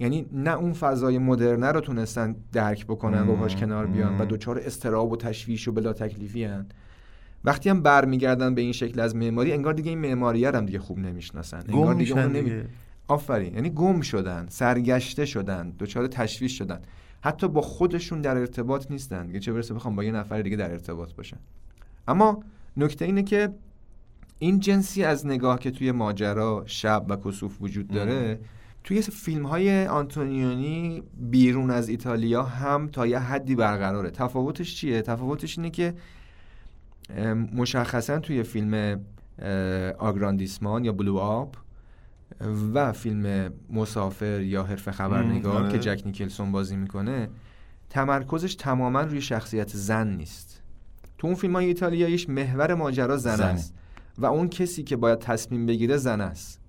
یعنی 0.00 0.26
نه 0.32 0.50
اون 0.50 0.72
فضای 0.72 1.18
مدرنه 1.18 1.72
رو 1.72 1.80
تونستن 1.80 2.36
درک 2.52 2.86
بکنن 2.86 3.22
و 3.22 3.26
باهاش 3.26 3.56
کنار 3.56 3.86
بیان 3.86 4.18
و 4.18 4.24
دچار 4.24 4.58
استراب 4.58 5.12
و 5.12 5.16
تشویش 5.16 5.68
و 5.68 5.72
بلا 5.72 5.92
تکلیفی 5.92 6.44
هن. 6.44 6.66
وقتی 7.44 7.68
هم 7.68 7.82
برمیگردن 7.82 8.54
به 8.54 8.60
این 8.60 8.72
شکل 8.72 9.00
از 9.00 9.16
معماری 9.16 9.52
انگار 9.52 9.74
دیگه 9.74 9.88
این 9.88 9.98
معماری 9.98 10.44
هم 10.44 10.66
دیگه 10.66 10.78
خوب 10.78 10.98
نمی‌شناسن. 10.98 11.62
انگار 11.68 11.94
گم 11.94 11.98
دیگه 11.98 12.12
اون 12.12 12.32
نمی... 12.32 12.42
دیگه. 12.42 12.64
آفرین. 13.08 13.54
یعنی 13.54 13.70
گم 13.70 14.00
شدن 14.00 14.46
سرگشته 14.48 15.26
شدن 15.26 15.72
دچار 15.78 16.06
تشویش 16.06 16.58
شدن. 16.58 16.80
حتی 17.20 17.48
با 17.48 17.60
خودشون 17.60 18.20
در 18.20 18.36
ارتباط 18.36 18.90
نیستن. 18.90 19.26
دیگه 19.26 19.38
چه 19.38 19.52
برسه 19.52 19.74
بخوام 19.74 19.96
با 19.96 20.04
یه 20.04 20.12
نفر 20.12 20.42
دیگه 20.42 20.56
در 20.56 20.70
ارتباط 20.70 21.14
باشن. 21.14 21.38
اما 22.08 22.42
نکته 22.76 23.04
اینه 23.04 23.22
که 23.22 23.48
این 24.38 24.60
جنسی 24.60 25.04
از 25.04 25.26
نگاه 25.26 25.58
که 25.58 25.70
توی 25.70 25.92
ماجرا 25.92 26.62
شب 26.66 27.06
و 27.08 27.16
کسوف 27.16 27.62
وجود 27.62 27.88
داره 27.88 28.40
توی 28.84 29.02
فیلم 29.02 29.46
های 29.46 29.86
آنتونیونی 29.86 31.02
بیرون 31.16 31.70
از 31.70 31.88
ایتالیا 31.88 32.42
هم 32.42 32.88
تا 32.88 33.06
یه 33.06 33.18
حدی 33.18 33.54
برقراره 33.54 34.10
تفاوتش 34.10 34.76
چیه؟ 34.76 35.02
تفاوتش 35.02 35.58
اینه 35.58 35.70
که 35.70 35.94
مشخصا 37.52 38.18
توی 38.18 38.42
فیلم 38.42 39.00
آگراندیسمان 39.98 40.84
یا 40.84 40.92
بلو 40.92 41.16
آب 41.16 41.56
و 42.74 42.92
فیلم 42.92 43.52
مسافر 43.70 44.40
یا 44.40 44.62
حرف 44.62 44.90
خبرنگار 44.90 45.62
آره. 45.62 45.72
که 45.72 45.78
جک 45.78 46.02
نیکلسون 46.06 46.52
بازی 46.52 46.76
می‌کنه 46.76 47.28
تمرکزش 47.90 48.54
تماما 48.54 49.00
روی 49.00 49.20
شخصیت 49.20 49.68
زن 49.68 50.08
نیست 50.08 50.62
تو 51.18 51.26
اون 51.26 51.36
فیلم 51.36 51.56
های 51.56 51.66
ایتالیاییش 51.66 52.28
محور 52.28 52.74
ماجرا 52.74 53.16
زن 53.16 53.36
زنه. 53.36 53.46
است 53.46 53.74
و 54.18 54.26
اون 54.26 54.48
کسی 54.48 54.82
که 54.82 54.96
باید 54.96 55.18
تصمیم 55.18 55.66
بگیره 55.66 55.96
زن 55.96 56.20
است 56.20 56.59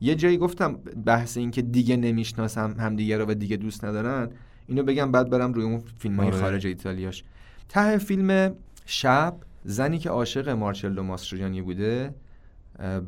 یه 0.00 0.14
جایی 0.14 0.38
گفتم 0.38 0.72
بحث 1.06 1.36
این 1.36 1.50
که 1.50 1.62
دیگه 1.62 1.96
نمی‌شناسم 1.96 2.76
همدیگه 2.78 3.18
رو 3.18 3.26
و 3.28 3.34
دیگه 3.34 3.56
دوست 3.56 3.84
ندارن 3.84 4.30
اینو 4.66 4.82
بگم 4.82 5.12
بعد 5.12 5.30
برم 5.30 5.52
روی 5.52 5.64
اون 5.64 5.82
فیلم 5.98 6.16
های 6.16 6.28
آره. 6.28 6.40
خارج 6.40 6.66
ایتالیاش 6.66 7.24
ته 7.68 7.98
فیلم 7.98 8.54
شب 8.86 9.36
زنی 9.64 9.98
که 9.98 10.10
عاشق 10.10 10.48
مارچلو 10.48 11.02
ماسترویانی 11.02 11.62
بوده 11.62 12.14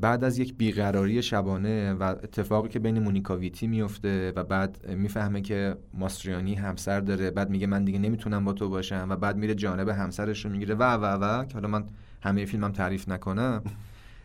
بعد 0.01 0.25
از 0.25 0.39
یک 0.39 0.55
بیقراری 0.57 1.23
شبانه 1.23 1.93
و 1.93 2.03
اتفاقی 2.03 2.69
که 2.69 2.79
بین 2.79 2.99
مونیکا 2.99 3.37
ویتی 3.37 3.67
میفته 3.67 4.33
و 4.37 4.45
بعد 4.45 4.89
می‌فهمه 4.89 5.41
که 5.41 5.77
ماستریانی 5.95 6.55
همسر 6.55 7.01
داره 7.01 7.31
بعد 7.31 7.51
میگه 7.51 7.67
من 7.67 7.85
دیگه 7.85 7.99
نمی‌تونم 7.99 8.45
با 8.45 8.53
تو 8.53 8.69
باشم 8.69 9.07
و 9.11 9.17
بعد 9.17 9.37
میره 9.37 9.55
جانب 9.55 9.89
همسرش 9.89 10.45
رو 10.45 10.51
می‌گیره 10.51 10.75
و 10.75 10.83
و 10.83 11.05
و 11.05 11.45
که 11.45 11.55
حالا 11.55 11.69
من 11.69 11.85
همه 12.23 12.45
فیلمم 12.45 12.73
تعریف 12.73 13.09
نکنم 13.09 13.63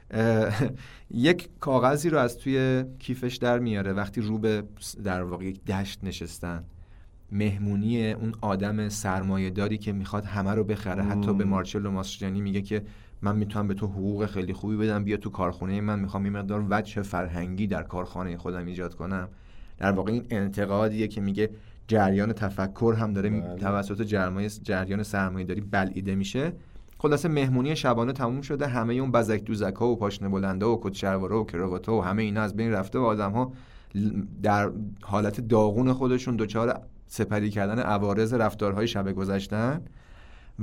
یک 1.12 1.50
کاغذی 1.60 2.10
رو 2.10 2.18
از 2.18 2.38
توی 2.38 2.84
کیفش 3.00 3.36
در 3.36 3.60
میاره 3.60 3.94
وقتی 3.94 4.22
رو 4.22 4.38
به 4.38 4.64
در 5.04 5.24
واقع 5.24 5.46
یک 5.46 5.66
دشت 5.66 6.00
نشستن. 6.04 6.64
مهمونی 7.32 8.12
اون 8.12 8.34
آدم 8.42 8.90
سرمایه 8.90 9.50
داری 9.50 9.78
که 9.78 9.92
می‌خواد 9.92 10.26
همه 10.26 10.52
رو 10.52 10.64
بخره. 10.64 11.04
حتی 11.04 11.34
به 11.34 11.44
مارچلو 11.44 11.92
ماستریانی 11.92 12.42
میگه 12.42 12.62
که 12.62 12.84
من 13.22 13.36
می‌تونم 13.36 13.68
به 13.68 13.74
تو 13.74 13.88
حقوق 13.88 14.26
خیلی 14.26 14.54
خوبی 14.54 14.78
بدم 14.78 15.04
بیا 15.04 15.18
تو 15.18 15.30
کارخونه 15.30 15.82
من 15.82 16.00
می‌خوام 16.00 16.26
یه 16.26 16.32
مقدار 16.32 16.66
وجه 16.70 17.02
فرهنگی 17.02 17.68
در 17.68 17.84
کارخانه 17.84 18.38
خودم 18.38 18.66
ایجاد 18.66 18.96
کنم. 18.96 19.30
در 19.78 19.92
واقع 19.92 20.12
این 20.12 20.26
انتقادیه 20.30 21.08
که 21.08 21.22
میگه 21.22 21.50
جریان 21.88 22.34
تفکر 22.34 22.96
هم 23.00 23.14
داره 23.14 23.30
بله. 23.30 23.56
توسط 23.56 24.02
جریان 24.64 25.04
سرمایه 25.04 25.46
داری 25.46 25.62
بلعیده 25.62 26.16
میشه. 26.16 26.54
خلاصه 27.04 27.30
مهمونی 27.30 27.76
شبانه 27.76 28.14
تموم 28.14 28.42
شده 28.42 28.68
همه 28.68 28.94
اون 28.94 29.12
بزک 29.12 29.44
دوزک 29.44 29.76
ها 29.76 29.88
و 29.88 29.96
پاشنه 29.96 30.30
بلنده 30.30 30.66
و 30.66 30.80
کت 30.82 31.04
و 31.04 31.46
کراوات 31.46 31.90
و 31.90 32.02
همه 32.02 32.24
اینا 32.24 32.42
از 32.42 32.56
بین 32.56 32.72
رفته 32.72 33.00
و 33.00 33.02
آدم 33.02 33.32
ها 33.32 33.54
در 34.44 34.72
حالت 35.02 35.42
داغون 35.42 35.94
خودشون 35.94 36.36
دچار 36.36 36.82
سپری 37.08 37.50
کردن 37.50 37.80
عوارض 37.80 38.34
رفتارهای 38.34 38.88
شب 38.88 39.14
گذشتن 39.14 39.82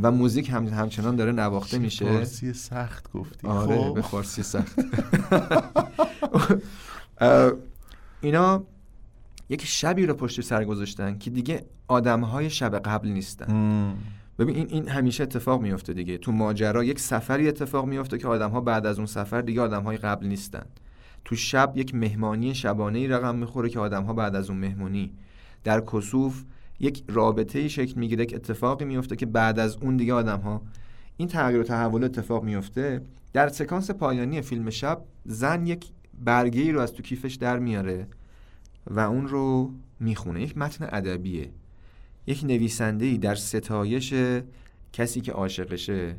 و 0.03 0.11
موزیک 0.11 0.51
هم 0.51 0.67
همچنان 0.67 1.17
داره 1.17 1.33
نواخته 1.33 1.79
میشه 1.79 2.05
فارسی 2.05 2.53
سخت 2.53 3.13
گفتی 3.13 3.49
آره 3.49 3.79
خب. 3.79 3.95
به 3.95 4.03
فارسی 4.03 4.43
سخت 4.43 4.81
اینا 8.21 8.65
یک 9.49 9.67
شبی 9.67 10.07
رو 10.07 10.15
پشت 10.15 10.41
سر 10.41 10.65
گذاشتن 10.65 11.19
که 11.19 11.31
دیگه 11.31 11.65
آدمهای 11.89 12.51
شب 12.51 12.79
قبل 12.79 13.09
نیستن. 13.09 13.95
ببین 14.41 14.57
این 14.57 14.67
این 14.71 14.89
همیشه 14.89 15.23
اتفاق 15.23 15.63
میفته 15.63 15.93
دیگه. 15.93 16.19
تو 16.19 16.33
ماجرا 16.33 16.85
یک 16.85 17.01
سفری 17.01 17.49
اتفاق 17.49 17.87
میفته 17.87 18.19
که 18.19 18.29
آدم 18.29 18.51
ها 18.51 18.61
بعد 18.61 18.87
از 18.87 18.99
اون 18.99 19.07
سفر 19.07 19.41
دیگه 19.41 19.61
آدم 19.61 19.83
های 19.83 19.97
قبل 19.97 20.27
نیستن. 20.27 20.65
تو 21.25 21.37
شب 21.37 21.73
یک 21.77 21.95
مهمانی 21.95 22.55
شبانه 22.55 22.99
ای 22.99 23.09
رقم 23.09 23.37
می‌خوره 23.37 23.69
که 23.69 23.79
آدم 23.79 24.05
ها 24.05 24.13
بعد 24.13 24.37
از 24.37 24.51
اون 24.51 24.59
مهمونی. 24.59 25.13
در 25.65 25.81
کسوف 25.81 26.45
یک 26.81 27.05
رابطه 27.09 27.59
ای 27.59 27.69
شکل 27.69 28.01
می‌گیره 28.01 28.27
که 28.27 28.37
اتفاقی 28.37 28.85
میفته 28.85 29.17
که 29.17 29.27
بعد 29.27 29.59
از 29.59 29.77
اون 29.77 29.97
دیگه 29.97 30.15
آدم 30.15 30.41
ها 30.41 30.63
این 31.17 31.29
تغییر 31.29 31.61
و 31.61 31.65
تحول 31.65 32.05
اتفاق 32.05 32.45
میفته 32.45 33.03
در 33.33 33.49
سکانس 33.49 33.91
پایانی 33.91 34.43
فیلم 34.43 34.71
شب 34.71 35.05
زن 35.25 35.67
یک 35.67 35.87
برگه 36.25 36.63
ای 36.63 36.73
رو 36.73 36.81
از 36.81 36.93
تو 36.93 37.03
کیفش 37.03 37.35
در 37.35 37.59
میاره 37.59 38.07
و 38.87 39.01
اون 39.01 39.29
رو 39.29 39.73
می‌خونه. 40.01 40.43
یک 40.43 40.59
متن 40.59 40.85
ادبیه. 40.93 41.51
یک 42.27 42.45
نویسنده 42.45 43.07
ای 43.07 43.19
در 43.19 43.35
ستایش 43.35 44.15
کسی 44.93 45.21
که 45.21 45.33
عاشقشه 45.33 46.17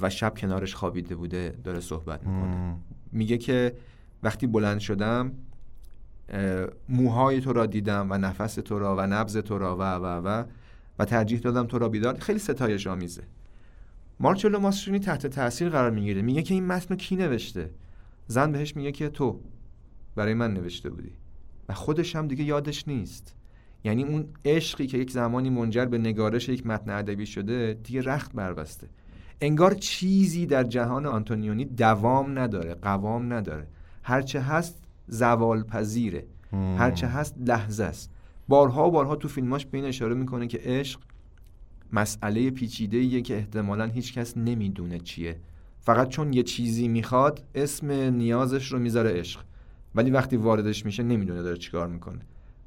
و 0.00 0.10
شب 0.10 0.38
کنارش 0.38 0.74
خوابیده 0.74 1.14
بوده 1.16 1.58
داره 1.64 1.80
صحبت 1.80 2.26
می‌کنه. 2.26 2.76
میگه 3.12 3.38
که 3.38 3.74
وقتی 4.22 4.46
بلند 4.46 4.78
شدم 4.78 5.32
موهای 6.88 7.40
تو 7.40 7.52
را 7.52 7.66
دیدم 7.66 8.06
و 8.10 8.18
نفس 8.18 8.54
تو 8.54 8.78
را 8.78 8.96
و 8.96 9.00
نبض 9.00 9.36
تو 9.36 9.58
را 9.58 9.76
و 9.76 9.82
و 9.82 10.06
و 10.06 10.44
و 10.98 11.04
ترجیح 11.04 11.38
دادم 11.38 11.66
تو 11.66 11.78
را 11.78 11.88
بیدار. 11.88 12.18
خیلی 12.18 12.38
ستایش 12.38 12.86
آمیزه. 12.86 13.22
مارچلو 14.20 14.58
ماسترینی 14.58 14.98
تحت 14.98 15.26
تاثیر 15.26 15.68
قرار 15.68 15.90
می‌گیره. 15.90 16.22
میگه 16.22 16.42
که 16.42 16.54
این 16.54 16.66
متن 16.66 16.96
کی 16.96 17.16
نوشته؟ 17.16 17.70
زن 18.26 18.52
بهش 18.52 18.76
میگه 18.76 18.92
که 18.92 19.08
تو. 19.08 19.40
برای 20.14 20.34
من 20.34 20.54
نوشته 20.54 20.90
بودی. 20.90 21.12
و 21.68 21.74
خودش 21.74 22.16
هم 22.16 22.28
دیگه 22.28 22.44
یادش 22.44 22.88
نیست. 22.88 23.34
یعنی 23.88 24.04
اون 24.04 24.24
عشقی 24.44 24.86
که 24.86 24.98
یک 24.98 25.10
زمانی 25.10 25.50
منجر 25.50 25.84
به 25.84 25.98
نگارش 25.98 26.48
یک 26.48 26.66
متن 26.66 26.90
ادبی 26.90 27.26
شده 27.26 27.78
دیگه 27.84 28.02
رخت 28.02 28.32
بربسته. 28.32 28.88
انگار 29.40 29.74
چیزی 29.74 30.46
در 30.46 30.64
جهان 30.64 31.06
آنتونیونی 31.06 31.64
دوام 31.64 32.38
نداره 32.38 32.74
قوام 32.74 33.32
نداره. 33.32 33.66
هرچه 34.02 34.40
هست 34.40 34.82
زوال 35.06 35.62
پذیره. 35.62 36.26
هرچه 36.52 37.06
هست 37.06 37.34
لحظه 37.46 37.84
است. 37.84 38.10
بارها 38.48 38.88
و 38.88 38.90
بارها 38.90 39.16
تو 39.16 39.28
فیلماش 39.28 39.66
به 39.66 39.78
این 39.78 39.86
اشاره 39.86 40.14
می‌کنه 40.14 40.46
که 40.46 40.60
عشق 40.62 41.00
مسئله 41.92 42.50
پیچیده 42.50 43.22
که 43.22 43.36
احتمالا 43.36 43.84
هیچ 43.84 44.14
کس 44.14 44.36
نمی‌دونه 44.36 44.98
چیه. 44.98 45.40
فقط 45.80 46.08
چون 46.08 46.32
یه 46.32 46.42
چیزی 46.42 46.88
می‌خواد 46.88 47.44
اسم 47.54 47.90
نیازش 47.90 48.72
رو 48.72 48.78
می‌ذاره 48.78 49.10
عشق. 49.10 49.40
ولی 49.94 50.10
وقتی 50.10 50.36
واردش 50.36 50.86
میشه 50.86 51.02
نمی‌دونه 51.02 51.42
داره 51.42 51.56
چیکار 51.56 51.88
می‌کنه. 51.88 52.20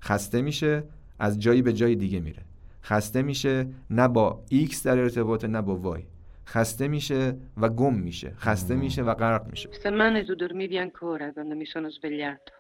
خسته 0.04 0.42
میشه 0.42 0.84
از 1.21 1.41
جایی 1.41 1.63
به 1.63 1.73
جای 1.73 1.95
دیگه 1.95 2.21
میره 2.21 2.43
خسته 2.83 3.23
میشه 3.23 3.67
نه 3.91 4.09
با 4.09 4.45
ایکس 4.49 4.87
در 4.87 4.99
ارتباطه 4.99 5.47
نه 5.47 5.63
با 5.63 5.77
وای 5.77 6.05
خسته 6.47 6.89
میشه 6.89 7.37
و 7.57 7.69
گم 7.69 7.95
میشه 7.95 8.33
خسته 8.39 8.75
میشه 8.75 9.03
و 9.03 9.15
غرق 9.15 9.47
میشه 9.51 9.69
Stamane 9.73 10.25
tu 10.25 10.35
dormivi 10.35 10.79
ancora 10.79 11.33
quando 11.33 11.55
mi 11.55 11.67
sono 11.67 11.89
svegliato. 11.91 12.53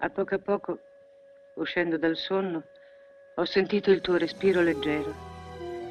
A 0.00 0.08
poco 0.08 0.34
a 0.34 0.38
poco, 0.38 0.78
uscendo 1.62 1.96
dal 2.04 2.16
sonno, 2.16 2.62
ho 3.36 3.44
sentito 3.44 3.90
il 3.90 4.00
tuo 4.00 4.16
respiro 4.16 4.60
leggero 4.62 5.12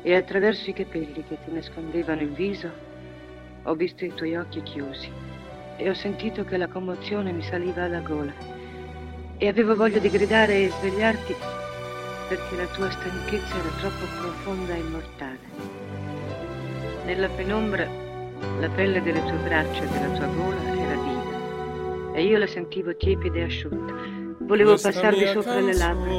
e 0.04 0.16
attraverso 0.16 0.70
i 0.70 0.74
capelli 0.74 1.24
che 1.28 1.38
ti 1.44 1.52
nascondevano 1.52 2.22
il 2.22 2.34
viso 2.34 2.70
ho 3.64 3.74
visto 3.76 4.06
i 4.06 4.14
tuoi 4.14 4.36
occhi 4.36 4.62
chiusi 4.64 5.12
e 5.78 5.90
ho 5.90 5.94
sentito 5.94 6.44
che 6.44 6.58
la 6.58 6.68
commozione 6.68 7.32
mi 7.32 7.44
saliva 7.44 7.84
alla 7.84 8.02
gola 8.02 8.55
e 9.39 9.49
avevo 9.49 9.77
voglia 9.77 9.99
di 9.99 10.09
gridare 10.09 10.65
e 10.65 10.71
svegliarti 10.71 11.35
perché 12.29 12.57
la 12.57 12.67
tua 12.67 12.91
stanchezza 12.91 13.57
era 13.57 13.69
troppo 13.81 14.05
profonda 14.21 14.75
e 14.75 14.83
mortale. 14.83 15.39
Nella 17.05 17.29
penombra 17.29 17.89
la 18.59 18.69
pelle 18.71 19.01
delle 19.03 19.23
tue 19.25 19.39
braccia 19.45 19.83
e 19.83 19.87
della 19.87 20.09
tua 20.17 20.27
gola 20.27 20.61
era 20.63 20.95
viva 21.03 22.15
e 22.15 22.25
io 22.25 22.39
la 22.39 22.47
sentivo 22.47 22.97
tiepida 22.97 23.39
e 23.39 23.43
asciutta. 23.43 23.95
Volevo 24.41 24.71
Questa 24.71 24.91
passarvi 24.91 25.27
sopra 25.27 25.61
le 25.61 25.77
labbra, 25.77 26.13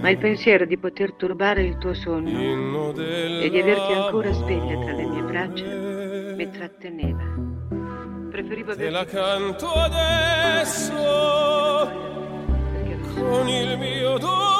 ma 0.00 0.10
il 0.10 0.18
pensiero 0.18 0.64
di 0.64 0.76
poter 0.76 1.12
turbare 1.14 1.62
il 1.62 1.78
tuo 1.78 1.94
sonno 1.94 2.92
e 2.96 3.48
di 3.48 3.60
averti 3.60 3.92
ancora 3.92 4.32
sveglia 4.32 4.78
tra 4.80 4.92
le 4.92 5.04
mie 5.06 5.22
braccia 5.22 5.64
mi 5.64 6.50
tratteneva. 6.50 7.22
Preferivo 8.30 8.74
Te 8.74 8.90
la 8.90 9.04
averti 9.04 9.04
canto 9.04 9.72
adesso 9.72 10.94
con 13.14 13.48
il 13.48 13.78
mio 13.78 14.18
dolore 14.18 14.54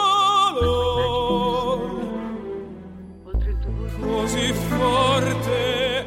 così 4.01 4.53
forte, 4.53 6.05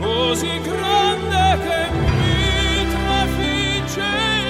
così 0.00 0.60
grande 0.60 1.58
che 1.64 1.90
mi 1.92 2.86
trafigge 2.90 4.41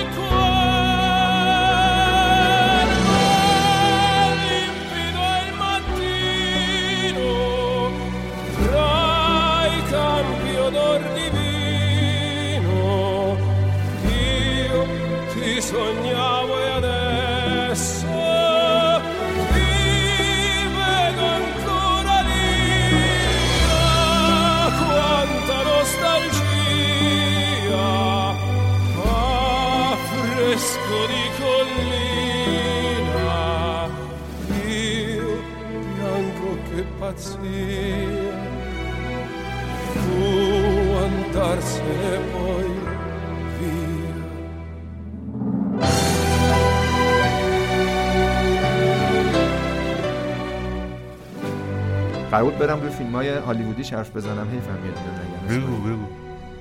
قرار 52.33 52.45
بود 52.45 52.59
برم 52.59 52.81
روی 52.81 52.91
فیلم 52.91 53.13
های 53.13 53.29
هالیوودی 53.29 53.83
حرف 53.83 54.17
بزنم. 54.17 54.49
اینو 54.49 55.57
نگم 55.57 55.67
بگو 55.67 55.77
بگو 55.77 56.07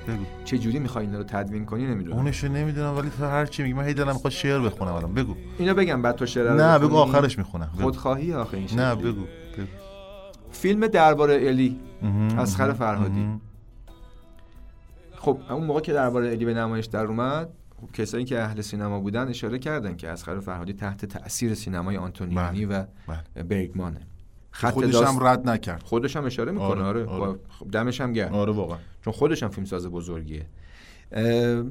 بگو. 0.07 0.25
چه 0.45 0.57
جوری 0.57 0.79
می‌خوای 0.79 1.05
اینا 1.05 1.17
رو 1.17 1.23
تدوین 1.23 1.65
کنی 1.65 1.85
نمی‌دونم. 1.85 2.17
اونشو 2.17 2.47
نمی‌دونم 2.47 2.97
ولی 2.97 3.09
تو 3.09 3.25
هر 3.25 3.45
چی 3.45 3.63
میگی 3.63 3.73
من 3.73 3.85
هی 3.85 3.93
دلم 3.93 4.07
می‌خواد 4.07 4.33
شعر 4.33 4.59
بخونم 4.59 4.93
الان. 4.93 5.13
بگو. 5.13 5.35
اینو 5.59 5.73
بگم 5.73 6.01
بعد 6.01 6.15
تو 6.15 6.25
شعر 6.25 6.53
نه 6.53 6.79
بگو؟ 6.79 6.97
آخرش 6.97 7.37
می‌خونم. 7.37 7.69
خودخواهی 7.81 8.33
آخه 8.33 8.57
این 8.57 8.67
نه. 8.75 8.95
بگو 8.95 9.11
بگو. 9.11 9.25
فیلم 10.51 10.87
درباره 10.87 11.33
الی 11.33 11.79
اسخر 12.37 12.65
مهم، 12.65 12.73
فرهادی. 12.73 13.27
خب 15.15 15.37
اون 15.49 15.63
موقع 15.63 15.79
که 15.79 15.93
درباره 15.93 16.31
الی 16.31 16.45
به 16.45 16.53
نمایش 16.53 16.85
در 16.85 17.05
اومد 17.05 17.49
خب 17.81 17.91
کسایی 17.91 18.25
که 18.25 18.41
اهل 18.41 18.61
سینما 18.61 18.99
بودن 18.99 19.27
اشاره 19.27 19.59
کردن 19.59 19.95
که 19.95 20.09
اسخر 20.09 20.39
فرهادی 20.39 20.73
تحت 20.73 21.05
تاثیر 21.05 21.53
سینمای 21.53 21.97
آنتونیانی 21.97 22.65
و 22.65 22.85
برگمانه. 23.49 23.99
خودش 24.51 24.93
داست- 24.93 25.07
هم 25.07 25.23
رد 25.27 25.49
نکرد. 25.49 25.83
خودش 25.83 26.15
هم 26.15 26.25
اشاره 26.25 26.51
می‌کنه. 26.51 26.67
آره، 26.67 26.83
آره, 26.83 27.05
آره. 27.05 27.19
با- 27.19 27.39
خب 27.49 27.71
دمش 27.71 28.01
هم 28.01 28.13
گرم. 28.13 28.33
آره 28.33 28.51
واقعا. 28.53 28.77
چون 29.01 29.13
خودش 29.13 29.43
هم 29.43 29.49
فیلمساز 29.49 29.87
بزرگیه. 29.87 30.45
اه، 31.11 31.63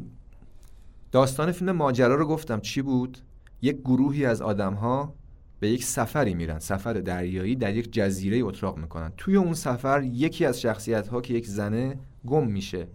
داستان 1.12 1.52
فیلم 1.52 1.72
ماجرا 1.72 2.14
رو 2.14 2.26
گفتم. 2.26 2.60
چی 2.60 2.82
بود؟ 2.82 3.18
یک 3.62 3.80
گروهی 3.80 4.24
از 4.26 4.42
آدم 4.42 4.74
ها 4.74 5.14
به 5.60 5.68
یک 5.68 5.84
سفری 5.84 6.34
میرن. 6.34 6.58
سفر 6.58 6.92
دریایی 6.92 7.56
در 7.56 7.74
یک 7.74 7.92
جزیره 7.92 8.38
اتراق 8.44 8.76
می‌کنن. 8.78 9.12
توی 9.16 9.36
اون 9.36 9.54
سفر 9.54 10.02
یکی 10.02 10.46
از 10.46 10.60
شخصیت 10.60 11.08
ها 11.08 11.20
که 11.20 11.34
یک 11.34 11.46
زنه 11.46 11.98
گم 12.26 12.46
میشه. 12.46 12.86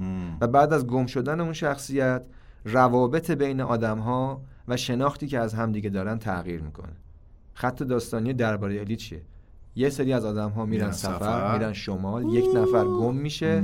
و 0.42 0.48
بعد 0.48 0.74
از 0.74 0.88
گم 0.88 1.06
شدن 1.06 1.40
اون 1.40 1.54
شخصیت 1.54 2.26
روابط 2.66 3.32
بین 3.32 3.62
آدم 3.62 4.00
ها 4.00 4.42
و 4.68 4.78
شناختی 4.78 5.28
که 5.28 5.40
از 5.40 5.54
همدیگه 5.54 5.90
دارن 5.90 6.20
تغییر 6.20 6.62
می‌کنه. 6.62 6.94
خط 7.54 7.84
داستانی 7.84 8.34
درباره 8.34 8.80
الی 8.80 8.96
چیه؟ 8.96 9.22
یه 9.76 9.90
سری 9.90 10.14
از 10.14 10.26
آدم 10.26 10.50
ها 10.50 10.66
میرن 10.66 10.92
سفر, 10.92 11.16
سفر. 11.16 11.58
میرن 11.58 11.74
شمال 11.74 12.34
یک 12.34 12.46
نفر 12.56 12.84
گم 12.84 13.16
میشه 13.16 13.64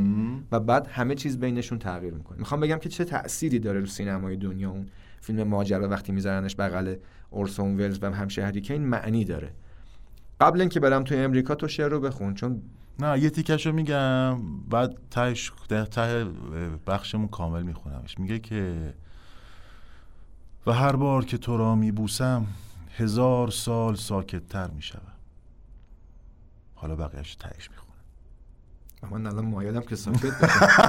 و 0.51 0.59
بعد 0.59 0.87
همه 0.87 1.15
چیز 1.15 1.39
بینشون 1.39 1.79
تغییر 1.79 2.13
می‌کنه. 2.13 2.37
می‌خوام 2.37 2.61
بگم 2.61 2.77
که 2.77 2.89
چه 2.89 3.03
تأثیری 3.03 3.59
داره 3.59 3.79
رو 3.79 3.85
سینمای 3.85 4.37
دنیا 4.37 4.69
اون 4.69 4.85
فیلم 5.21 5.43
ماجرا 5.47 5.89
وقتی 5.89 6.11
میذارنش 6.11 6.55
بغل 6.55 6.95
اورسون 7.29 7.77
ولز 7.77 7.99
و 8.01 8.11
همشهری 8.11 8.61
که 8.61 8.73
این 8.73 8.83
معنی 8.83 9.25
داره. 9.25 9.51
قبل 10.41 10.61
اینکه 10.61 10.79
برم 10.79 11.03
توی 11.03 11.17
امریکا 11.17 11.55
تو 11.55 11.67
شعر 11.67 11.89
رو 11.89 11.99
بخون 11.99 12.33
چون 12.33 12.61
نه 12.99 13.19
یه 13.19 13.29
تیکشو 13.29 13.71
میگم 13.71 14.37
بعد 14.69 14.97
تهش 15.11 15.51
ده- 15.69 15.85
ته 15.85 16.25
بخشمون 16.87 17.27
کامل 17.27 17.63
میخونمش. 17.63 18.19
میگه 18.19 18.39
که 18.39 18.93
و 20.67 20.71
هر 20.71 20.95
بار 20.95 21.25
که 21.25 21.37
تو 21.37 21.57
را 21.57 21.75
میبوسم 21.75 22.45
هزار 22.97 23.51
سال 23.51 23.95
ساکتتر 23.95 24.67
می‌شوم. 24.67 25.10
حالا 26.81 26.95
بقیهش 26.95 27.35
تهش 27.35 27.69
می‌خونم 27.69 27.91
من 29.11 29.27
الان 29.27 29.45
مایلم 29.45 29.81
که 29.81 29.95
ساکت. 29.95 30.33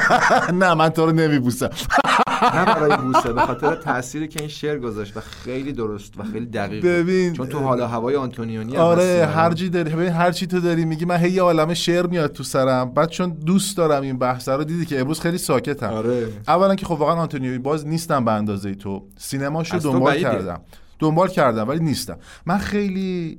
نه 0.63 0.75
من 0.75 0.89
تو 0.89 1.07
رو 1.07 1.13
نمیبوسم 1.13 1.71
نه 2.55 2.65
برای 2.65 2.97
بوسه 2.97 3.33
به 3.33 3.41
خاطر 3.41 3.75
تأثیری 3.75 4.29
که 4.29 4.41
این 4.41 4.49
شعر 4.49 4.79
گذاشت 4.79 5.17
و 5.17 5.21
خیلی 5.21 5.73
درست 5.73 6.19
و 6.19 6.23
خیلی 6.23 6.47
دقیق. 6.47 6.87
ببین، 6.87 7.33
چون 7.33 7.47
تو 7.47 7.59
حالا 7.59 7.89
هوای 7.89 8.17
آنتونیونی 8.17 8.77
آره. 8.77 9.27
هر 9.27 9.53
چی 9.53 9.69
داری 9.69 9.91
ببین 9.91 10.13
هر 10.13 10.33
چی 10.33 10.47
تو 10.47 10.61
داری 10.61 10.85
میگی 10.85 11.05
من 11.05 11.17
هی 11.17 11.31
یه 11.31 11.43
عالمه 11.43 11.75
شعر 11.75 12.07
میاد 12.07 12.33
تو 12.33 12.43
سرم 12.43 12.95
بعد 12.95 13.09
چون 13.09 13.31
دوست 13.31 13.77
دارم 13.77 14.03
این 14.03 14.19
بحث 14.19 14.49
رو 14.49 14.65
دیدی 14.65 14.87
که 14.87 15.01
امروز 15.01 15.21
خیلی 15.21 15.39
ساکتم 15.39 15.87
آره 15.87 16.29
اولا 16.49 16.75
که 16.75 16.87
خب 16.87 16.93
واقعا 16.93 17.15
آنتونیوی 17.15 17.59
باز 17.59 17.87
نیستم 17.87 18.25
به 18.25 18.33
اندازه 18.33 18.75
تو 18.75 19.07
سینماشو 19.17 19.79
دنبال. 19.79 20.21
کردم 20.21 20.61
دنبال 20.99 21.29
کردم 21.29 21.69
ولی 21.69 21.81
نیستم 21.81 22.19
من 22.47 22.59
خیلی 22.59 23.39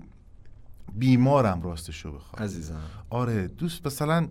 بیمارم 0.96 1.62
راستشو 1.62 2.12
بخوام. 2.12 2.44
عزیزم. 2.44 2.82
آره 3.10 3.48
دوست 3.48 3.88
مثلا 3.88 4.28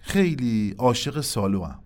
خیلی 0.00 0.74
عاشق 0.78 1.20
سالو 1.20 1.64
هم 1.64 1.78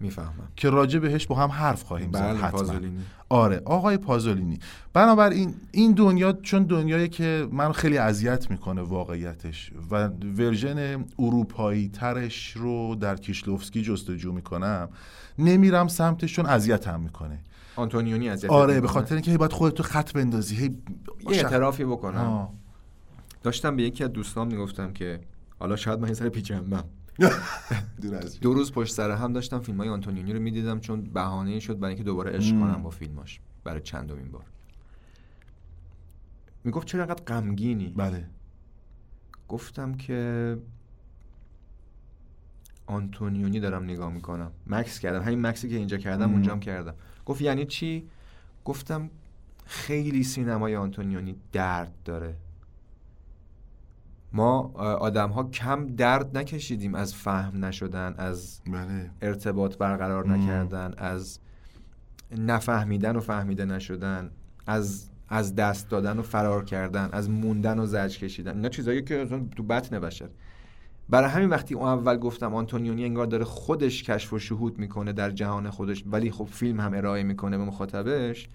می‌فهمم. 0.00 0.48
که 0.56 0.70
راجع 0.70 0.98
بهش 0.98 1.26
با 1.26 1.34
هم 1.34 1.50
حرف 1.50 1.82
خواهیم 1.82 2.12
زد 2.12 2.20
بله 2.20 2.38
حتما. 2.38 2.50
پازولینی. 2.50 2.98
آره 3.28 3.62
آقای 3.64 3.96
پازولینی. 3.96 4.58
بنابراین 4.92 5.54
این 5.72 5.92
دنیا 5.92 6.32
چون 6.32 6.62
دنیایی 6.62 7.08
که 7.08 7.48
من 7.52 7.72
خیلی 7.72 7.98
اذیت 7.98 8.50
می‌کنه 8.50 8.82
واقعیتش 8.82 9.72
و 9.90 10.08
ورژن 10.08 11.04
اروپایی 11.18 11.88
ترش 11.88 12.52
رو 12.56 12.94
در 12.94 13.16
کیشلوفسکی 13.16 13.82
جستجو 13.82 14.32
می‌کنم 14.32 14.88
نمیرم 15.38 15.88
سمتش 15.88 16.34
چون 16.34 16.46
اذیتم 16.46 17.00
می‌کنه. 17.00 17.38
آنتونیونی 17.76 18.28
اذیت 18.28 18.50
آره. 18.50 18.80
به 18.80 18.88
خاطر 18.88 19.14
اینکه 19.14 19.38
باید 19.38 19.52
خودتو 19.52 19.82
خط 19.82 20.12
بندازی 20.12 20.56
هی 20.56 20.76
یه 21.30 21.36
اعترافی 21.36 21.84
بکنم 21.84 22.20
آه. 22.20 22.52
داشتم 23.42 23.76
به 23.76 23.82
یکی 23.82 24.04
از 24.04 24.12
دوستان 24.12 24.46
می‌گفتم 24.46 24.92
که 24.92 25.20
حالا 25.58 25.76
شاید 25.76 26.00
من 26.00 26.08
یه 26.08 26.14
سر 26.14 26.28
پیچنبم 26.28 26.84
از 28.22 28.40
دو 28.40 28.54
روز 28.54 28.72
پشت 28.72 28.94
سر 28.94 29.10
هم 29.10 29.32
داشتم 29.32 29.60
فیلم 29.60 29.78
های 29.78 29.88
آنتونیونی 29.88 30.32
رو 30.32 30.40
می‌دیدم 30.40 30.80
چون 30.80 31.00
بهانه 31.00 31.60
شد 31.60 31.78
برای 31.78 31.94
اینکه 31.94 32.04
دوباره 32.04 32.30
عشق. 32.30 32.60
کنم 32.60 32.82
با 32.82 32.90
فیلماش 32.90 33.40
برای 33.64 33.80
چندمین 33.80 34.30
بار 34.30 34.44
می‌گفت 36.64 36.86
چرا 36.86 37.02
انقدر 37.02 37.24
غمگینی 37.24 37.94
بله 37.96 38.28
گفتم 39.48 39.94
که 39.94 40.58
آنتونیونی 42.86 43.60
دارم 43.60 43.84
نگاه 43.84 44.12
می‌کنم. 44.12 44.50
مکس 44.66 44.98
کردم. 44.98 45.22
همین 45.22 45.46
مکسی 45.46 45.68
که 45.68 45.76
اینجا 45.76 45.96
کردم 45.96 46.26
مم. 46.26 46.32
اونجا 46.32 46.52
هم 46.52 46.60
کردم. 46.60 46.94
گفت 47.26 47.40
یعنی 47.40 47.64
چی؟ 47.64 48.08
گفتم 48.64 49.10
خیلی 49.64 50.22
سینمای 50.22 50.76
آنتونیونی 50.76 51.36
درد 51.52 51.92
داره. 52.04 52.34
ما 54.32 54.60
آدم 54.78 55.30
ها 55.30 55.44
کم 55.44 55.86
درد 55.86 56.38
نکشیدیم 56.38 56.94
از 56.94 57.14
فهم 57.14 57.64
نشدن 57.64 58.14
از 58.18 58.60
بله. 58.66 59.10
ارتباط 59.22 59.76
برقرار. 59.76 60.28
نکردن 60.28 60.94
از 60.98 61.38
نفهمیدن 62.38 63.16
و 63.16 63.20
فهمیده 63.20 63.64
نشدن 63.64 64.30
از 64.66 65.10
از 65.28 65.54
دست 65.54 65.90
دادن 65.90 66.18
و 66.18 66.22
فرار 66.22 66.64
کردن 66.64 67.08
از 67.12 67.30
موندن 67.30 67.78
و 67.78 67.86
زج 67.86 68.18
کشیدن. 68.18 68.56
اینا 68.56 68.68
چیزایی 68.68 69.02
که 69.02 69.26
تو 69.56 69.62
بطن 69.62 69.98
بشر. 69.98 70.28
برای 71.08 71.30
همین 71.30 71.48
وقتی 71.48 71.74
اون 71.74 71.88
اول 71.88 72.16
گفتم 72.16 72.54
آنتونیونی 72.54 73.04
انگار 73.04 73.26
داره 73.26 73.44
خودش 73.44 74.02
کشف 74.02 74.32
و 74.32 74.38
شهود 74.38 74.78
می‌کنه 74.78 75.12
در 75.12 75.30
جهان 75.30 75.70
خودش 75.70 76.04
ولی 76.06 76.30
خب 76.30 76.44
فیلم 76.44 76.80
هم 76.80 76.94
ارائه 76.94 77.22
می‌کنه 77.22 77.58
به 77.58 77.64
مخاطبش 77.64 78.48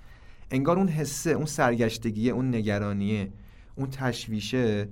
انگار 0.52 0.78
اون 0.78 0.88
حسه 0.88 1.32
اون 1.32 1.46
سرگشتگیه 1.46 2.34
اون 2.34 2.56
نگرانیه 2.56 3.32
اون 3.76 3.90
تشویشه 3.90 4.90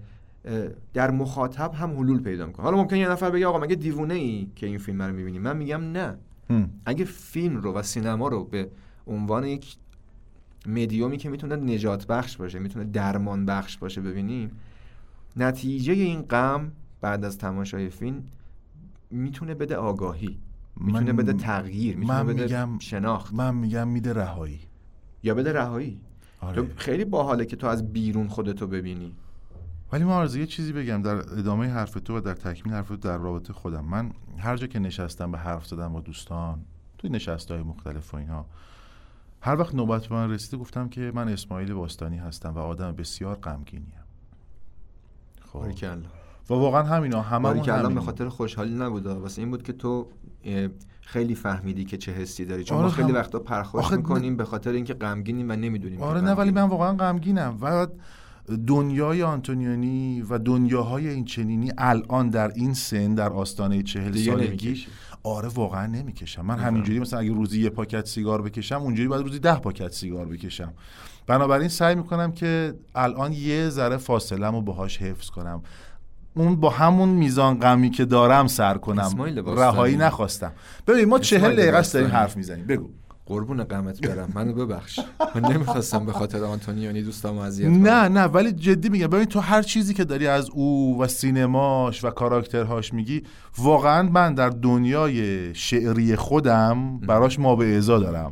در 0.94 1.12
مخاطب 1.12 1.74
هم 1.74 1.92
حلول 1.92 2.22
پیدا 2.22 2.46
می‌کنه. 2.46 2.64
حالا 2.64 2.78
ممکن 2.78 2.96
یه 2.96 3.10
نفر 3.10 3.30
بگه 3.30 3.48
آقا 3.48 3.60
مگه 3.60 3.76
دیوونه 3.76 4.14
ای 4.14 4.48
که 4.56 4.66
این 4.66 4.78
فیلم 4.78 5.02
رو 5.02 5.14
می‌بینی؟ 5.14 5.40
من 5.40 5.58
میگم 5.58 5.82
نه. 5.92 6.18
هم. 6.50 6.70
اگه 6.86 7.06
فیلم 7.06 7.58
رو 7.58 7.74
و 7.74 7.82
سینما 7.82 8.28
رو 8.28 8.44
به 8.44 8.70
عنوان 9.08 9.44
یک 9.44 9.76
مدیومی 10.66 11.18
که 11.18 11.30
می‌تونه 11.30 11.56
نجات 11.56 12.08
بخش 12.08 12.38
باشه 12.38 12.60
می‌تونه 12.60 12.86
درمان 12.86 13.46
بخش 13.46 13.78
باشه 13.78 14.02
ببینیم 14.02 14.52
نتیجه 15.38 15.94
این 15.94 16.22
غم 16.22 16.72
بعد 17.02 17.26
از 17.26 17.38
تماشای 17.38 17.90
فیلم 17.90 18.24
می‌تونه 19.12 19.54
بده 19.54 19.76
آگاهی 19.76 20.40
می‌تونه 20.76 21.12
من- 21.12 21.18
بده 21.18 21.34
تغییر 21.34 21.98
می‌تونه 21.98 22.18
من 22.18 22.28
بده 22.28 22.44
میگم 22.44 22.80
شناخت. 22.80 23.34
من 23.34 23.56
میگم 23.56 23.88
میده 23.88 24.14
رهایی. 24.14 24.60
یا 25.24 25.34
بده 25.34 25.54
رهایی. 25.54 26.02
آره. 26.42 26.56
تو 26.56 26.68
خیلی 26.76 27.06
باحاله 27.06 27.46
که 27.46 27.56
تو 27.56 27.68
از 27.68 27.94
بیرون 27.94 28.28
خودتو 28.28 28.68
ببینی. 28.68 29.16
ولی 29.92 30.04
ما 30.04 30.26
یه 30.26 30.46
چیزی 30.46 30.74
بگم 30.74 31.02
در 31.02 31.16
ادامه 31.16 31.68
حرف 31.68 31.92
تو 31.94 32.18
و 32.18 32.22
در 32.22 32.34
تکمیل 32.34 32.76
حرف 32.76 32.88
تو 32.88 32.98
در 32.98 33.18
رابطه 33.18 33.54
خودم. 33.54 33.86
من 33.86 34.12
هر 34.38 34.58
جا 34.58 34.68
که 34.68 34.80
نشستم 34.80 35.32
به 35.32 35.38
حرف 35.38 35.66
زدم 35.68 35.94
با 35.94 36.00
دوستان 36.00 36.66
توی 36.98 37.10
نشست 37.10 37.52
های 37.52 37.62
مختلف 37.62 38.14
و 38.14 38.18
اینها 38.18 38.46
هر 39.42 39.60
وقت 39.60 39.76
نوبت 39.76 40.08
به 40.08 40.16
من 40.16 40.32
رسیده 40.32 40.58
گفتم 40.58 40.90
که 40.90 41.12
من 41.16 41.30
اسماعیل 41.30 41.74
باستانی 41.74 42.18
هستم 42.18 42.54
و 42.54 42.60
آدم 42.60 42.92
بسیار 42.92 43.36
غمگینیم. 43.36 43.94
خب. 45.42 45.72
و 46.50 46.54
واقعا 46.54 46.84
همینا 46.84 47.22
هممون 47.22 47.44
باریکلا 47.54 47.76
به 47.76 47.84
همینیم. 47.84 48.00
خاطر 48.00 48.30
خوشحالی 48.30 48.76
نبوده 48.76 49.10
واسه 49.14 49.42
این 49.42 49.52
بود 49.52 49.64
که 49.64 49.74
تو 49.74 50.08
خیلی 51.02 51.36
فهمیدی 51.36 51.86
که 51.86 51.98
چه 51.98 52.12
حسی 52.12 52.46
داری. 52.46 52.64
چون 52.64 52.78
آره 52.78 52.86
ما 52.86 52.92
خیلی 52.92 53.10
هم- 53.10 53.16
وقتا 53.16 53.40
پرخوش 53.40 53.84
آخه 53.84 53.96
می‌کنیم 53.96 54.38
به 54.38 54.46
خاطر 54.46 54.72
اینکه 54.72 54.94
غمگینیم 54.94 55.50
و 55.50 55.54
نمی‌دونیم 55.56 56.02
آره 56.02 56.22
نه 56.22 56.32
ولی 56.32 56.52
من 56.52 56.62
واقعا 56.64 56.94
غمگینم. 56.94 57.58
و 57.62 57.88
دنیای 58.68 59.24
آنتونیونی 59.24 60.22
و 60.30 60.38
دنیاهای 60.38 61.08
این 61.08 61.26
چنینی 61.26 61.72
الان 61.78 62.30
در 62.30 62.52
این 62.56 62.74
سن 62.74 63.16
در 63.16 63.30
آستانه 63.30 63.84
چهل 63.84 64.18
سالگی. 64.18 64.86
آره 65.24 65.48
واقعا 65.48 65.86
نمی‌کشم. 65.86 66.46
من. 66.46 66.60
همینجوری 66.60 67.00
مثلا 67.00 67.20
اگه 67.20 67.34
روزی 67.34 67.62
یه 67.62 67.70
پاکت 67.70 68.06
سیگار 68.08 68.42
بکشم 68.42 68.76
اونجوری 68.76 69.08
باید 69.08 69.24
روزی 69.24 69.40
ده 69.40 69.56
پاکت 69.56 69.94
سیگار 69.94 70.26
بکشم. 70.26 70.74
بنابراین 71.28 71.70
سعی 71.70 71.96
می‌کنم 71.96 72.32
که 72.32 72.74
الان 72.96 73.34
یه 73.34 73.70
ذره 73.70 73.98
فاصلم 73.98 74.56
رو 74.56 74.62
باهاش 74.62 74.98
حفظ 75.02 75.30
کنم. 75.30 75.62
اون 76.40 76.56
با 76.56 76.70
همون 76.70 77.10
میزان 77.10 77.60
غمی 77.60 77.90
که 77.90 78.06
دارم 78.06 78.48
سر 78.48 78.78
کنم. 78.78 79.12
رهایی 79.46 79.98
نخواستم. 79.98 80.52
ببین 80.88 81.06
ما 81.06 81.20
چهل 81.20 81.56
دقیقه 81.56 81.78
است 81.78 81.94
داریم. 81.94 82.10
حرف 82.10 82.38
می‌زنیم. 82.38 82.66
بگو. 82.66 82.90
قربون 83.26 83.64
قمت 83.64 84.02
برم. 84.02 84.30
منو 84.36 84.54
ببخش. 84.54 85.00
من 85.36 85.52
نمی‌خواستم 85.52 86.06
به 86.06 86.12
خاطر 86.14 86.44
آنتونیونی 86.44 87.02
دوستامو 87.02 87.40
اذیت 87.40 87.68
کنم. 87.68 87.88
نه 87.88 88.08
نه 88.08 88.24
ولی 88.24 88.52
جدی 88.52 88.90
میگم. 88.90 89.08
ببین 89.08 89.26
تو 89.26 89.40
هر 89.40 89.62
چیزی 89.62 89.94
که 89.94 90.04
داری 90.04 90.28
از 90.28 90.50
او 90.50 90.98
و 91.02 91.08
سینماش 91.08 92.04
و 92.04 92.10
کاراکترهاش 92.10 92.94
میگی 92.94 93.24
واقعا 93.58 94.04
من 94.04 94.34
در 94.34 94.50
دنیای 94.50 95.56
شعری 95.56 96.16
خودم 96.16 96.98
براش 96.98 97.40
ما 97.40 97.56
به 97.56 97.66
اعضا 97.66 98.00
دارم. 98.00 98.32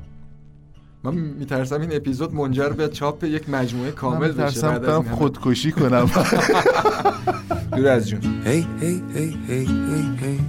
من 1.06 1.14
میترسم 1.14 1.80
این 1.80 1.90
اپیزود 1.92 2.34
منجر 2.34 2.68
به 2.68 2.88
چاپ 2.88 3.24
یک 3.24 3.48
مجموعه 3.48 3.90
کامل 3.90 4.28
من 4.28 4.28
بشه 4.28 4.36
ترسم 4.36 4.68
بعد 4.68 4.76
از 4.76 4.88
برم 4.88 4.96
این 4.98 5.06
همه. 5.06 5.16
خودکشی 5.16 5.72
کنم 5.72 6.10
دور 7.76 7.88
از 7.88 8.08
جون 8.08 8.20
Ehi, 8.44 8.66
ehi, 8.80 9.02
ehi, 9.14 9.38
ehi, 9.48 9.66
ehi, 9.94 10.18
ehi. 10.22 10.40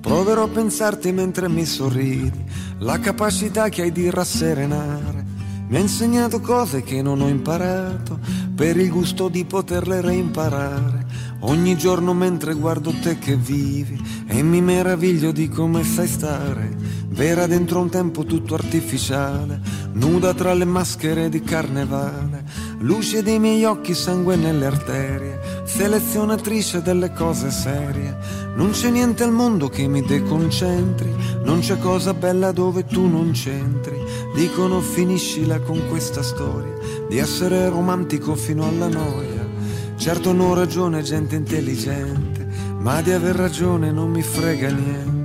Proverò 0.00 0.44
a 0.44 0.48
pensarti 0.48 1.12
mentre 1.12 1.48
mi 1.48 1.64
sorridi, 1.64 2.44
la 2.78 2.98
capacità 2.98 3.68
che 3.68 3.82
hai 3.82 3.92
di 3.92 4.10
rasserenare. 4.10 5.26
Mi 5.68 5.76
ha 5.76 5.80
insegnato 5.80 6.40
cose 6.40 6.82
che 6.82 7.02
non 7.02 7.20
ho 7.20 7.28
imparato, 7.28 8.18
per 8.54 8.76
il 8.78 8.90
gusto 8.90 9.28
di 9.28 9.44
poterle 9.44 10.00
reimparare. 10.00 11.06
Ogni 11.40 11.76
giorno 11.76 12.14
mentre 12.14 12.54
guardo 12.54 12.90
te 13.02 13.18
che 13.18 13.36
vivi 13.36 14.00
e 14.26 14.42
mi 14.42 14.60
meraviglio 14.60 15.30
di 15.30 15.48
come 15.48 15.84
sai 15.84 16.08
stare. 16.08 16.76
Vera 17.13 17.45
dentro 17.45 17.79
un 17.79 17.89
tempo 17.89 18.23
tutto 18.23 18.55
artificiale, 18.55 19.61
nuda 19.91 20.33
tra 20.33 20.51
le 20.55 20.65
maschere 20.65 21.29
di 21.29 21.43
carnevale. 21.43 22.43
luce 22.79 23.21
dei 23.21 23.37
miei 23.37 23.63
occhi, 23.65 23.93
sangue 23.93 24.35
nelle 24.35 24.65
arterie, 24.65 25.39
selezionatrice 25.63 26.81
delle 26.81 27.13
cose 27.13 27.51
serie. 27.51 28.17
Non 28.55 28.71
c'è 28.71 28.89
niente 28.89 29.21
al 29.23 29.31
mondo 29.31 29.69
che 29.69 29.87
mi 29.87 30.01
deconcentri, 30.01 31.13
non 31.43 31.59
c'è 31.59 31.77
cosa 31.77 32.15
bella 32.15 32.51
dove 32.51 32.83
tu 32.83 33.07
non 33.07 33.29
c'entri. 33.29 33.95
Dicono 34.33 34.81
finiscila 34.81 35.59
con 35.59 35.87
questa 35.89 36.23
storia 36.23 36.73
di 37.07 37.19
essere 37.19 37.69
romantico 37.69 38.33
fino 38.33 38.67
alla 38.67 38.87
noia. 38.87 39.47
Certo 39.97 40.33
non 40.33 40.55
ragione 40.55 41.03
gente 41.03 41.35
intelligente, 41.35 42.47
ma 42.79 43.03
di 43.03 43.11
aver 43.11 43.35
ragione 43.35 43.91
non 43.91 44.09
mi 44.09 44.23
frega 44.23 44.69
niente. 44.71 45.22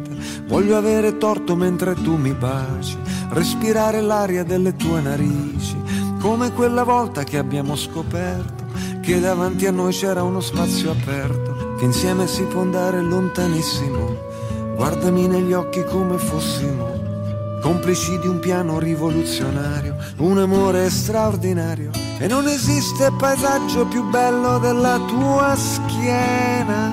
Voglio 0.49 0.77
avere 0.77 1.19
torto 1.19 1.55
mentre 1.55 1.95
tu 1.95 2.17
mi 2.17 2.33
baci, 2.33 2.97
respirare 3.29 4.01
l'aria 4.01 4.43
delle 4.43 4.75
tue 4.75 5.01
narici, 5.01 5.77
come 6.19 6.53
quella 6.53 6.83
volta 6.83 7.23
che 7.23 7.39
abbiamo 7.39 7.77
scoperto 7.77 8.67
che 9.01 9.21
davanti 9.21 9.67
a 9.67 9.71
noi 9.71 9.93
c'era 9.93 10.23
uno 10.23 10.41
spazio 10.41 10.91
aperto, 10.91 11.77
che 11.79 11.85
insieme 11.85 12.27
si 12.27 12.43
può 12.43 12.61
andare 12.61 13.01
lontanissimo. 13.01 14.17
Guardami 14.75 15.27
negli 15.27 15.55
occhi 15.55 15.83
come 15.85 16.19
fossimo 16.19 16.99
complici 17.61 18.19
di 18.19 18.27
un 18.27 18.39
piano 18.39 18.79
rivoluzionario, 18.79 19.97
un 20.19 20.39
amore 20.39 20.91
straordinario. 20.91 21.91
E 22.19 22.27
non 22.27 22.47
esiste 22.49 23.11
paesaggio 23.17 23.87
più 23.87 24.09
bello 24.09 24.59
della 24.59 24.99
tua 25.07 25.55
schiena, 25.57 26.93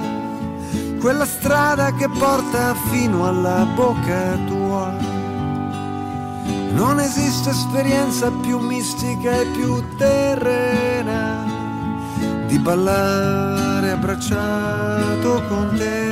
quella 1.06 1.26
strada 1.26 1.94
che 1.94 2.10
porta 2.10 2.74
fino 2.90 3.28
alla 3.28 3.64
bocca 3.76 4.36
tua. 4.48 4.86
Non 6.82 7.00
esiste 7.00 7.52
esperienza 7.52 8.32
più 8.32 8.58
mistica 8.58 9.30
e 9.42 9.46
più 9.56 9.72
terrena 10.00 11.24
di 12.48 12.58
ballare 12.58 13.92
abbracciato 13.92 15.44
con 15.48 15.76
te 15.78 16.04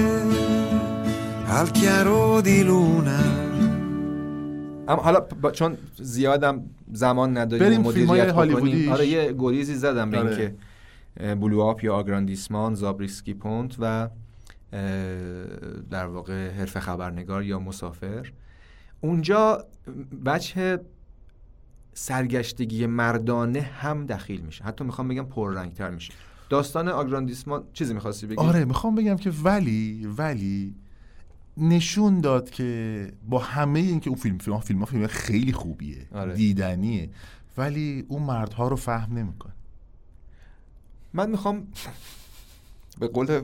al 1.48 1.72
chiaro 1.72 2.42
di 2.42 2.64
luna. 2.64 3.20
اما 4.88 5.02
حالا 5.02 5.20
با- 5.42 5.52
چون 5.52 5.78
زیادم 5.96 6.64
زمان 6.94 7.38
نداریم 7.38 7.68
بریم 7.68 7.82
مدیریت 7.82 8.06
فیلم‌های 8.08 8.50
بکنیم 8.50 8.54
هالیوودیش. 8.54 8.90
آره 8.90 9.08
یه 9.08 9.36
گریزی 9.40 9.76
زدم 9.76 10.10
به 10.10 10.18
آره. 10.20 10.28
اینکه 10.28 10.56
اه، 11.20 11.36
بلوآپ 11.36 11.84
یا 11.84 11.96
آگراندیسمان 11.96 12.76
زابریسکی 12.76 13.34
پونت 13.34 13.76
و 13.80 13.84
اه، 13.86 14.10
در 15.90 16.06
واقع 16.06 16.52
حرف 16.52 16.80
خبرنگار 16.80 17.44
یا 17.44 17.60
مسافر. 17.60 18.32
اونجا 19.02 19.66
بچه 20.26 20.80
سرگشتگی 21.94 22.86
مردانه 22.86 23.62
هم 23.62 24.06
دخیل 24.06 24.42
میشه. 24.42 24.64
حتی 24.64 24.84
می‌خوام 24.84 25.08
بگم 25.08 25.26
پررنگتر 25.26 25.90
میشه. 25.90 26.14
داستان 26.50 26.88
آگراندیسمان 26.90 27.64
چیزی 27.74 27.94
می‌خواستی 27.94 28.28
بگی؟ 28.28 28.38
آره 28.38 28.66
می‌خوام 28.66 28.96
بگم 28.96 29.16
که 29.16 29.32
ولی 29.44 30.06
ولی 30.18 30.76
نشون 31.58 32.22
داد 32.22 32.50
که 32.50 33.12
با 33.30 33.40
همه 33.40 33.80
این 33.80 34.00
که 34.00 34.10
اون 34.10 34.20
فیلم 34.20 34.38
فیلم 34.38 34.60
فیلم 34.60 34.80
ها 34.80 34.86
فیلم 34.86 35.08
خیلی 35.08 35.54
خوبیه 35.54 36.08
آره. 36.12 36.34
دیدنیه 36.34 37.10
ولی 37.58 38.06
اون 38.08 38.22
مردها 38.22 38.68
رو 38.68 38.76
فهم 38.76 39.18
نمی‌کنه. 39.18 39.54
من 41.14 41.30
می‌خوام 41.30 41.68
به 43.00 43.08
قول 43.08 43.42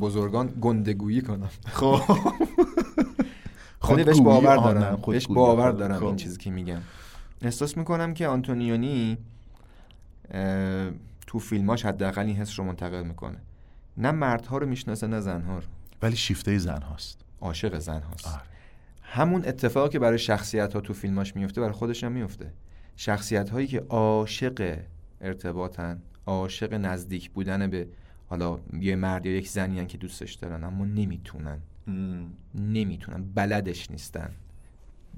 بزرگان 0.00 0.52
گندگویی 0.60 1.22
کنم. 1.22 1.50
خب. 1.66 2.00
خیلی 3.86 4.04
بهش 4.04 4.16
خودگویی، 4.16 4.40
باور 4.40 4.56
دارم. 4.56 5.02
بهش 5.06 5.26
باور 5.26 5.70
دارم 5.70 5.98
خب. 5.98 6.04
این 6.04 6.16
چیزی 6.16 6.38
که 6.38 6.50
میگم. 6.50 6.80
احساس 7.42 7.76
می‌کنم 7.76 8.14
که 8.14 8.26
آنتونیونی 8.26 9.18
تو 11.26 11.38
فیلماش 11.38 11.86
حداقل 11.86 12.26
این 12.26 12.36
حس 12.36 12.58
رو 12.58 12.64
منتقل 12.64 13.02
می‌کنه. 13.02 13.38
نه 13.96 14.10
مردها 14.10 14.58
رو 14.58 14.66
می‌شناسه 14.66 15.06
نه 15.06 15.20
زنها 15.20 15.58
رو. 15.58 15.64
ولی 16.02 16.16
شیفته 16.16 16.58
زن 16.58 16.82
هاست 16.82 17.20
عاشق 17.40 17.78
زن 17.78 18.00
هاست 18.00 18.26
آره. 18.26 18.40
همون 19.02 19.44
اتفاقی 19.46 19.88
که 19.88 19.98
برای 19.98 20.18
شخصیت 20.18 20.74
ها 20.74 20.80
تو 20.80 20.92
فیلماش 20.92 21.36
میفته 21.36 21.60
برای 21.60 21.72
خودش 21.72 22.04
هم 22.04 22.12
میفته 22.12 22.52
شخصیت 22.96 23.50
هایی 23.50 23.66
که 23.66 23.80
عاشق 23.88 24.78
ارتباطن 25.20 26.02
عاشق 26.26 26.74
نزدیک 26.74 27.30
بودن 27.30 27.70
به 27.70 27.88
حالا 28.32 28.58
یه 28.80 28.96
مرد 28.96 29.26
یا 29.26 29.36
یک 29.36 29.48
زنی 29.48 29.78
هن 29.78 29.86
که 29.86 29.98
دوستش 29.98 30.32
دارن 30.32 30.64
اما 30.64 30.84
نمی‌تونن. 30.84 31.58
نمی‌تونن. 32.54 33.24
بلدش 33.34 33.90
نیستن. 33.90 34.30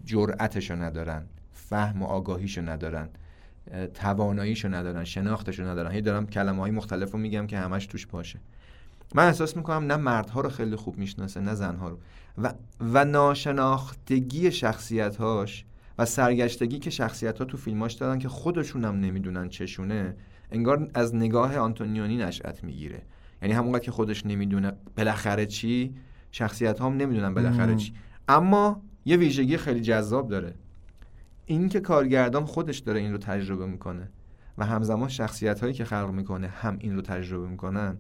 جرأتشو 0.05 0.75
ندارن. 0.75 1.27
فهم 1.53 2.03
و 2.03 2.07
آگاهیشو 2.07 2.63
ندارن. 2.69 3.09
تواناییشو 3.95 4.69
ندارن. 4.69 5.05
شناختشو 5.05 5.63
ندارن. 5.63 5.91
هی 5.91 6.01
دارم 6.01 6.27
کلمه 6.27 6.61
های 6.61 6.71
مختلف 6.71 7.13
رو 7.13 7.19
میگم 7.19 7.47
که 7.47 7.59
همش 7.59 7.87
توش 7.87 8.07
باشه. 8.07 8.39
من 9.15 9.27
احساس 9.27 9.57
می‌کنم 9.57 9.87
نه 9.87 9.97
مردها 9.97 10.41
رو 10.41 10.49
خیلی 10.49 10.77
خوب 10.77 10.99
می‌شناسه 10.99 11.41
نه 11.41 11.55
زنها 11.55 11.89
رو. 11.89 11.99
و, 12.39 12.55
و 12.81 13.05
ناشناختگی 13.05 14.53
شخصیتهاش 14.53 15.65
و 15.99 16.05
سرگشتگی 16.05 16.79
که 16.79 16.91
شخصیت 16.91 17.39
ها 17.39 17.45
تو 17.45 17.57
فیلماش 17.57 17.93
دارن 17.93 18.19
که 18.19 18.29
خودشون 18.29 18.85
هم 18.85 19.01
نمی‌دونن 19.01 19.49
چشونه 19.49 20.17
انگار 20.55 20.91
از 20.95 21.15
نگاه 21.15 21.57
آنتونیونی 21.57 22.17
نشأت 22.17 22.65
می‌گیره. 22.65 23.03
یعنی 23.43 23.55
همونقدر 23.55 23.85
که 23.85 23.91
خودش 23.91 24.27
نمی‌دونه 24.27 24.73
بالاخره 24.97 25.47
چی 25.47 25.95
شخصیت 26.31 26.81
هم 26.81 26.97
نمی‌دونن 26.97 27.35
بالاخره. 27.35 27.77
چی. 27.77 27.93
اما 28.29 28.83
یه 29.05 29.17
ویژگی 29.17 29.57
خیلی 29.57 29.81
جذاب 29.81 30.29
داره. 30.29 30.55
این 31.47 31.69
که 31.69 31.81
کارگردان 31.81 32.45
خودش 32.45 32.79
داره 32.79 33.01
این 33.01 33.13
رو 33.13 33.19
تجربه 33.19 33.67
می‌کنه 33.67 34.09
و 34.59 34.67
همزمان 34.67 35.09
شخصیت 35.09 35.61
هایی 35.61 35.75
که 35.75 35.85
خلق 35.85 36.11
می‌کنه 36.11 36.49
هم 36.49 36.77
این 36.81 36.97
رو 36.97 37.03
تجربه 37.03 37.49
می‌کنن 37.49 37.99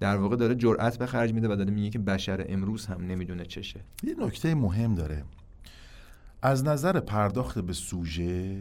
در 0.00 0.16
واقع 0.16 0.36
داره 0.36 0.54
جرأت 0.54 0.98
به 0.98 1.06
خرج 1.06 1.32
میده 1.34 1.52
و 1.52 1.56
داره 1.56 1.70
میگه 1.70 1.90
که 1.90 1.98
بشر 1.98 2.46
امروز 2.48 2.86
هم 2.86 3.06
نمی‌دونه 3.06 3.44
چشه. 3.44 3.80
یه 4.02 4.14
نکته 4.18 4.54
مهم 4.54 4.94
داره. 4.94 5.24
از 6.42 6.64
نظر 6.64 7.00
پرداخت 7.00 7.58
به 7.58 7.72
سوژه 7.72 8.56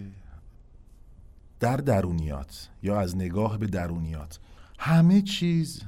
در 1.59 1.77
درونیات 1.77 2.69
یا 2.83 2.99
از 2.99 3.15
نگاه 3.15 3.57
به 3.57 3.67
درونیات. 3.67 4.39
همه 4.79 5.21
چیز 5.21 5.81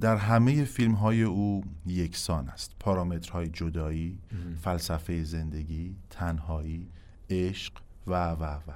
در 0.00 0.16
همه 0.16 0.64
فیلم 0.64 0.92
های 0.92 1.22
او 1.22 1.64
یکسان 1.86 2.48
است. 2.48 2.72
پارامترهای 2.80 3.48
جدایی 3.48 4.18
فلسفه 4.62 5.24
زندگی 5.24 5.96
تنهایی 6.10 6.88
عشق 7.30 7.72
و 8.06 8.30
و 8.30 8.44
و. 8.44 8.72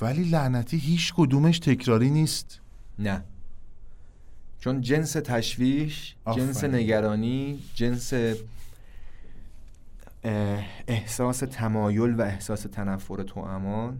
ولی 0.00 0.24
لعنتی 0.24 0.76
هیچ 0.76 1.14
کدومش 1.16 1.58
تکراری 1.58 2.10
نیست. 2.10 2.60
نه. 2.98 3.24
چون 4.60 4.80
جنس 4.80 5.12
تشویش 5.12 6.16
جنس. 6.36 6.64
نگرانی 6.64 7.58
جنس 7.74 8.12
احساس 10.88 11.38
تمایل 11.38 12.14
و 12.14 12.22
احساس 12.22 12.62
تنفر 12.62 13.22
تو 13.22 13.40
امان 13.40 13.98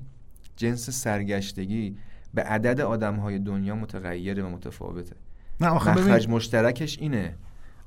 جنس 0.62 0.90
سرگشتگی 0.90 1.96
به 2.34 2.42
عدد 2.42 2.80
آدم 2.80 3.16
های 3.16 3.38
دنیا 3.38 3.74
متغیره 3.74 4.42
و 4.42 4.48
متفاوته. 4.48 5.16
نه 5.60 5.68
آخه 5.68 5.90
مخرج 5.90 6.28
مشترکش 6.28 6.98
اینه. 6.98 7.34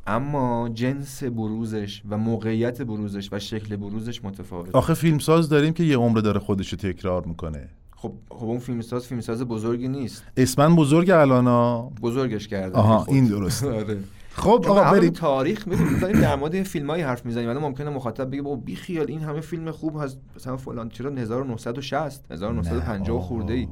اما 0.07 0.69
جنس 0.73 1.23
بروزش 1.23 2.01
و 2.09 2.17
موقعیت 2.17 2.81
بروزش 2.81 3.29
و 3.31 3.39
شکل 3.39 3.75
بروزش 3.75 4.23
متفاوته. 4.23 4.71
آخه 4.77 4.93
فیلمساز 4.93 5.49
داریم 5.49 5.73
که 5.73 5.83
یه 5.83 5.97
عمر 5.97 6.19
داره 6.19 6.39
خودش 6.39 6.69
رو 6.69 6.77
تکرار 6.77 7.25
می‌کنه. 7.25 7.69
خب 7.95 8.13
خب 8.29 8.45
اون 8.45 8.59
فیلمساز 8.59 9.07
فیلمساز 9.07 9.43
بزرگی 9.43 9.87
نیست. 9.87 10.23
اسمن 10.37 10.75
بزرگ 10.75 11.09
الانا 11.09 11.81
بزرگش 11.81 12.47
کرده. 12.47 12.77
آها 12.77 12.97
خود. 12.99 13.13
این 13.13 13.27
درست 13.27 13.63
آره. 13.81 13.97
خب 14.37 14.65
آقا 14.67 14.91
بریم. 14.91 15.09
تاریخ 15.09 15.67
می‌دونیم 15.67 15.99
داریم 15.99 16.21
در 16.21 16.35
مورد 16.35 16.63
فیلمایی 16.63 17.03
حرف 17.03 17.25
می‌زنیم. 17.25 17.49
ولی 17.49 17.59
ممکنه 17.59 17.89
مخاطب 17.89 18.31
بگه 18.31 18.41
بابا 18.41 18.55
بی 18.55 18.75
خیال 18.75 19.05
این 19.09 19.21
همه 19.21 19.41
فیلم 19.41 19.71
خوب 19.71 20.03
هست. 20.03 20.19
مثلا 20.35 20.57
فلان 20.57 20.89
چرا 20.89 21.11
1960 21.11 22.31
1950 22.31 23.21
خورده 23.21 23.53
ای 23.53 23.67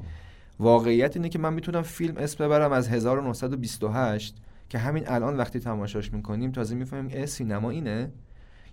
واقعیت 0.60 1.16
اینه 1.16 1.30
که 1.30 1.40
من 1.40 1.54
می‌تونم 1.54 1.82
فیلم 1.82 2.18
اسم 2.18 2.46
ببرم 2.46 2.72
از 2.72 2.90
1928 2.90 4.36
که 4.70 4.78
همین 4.78 5.04
الان 5.08 5.38
وقتی 5.38 5.60
تماشاش 5.60 6.14
می‌کنیم 6.14 6.52
تازه 6.52 6.76
می‌فهمیم 6.76 7.12
اه 7.14 7.26
سینما 7.26 7.70
اینه. 7.70 8.12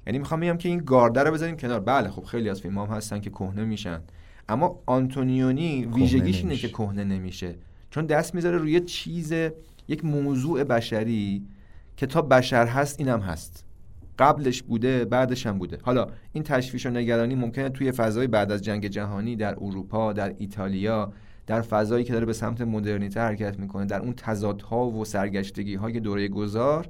یعنی 0.07 0.19
می‌خوام 0.19 0.41
بگم 0.41 0.57
که 0.57 0.69
این 0.69 0.79
گارده 0.79 1.23
رو 1.23 1.33
بذاریم 1.33 1.57
کنار. 1.57 1.81
بله 1.81 2.11
خب 2.11 2.25
خیلی 2.25 2.49
از 2.49 2.61
فیلم 2.61 2.79
هم 2.79 2.87
هستن 2.87 3.21
که 3.21 3.31
کهنه 3.31 3.65
میشن. 3.65 4.01
اما 4.49 4.83
آنتونیونی 4.87 5.85
ویژگیش 5.85 6.43
اینه. 6.43 6.57
که 6.57 6.69
کهنه 6.69 7.05
نمیشه. 7.05 7.55
چون 7.91 8.07
دست 8.07 8.35
می‌ذاره 8.35 8.59
روی 8.59 8.81
چیز 8.81 9.33
یک 9.89 10.05
موضوع 10.05 10.65
بشری. 10.65 11.47
که 12.01 12.07
تا 12.07 12.23
بشر 12.23 12.67
هست 12.67 13.01
اینم 13.01 13.21
هست. 13.21 13.65
قبلش 14.19 14.63
بوده 14.63 15.05
بعدش 15.05 15.47
هم 15.47 15.59
بوده. 15.59 15.79
حالا 15.83 16.07
این 16.33 16.45
تشویش 16.45 16.87
و 16.87 16.91
نگرانی 16.91 17.35
ممکنه 17.35 17.69
توی 17.69 17.93
فضای 17.93 18.27
بعد 18.27 18.53
از 18.53 18.63
جنگ 18.63 18.87
جهانی 18.87 19.37
در 19.37 19.55
اروپا 19.61 20.13
در 20.13 20.35
ایتالیا 20.39 21.13
در 21.47 21.61
فضایی 21.61 22.05
که 22.05 22.13
داره 22.13 22.27
به 22.27 22.33
سمت 22.33 22.61
مدرنیته 22.61 23.21
حرکت 23.21 23.59
می‌کنه 23.59 23.87
در 23.87 24.01
اون 24.01 24.13
تضادها 24.13 24.87
و 24.87 25.05
سرگشتگی 25.05 25.75
های 25.75 26.01
دوره 26.01 26.29
گذار 26.29 26.89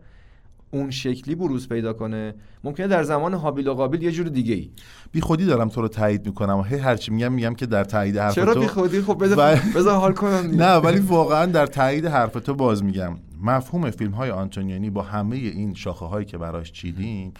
اون 0.70 0.90
شکلی 0.90 1.34
بروز 1.34 1.68
پیدا 1.68 1.92
کنه. 1.92 2.34
ممکنه 2.64 2.86
در 2.86 3.02
زمان 3.02 3.34
حابیل 3.34 3.68
و 3.68 3.74
قابیل 3.74 4.02
یه 4.02 4.12
جور 4.12 4.28
دیگه 4.28 4.54
ای. 4.54 4.70
بی 5.12 5.20
خودی 5.20 5.46
دارم 5.46 5.68
تو 5.68 5.80
رو 5.80 5.88
تایید 5.88 6.26
می‌کنم. 6.26 6.64
هی 6.68 6.76
هرچی 6.78 7.10
میگم 7.12 7.32
میگم 7.32 7.54
که 7.54 7.66
در 7.66 7.84
تایید 7.84 8.16
حرف 8.18 8.34
چرا 8.34 8.54
تو 8.54 8.60
بی 8.60 8.68
خودی؟ 8.68 9.02
خب 9.02 9.24
بذار 9.24 9.94
و- 9.94 10.00
حال 10.00 10.12
کنم. 10.12 10.50
نه 10.62 10.74
ولی 10.74 11.00
واقعا 11.00 11.46
در 11.46 11.66
تایید 11.66 12.06
حرف 12.06 12.32
تو 12.32 12.54
باز 12.54 12.84
میگم. 12.84 13.16
مفهوم 13.42 13.90
فیلم 13.90 14.12
های 14.12 14.30
آنتونیانی 14.30 14.90
با 14.90 15.02
همه 15.02 15.36
این 15.36 15.74
شاخه 15.74 16.04
هایی 16.06 16.26
که 16.26 16.38
براش 16.38 16.72
چیدیم 16.72 17.32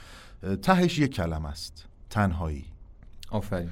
تهش 0.63 0.99
یک 0.99 1.15
کلم 1.15 1.45
است 1.45 1.87
تنهایی. 2.11 2.65
آفرین. 3.31 3.71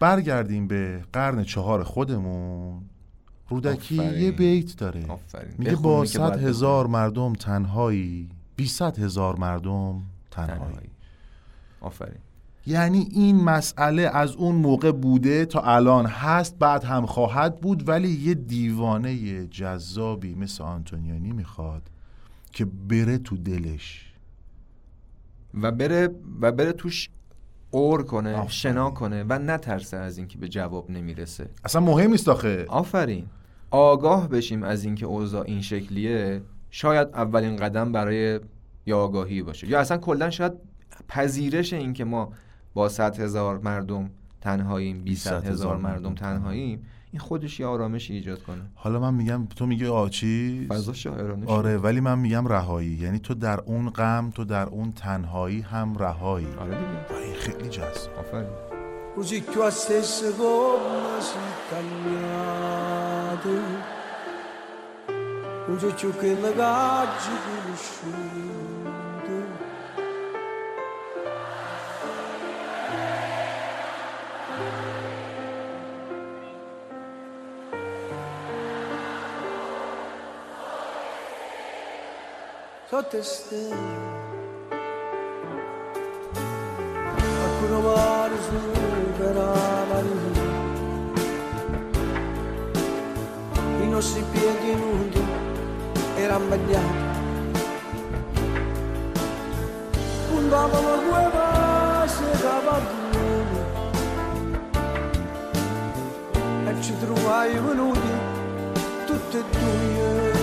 برگردیم 0.00 0.66
به 0.66 1.04
قرن 1.12 1.44
چهار 1.44 1.84
خودمون. 1.84 2.82
رودکی 3.48 4.00
آفرین. 4.00 4.22
یه 4.22 4.30
بیت 4.30 4.76
داره. 4.76 5.06
آفرین. 5.06 5.54
میگه 5.58 5.76
با 5.76 6.04
صد 6.04 6.44
هزار 6.44 6.86
مردم 6.86 7.32
تنهایی. 7.32 8.28
بی 8.56 8.66
صد 8.66 8.98
هزار 8.98 9.36
مردم 9.36 10.02
تنهایی. 10.30 10.90
آفرین. 11.80 12.18
یعنی 12.66 13.08
این 13.10 13.44
مسئله 13.44 14.02
از 14.02 14.36
اون 14.36 14.54
موقع 14.54 14.92
بوده 14.92 15.44
تا 15.44 15.60
الان 15.60 16.06
هست 16.06 16.58
بعد 16.58 16.84
هم 16.84 17.06
خواهد 17.06 17.60
بود 17.60 17.88
ولی 17.88 18.08
یه 18.08 18.34
دیوانه 18.34 19.46
جذابی 19.46 20.34
مثل 20.34 20.64
آنتونیانی 20.64 21.32
می‌خواد 21.32 21.82
که 22.52 22.64
بره 22.64 23.18
تو 23.18 23.36
دلش. 23.36 24.12
و 25.54 25.72
بره 25.72 26.08
و 26.40 26.52
بره 26.52 26.72
توش 26.72 27.08
اور 27.70 28.02
کنه 28.02 28.32
آفرین. 28.32 28.48
شنا 28.48 28.90
کنه 28.90 29.24
و 29.28 29.38
نترسه 29.38 29.96
از 29.96 30.18
اینکه 30.18 30.38
به 30.38 30.48
جواب 30.48 30.90
نمی‌رسه. 30.90 31.48
اصلا 31.64 31.80
مهم 31.80 32.10
نیست 32.10 32.28
آخه. 32.28 32.66
آفرین. 32.68 33.26
آگاه 33.70 34.28
بشیم 34.28 34.62
از 34.62 34.84
اینکه 34.84 35.06
اوضاع 35.06 35.44
این 35.46 35.60
شکلیه 35.60 36.42
شاید 36.70 37.08
اولین 37.14 37.56
قدم 37.56 37.92
برای 37.92 38.40
یا 38.86 38.98
آگاهی 38.98 39.42
باشه. 39.42 39.68
یا 39.68 39.80
اصلا 39.80 39.98
کلا 39.98 40.30
شاید 40.30 40.52
پذیرش 41.08 41.72
اینکه 41.72 42.04
ما 42.04 42.32
با 42.74 42.88
صد 42.88 43.20
هزار 43.20 43.58
مردم 43.58 44.10
تنهاییم 44.40 45.04
بی 45.04 45.16
صد 45.16 45.46
هزار 45.46 45.76
مردم 45.76 46.14
تنهاییم. 46.14 46.82
این 47.12 47.20
خودش 47.20 47.60
یه 47.60 47.66
آرامشی 47.66 48.14
ایجاد 48.14 48.42
کنه. 48.42 48.62
حالا 48.74 49.00
من 49.00 49.14
میگم 49.14 49.46
تو 49.46 49.66
میگه 49.66 49.88
آچی 49.88 50.66
فضا 50.70 50.92
شاعرانه. 50.92 51.46
آره 51.46 51.78
ولی 51.78 52.00
من 52.00 52.18
میگم 52.18 52.48
رهایی. 52.48 52.90
یعنی 52.90 53.18
تو 53.18 53.34
در 53.34 53.60
اون 53.60 53.90
غم 53.90 54.30
تو 54.34 54.44
در 54.44 54.66
اون 54.66 54.92
تنهایی 54.92 55.60
هم 55.60 55.96
رهایی. 55.98 56.46
آره 56.58 56.74
دیگه. 56.74 57.22
این 57.24 57.34
خیلی 57.34 57.68
جذاب. 57.68 58.18
آفرین. 58.18 58.72
così 59.14 59.44
che 59.44 59.62
a 59.62 59.70
stesse 59.70 60.34
gomme 60.36 61.20
si 61.20 61.36
tagliate 61.68 63.60
che 66.16 66.40
le 66.40 66.54
gaggi 66.54 67.30
conosciute 67.44 68.51
sotto 82.92 83.16
le 83.16 83.22
stelle 83.22 83.76
qualcuno 87.38 87.80
mare 87.80 88.34
su 88.42 88.52
per 89.16 89.34
la 89.34 89.84
marina 89.88 90.40
i 93.80 93.88
nostri 93.88 94.22
piedi 94.30 94.74
nudi 94.74 95.24
erano 96.16 96.44
bagnati 96.48 97.04
puntavano 100.28 100.96
due 100.96 101.30
vasi 101.32 102.24
da 102.42 102.60
padrone 102.62 103.60
e 106.66 106.82
ci 106.82 106.92
trovai 106.98 107.54
venuti 107.54 108.10
tutti 109.06 109.36
e 109.38 109.44
due 109.50 110.41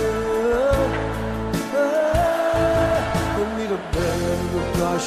Lo 4.80 4.86
ha 4.86 4.98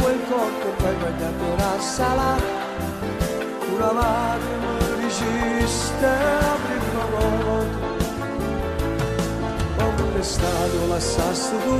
quel 0.00 0.20
corpo 0.26 0.68
poi 0.78 0.94
guardato 0.96 1.54
la 1.58 1.78
sala 1.80 2.36
Una 3.74 3.92
madre 3.92 4.56
mi 4.62 5.02
resiste 5.02 6.06
la 6.40 6.56
prima 6.64 7.04
volta. 7.12 7.86
Ho 9.84 9.92
contestato 9.96 10.86
l'assasso 10.88 11.56
tu 11.62 11.76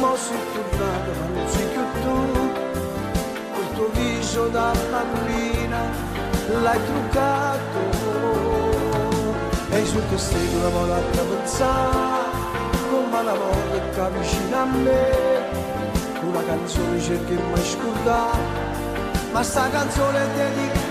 Ma 0.00 0.12
sono 0.16 0.40
tornato 0.52 1.10
ma 1.20 1.26
non 1.32 1.48
sei 1.48 1.66
più 1.66 1.84
tu. 2.02 2.16
Col 3.54 3.68
tuo 3.76 3.88
viso 3.92 4.48
da 4.48 4.72
bambina 4.90 5.80
l'hai 6.60 6.80
truccato. 6.86 7.80
E 9.70 9.86
su 9.86 10.00
te 10.08 10.18
stringo 10.18 10.86
la 10.86 10.96
a 10.96 11.24
pensare 11.30 12.30
come 12.90 13.22
la 13.22 13.34
volta 13.34 13.90
che 13.94 14.00
avvicina 14.00 14.62
a 14.62 14.64
me. 14.64 15.31
una 16.24 16.44
canzone 16.44 17.00
cerchi 17.00 17.34
mai 17.34 17.60
ascoltare, 17.60 18.38
ma 19.32 19.42
sta 19.42 19.68
canzone 19.70 20.18
è 20.18 20.26
dedicata. 20.36 20.90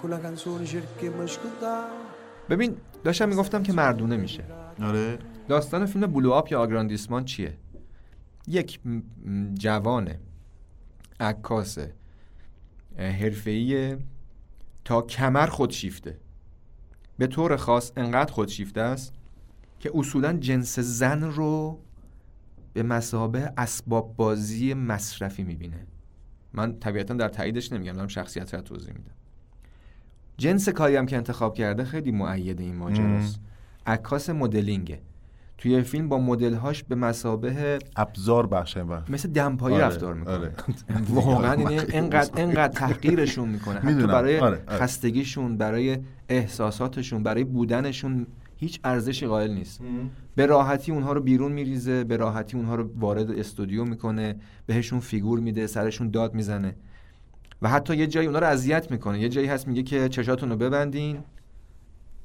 Quella 0.00 0.18
داشتم 3.04 3.28
می‌گفتم 3.28 3.62
که 3.62 3.72
مردونه 3.72 4.16
میشه. 4.16 4.44
آره. 4.82 5.18
داستان 5.48 5.86
فیلم 5.86 6.06
بلو 6.06 6.30
آپ 6.30 6.52
یا 6.52 6.60
آگراندیسمان 6.60 7.24
چیه؟ 7.24 7.56
یک 8.48 8.80
جوان 9.54 10.14
عکاس 11.20 11.78
حرفه‌ای 12.96 13.96
تا 14.84 15.02
کمر 15.02 15.46
خودشیفته 15.46 16.18
به 17.18 17.26
طور 17.26 17.56
خاص 17.56 17.92
انقدر 17.96 18.32
خودشیفته 18.32 18.80
است 18.80 19.14
که 19.80 19.90
اصولا 19.94 20.32
جنس 20.32 20.78
زن 20.78 21.22
رو 21.22 21.80
به 22.72 22.82
مسابه 22.82 23.52
اسباب 23.56 24.16
بازی 24.16 24.74
مصرفی 24.74 25.42
می‌بینه. 25.42 25.86
من 26.52 26.78
طبیعتا 26.78 27.14
در 27.14 27.28
تاییدش 27.28 27.72
نمیگم 27.72 27.92
دارم 27.92 28.08
شخصیت 28.08 28.54
رو 28.54 28.60
توضیح 28.60 28.92
میدم. 28.94 29.14
جنس 30.40 30.68
کاری 30.68 30.96
هم 30.96 31.06
که 31.06 31.16
انتخاب 31.16 31.54
کرده 31.54 31.84
خیلی 31.84 32.12
معید 32.12 32.60
این 32.60 32.76
ماجراست. 32.76 33.40
عکاس 33.86 34.30
مدلینگه. 34.30 35.00
توی 35.58 35.82
فیلم 35.82 36.08
با 36.08 36.18
مدلهاش 36.18 36.84
به 36.84 36.94
مسابه 36.94 37.78
ابزار 37.96 38.46
بخشه 38.46 38.84
مثل 39.08 39.28
دمپایی 39.28 39.76
آره، 39.76 39.84
رفتار 39.84 40.14
می‌کنه. 40.14 40.34
آره. 40.34 40.52
واقعا 41.14 41.56
یعنی 41.56 41.78
خیلی 41.78 41.98
انقدر 41.98 42.42
انقدر 42.42 42.72
تحقیرشون 42.72 43.48
می‌کنه. 43.48 43.80
حتی. 43.80 44.06
برای 44.06 44.38
آره، 44.38 44.62
آره. 44.68 44.78
خستگیشون 44.78 45.56
برای 45.56 45.98
احساساتشون 46.28 47.22
برای 47.22 47.44
بودنشون 47.44 48.26
هیچ 48.56 48.80
ارزشی 48.84 49.26
قائل 49.26 49.50
نیست. 49.50 49.80
به 50.36 50.46
راحتی 50.46 50.92
اونها 50.92 51.12
رو 51.12 51.20
بیرون 51.20 51.52
میریزه 51.52 52.04
به 52.04 52.16
راحتی 52.16 52.56
اونها 52.56 52.74
رو 52.74 52.90
وارد 52.98 53.30
استودیو 53.30 53.84
می‌کنه 53.84 54.36
بهشون 54.66 55.00
فیگور 55.00 55.40
میده 55.40 55.66
سرشون 55.66 56.10
داد 56.10 56.34
می‌زنه. 56.34 56.74
و 57.62 57.68
حتی 57.68 57.96
یه 57.96 58.06
جایی 58.06 58.26
اونها 58.26 58.40
رو 58.40 58.46
اذیت 58.46 58.90
می‌کنه. 58.90 59.20
یه 59.20 59.28
جایی 59.28 59.46
هست 59.46 59.68
میگه 59.68 59.82
که 59.82 60.08
چشاتون 60.08 60.50
رو 60.50 60.56
ببندین. 60.56 61.18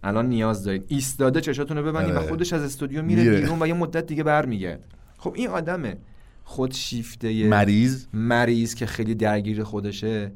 الان 0.04 0.30
نیاز 0.30 0.64
دارین 0.64 0.84
ایستاده 0.88 1.42
چشاتون 1.42 1.78
رو 1.78 1.84
ببندین 1.84 2.16
و 2.16 2.18
آره. 2.18 2.28
خودش 2.28 2.54
از 2.54 2.64
استودیو 2.64 3.02
میره. 3.02 3.40
بیرون 3.40 3.62
و 3.62 3.68
یه 3.68 3.74
مدت 3.74 4.06
دیگه 4.06 4.24
برمیگرد. 4.24 4.84
خب 5.18 5.34
این 5.36 5.48
آدمه. 5.48 5.98
خودشیفته 6.44 7.48
مریض. 7.48 8.06
مریض 8.14 8.76
که 8.76 8.86
خیلی 8.86 9.16
درگیر 9.16 9.64
خودشه 9.64 10.32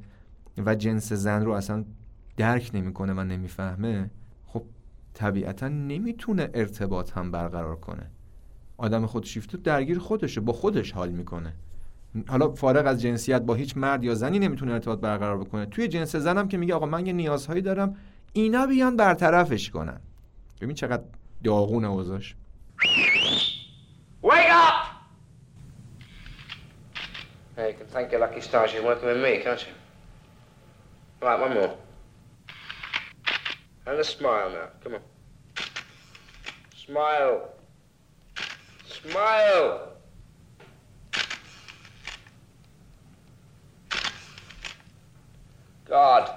و 0.57 0.75
جنس 0.75 1.13
زن 1.13 1.45
رو 1.45 1.51
اصلا 1.51 1.85
درک 2.37 2.71
نمی‌کنه 2.73 3.13
و 3.13 3.23
نمی‌فهمه. 3.23 4.09
خب 4.45 4.63
طبیعتا 5.13 5.67
نمی‌تونه 5.67 6.49
ارتباط 6.53 7.11
هم 7.11 7.31
برقرار 7.31 7.75
کنه. 7.75 8.11
آدم 8.77 9.05
خودشیفته 9.05 9.57
درگیر 9.57 9.99
خودشه. 9.99 10.41
با 10.41 10.53
خودش 10.53 10.91
حال 10.91 11.09
می‌کنه. 11.09 11.53
حالا 12.27 12.51
فارغ 12.51 12.87
از 12.87 13.01
جنسیت 13.01 13.41
با 13.41 13.53
هیچ 13.53 13.77
مرد 13.77 14.03
یا 14.03 14.15
زنی 14.15 14.39
نمی‌تونه 14.39 14.73
ارتباط 14.73 14.99
برقرار 14.99 15.37
بکنه 15.37 15.65
توی 15.65 15.87
جنس 15.87 16.15
زنم 16.15 16.47
که 16.47 16.57
میگه 16.57 16.75
آقا 16.75 16.85
من 16.85 17.05
یه 17.05 17.13
نیازهایی 17.13 17.61
دارم 17.61 17.95
اینا 18.33 18.65
بیان 18.67 18.95
برطرفش 18.95 19.69
کنن 19.69 19.99
ببین 20.61 20.75
چقدر 20.75 21.03
داغونه 21.43 21.87
اوضاش 21.87 22.35
Wake 24.21 24.51
up! 24.65 24.79
Hey, 27.55 27.67
you 27.71 27.77
can 27.77 27.87
thank 27.87 28.11
your 28.11 28.21
lucky 28.21 28.41
stars 28.41 28.73
you're 28.73 28.83
working 28.83 29.07
with 29.07 29.21
me, 29.25 29.39
can't 29.43 29.61
you? 29.65 29.73
Right, 31.21 31.39
one 31.39 31.53
more. 31.53 31.73
And 33.85 33.99
a 33.99 34.03
smile 34.03 34.49
now. 34.49 34.67
Come 34.83 34.93
on. 34.95 35.01
Smile. 36.85 37.49
Smile. 38.87 39.98
God. 45.89 46.29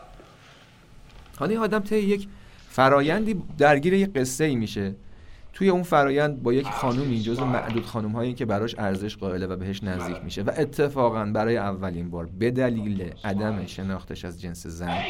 حالا 1.38 1.52
یه 1.52 1.60
آدم 1.60 1.78
طی 1.78 1.96
یک 1.96 2.28
فرایندی 2.68 3.42
درگیر 3.58 3.92
یک 3.92 4.12
قصه 4.12 4.44
ای 4.44 4.56
میشه. 4.56 4.94
توی 5.52 5.68
اون 5.68 5.82
فرایند 5.82 6.42
با 6.42 6.52
یک 6.52 6.66
خانومی 6.66 7.20
جز 7.20 7.40
معدود 7.40 7.86
خانوم 7.86 8.12
هایی 8.12 8.34
که 8.34 8.44
براش 8.44 8.74
ارزش 8.78 9.16
قائله 9.16 9.46
و 9.46 9.56
بهش 9.56 9.82
نزدیک 9.82 10.16
میشه 10.24 10.42
و 10.42 10.50
اتفاقا 10.56 11.24
برای 11.24 11.56
اولین 11.56 12.10
بار 12.10 12.26
به 12.38 12.50
دلیل 12.50 13.12
عدم 13.24 13.66
شناختش 13.66 14.24
از 14.24 14.40
جنس 14.40 14.66
زن 14.66 15.02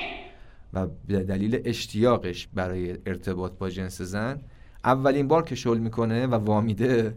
و 0.72 0.86
به 1.06 1.24
دلیل 1.24 1.62
اشتیاقش 1.64 2.48
برای 2.54 2.98
ارتباط 3.06 3.52
با 3.52 3.70
جنس 3.70 4.02
زن 4.02 4.40
اولین 4.84 5.28
بار 5.28 5.42
که 5.42 5.54
شل 5.54 5.78
می‌کنه 5.78 6.26
و 6.26 6.34
وامیده 6.34 7.14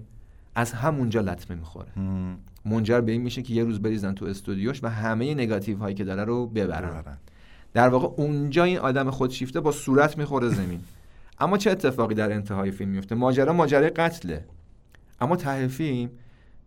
از 0.55 0.71
همونجا 0.73 1.21
لطمه 1.21 1.57
می‌خوره. 1.57 1.91
منجر 2.65 3.01
به 3.01 3.11
این 3.11 3.21
میشه 3.21 3.41
که 3.41 3.53
یه 3.53 3.63
روز 3.63 3.81
بریزن 3.81 4.13
تو 4.13 4.25
استودیوش 4.25 4.83
و 4.83 4.89
همه 4.89 5.33
نگاتیو 5.33 5.77
هایی 5.77 5.95
که 5.95 6.03
داره 6.03 6.23
رو 6.23 6.47
ببرن. 6.47 7.17
در 7.73 7.89
واقع 7.89 8.07
اونجا 8.23 8.63
این 8.63 8.77
آدم 8.77 9.09
خودشیفته 9.09 9.59
با 9.59 9.71
صورت 9.71 10.17
می‌خوره 10.17 10.49
زمین. 10.49 10.79
اما 11.39 11.57
چه 11.57 11.71
اتفاقی 11.71 12.15
در 12.15 12.33
انتهای 12.33 12.71
فیلم 12.71 12.91
میفته؟ 12.91 13.15
ماجرا 13.15 13.53
ماجرای 13.53 13.89
قتله. 13.89 14.45
اما 15.21 15.35
ته 15.35 15.67
فیلم 15.67 16.09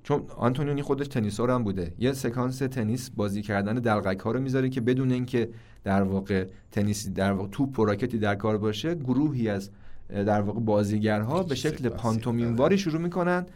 چون 0.02 0.22
آنتونیونی 0.36 0.82
خودش 0.82 1.08
تنیسور 1.08 1.50
هم 1.50 1.64
بوده. 1.64 1.92
یه 1.98 2.12
سکانس 2.12 2.58
تنیس 2.58 3.10
بازی 3.10 3.42
کردن 3.42 3.74
دلقک 3.74 4.20
ها 4.20 4.32
رو 4.32 4.40
می‌ذاره 4.40 4.68
که 4.68 4.80
بدون 4.80 5.12
اینکه 5.12 5.48
در 5.84 6.02
واقع 6.02 6.46
تنیس 6.72 7.08
در 7.08 7.32
واقع 7.32 7.48
توپ 7.48 7.78
و 7.78 7.84
راکتی 7.84 8.18
در 8.18 8.34
کار 8.34 8.58
باشه 8.58 8.94
گروهی 8.94 9.48
از 9.48 9.70
در 10.08 10.40
واقع 10.40 10.60
بازیگرها 10.60 11.42
به 11.42 11.54
شکل 11.54 11.88
پانتومینواری 11.88 12.78
شروع 12.78 13.00
می‌کنن 13.00 13.46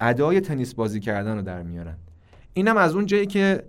ادای 0.00 0.40
تنیس 0.40 0.74
بازی 0.74 1.00
کردن 1.00 1.36
رو 1.36 1.42
در 1.42 1.62
میارن. 1.62 1.96
اینم 2.54 2.76
از 2.76 2.94
اون 2.94 3.06
جایی 3.06 3.26
که 3.26 3.62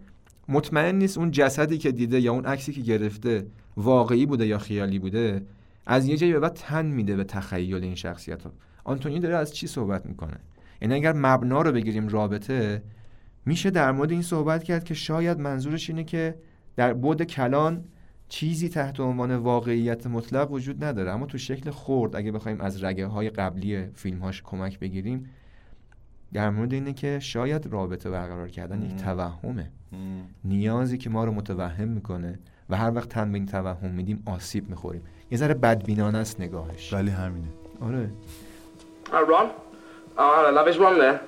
مطمئن 0.50 0.96
نیست 0.96 1.18
اون 1.18 1.32
جسدی 1.32 1.78
که 1.78 1.92
دیده 1.92 2.20
یا 2.20 2.34
اون 2.34 2.46
عکسی 2.46 2.74
که 2.74 2.82
گرفته 2.82 3.46
واقعی 3.78 4.26
بوده 4.26 4.48
یا 4.48 4.58
خیالی 4.58 5.00
بوده 5.00 5.46
از 5.86 6.06
یه 6.06 6.18
جایی 6.18 6.34
به 6.34 6.40
بعد 6.40 6.54
تن 6.54 6.86
میده 6.86 7.16
به 7.16 7.24
تخیل 7.24 7.84
این 7.84 7.96
شخصیت 7.96 8.44
ها 8.44 8.52
آنتونی 8.84 9.20
داره 9.20 9.36
از 9.36 9.54
چی 9.56 9.68
صحبت 9.68 10.06
می‌کنه؟ 10.06 10.38
یعنی 10.82 10.94
اگر 10.94 11.14
مبنا 11.14 11.62
رو 11.62 11.72
بگیریم 11.72 12.08
رابطه 12.08 12.84
میشه 13.46 13.70
در 13.70 13.92
مورد 13.92 14.12
این 14.12 14.22
صحبت 14.22 14.64
کرد 14.64 14.84
که 14.84 14.94
شاید 14.94 15.40
منظورش 15.40 15.90
اینه 15.90 16.04
که 16.04 16.36
در 16.76 16.94
بود 16.94 17.24
کلان 17.24 17.84
چیزی 18.30 18.70
تحت 18.70 19.00
عنوان 19.00 19.36
واقعیت 19.36 20.08
مطلق 20.08 20.52
وجود 20.52 20.84
نداره. 20.84 21.12
اما 21.12 21.26
تو 21.26 21.38
شکل 21.38 21.72
خرد 21.72 22.16
اگه 22.16 22.32
بخوایم 22.32 22.62
از 22.62 22.84
رگه 22.84 23.06
های 23.06 23.30
قبلی 23.30 23.86
فیلم 23.94 24.20
هاش 24.20 24.42
کمک 24.42 24.80
بگیریم 24.80 25.30
در 26.34 26.50
مورد 26.50 26.74
اینه 26.74 26.94
که 26.94 27.20
شاید 27.20 27.68
رابطه 27.68 28.10
برقرار 28.10 28.50
کردن 28.50 28.82
یک 28.82 28.96
توهمه 28.96 29.72
نیازی 30.46 30.98
که 30.98 31.10
ما 31.10 31.26
رو 31.26 31.32
متوهم 31.32 31.88
می‌کنه 31.88 32.40
و 32.70 32.78
هر 32.78 32.92
وقت 32.96 33.10
تن 33.10 33.32
به 33.32 33.38
این 33.38 33.46
توهم 33.48 33.90
میدیم 33.90 34.24
آسیب 34.26 34.70
می‌خوریم 34.70 35.02
یه 35.32 35.38
ذره 35.38 35.54
بدبینانه 35.54 36.18
است 36.18 36.40
نگاهش 36.40 36.94
ولی 36.94 37.10
همینه 37.10 37.48
آره 37.82 38.10
Ron? 39.12 39.50
Oh, 40.18 40.36
hello, 40.36 40.52
love. 40.52 40.68
Is 40.68 40.78
Ron 40.78 40.98
there? 41.00 41.22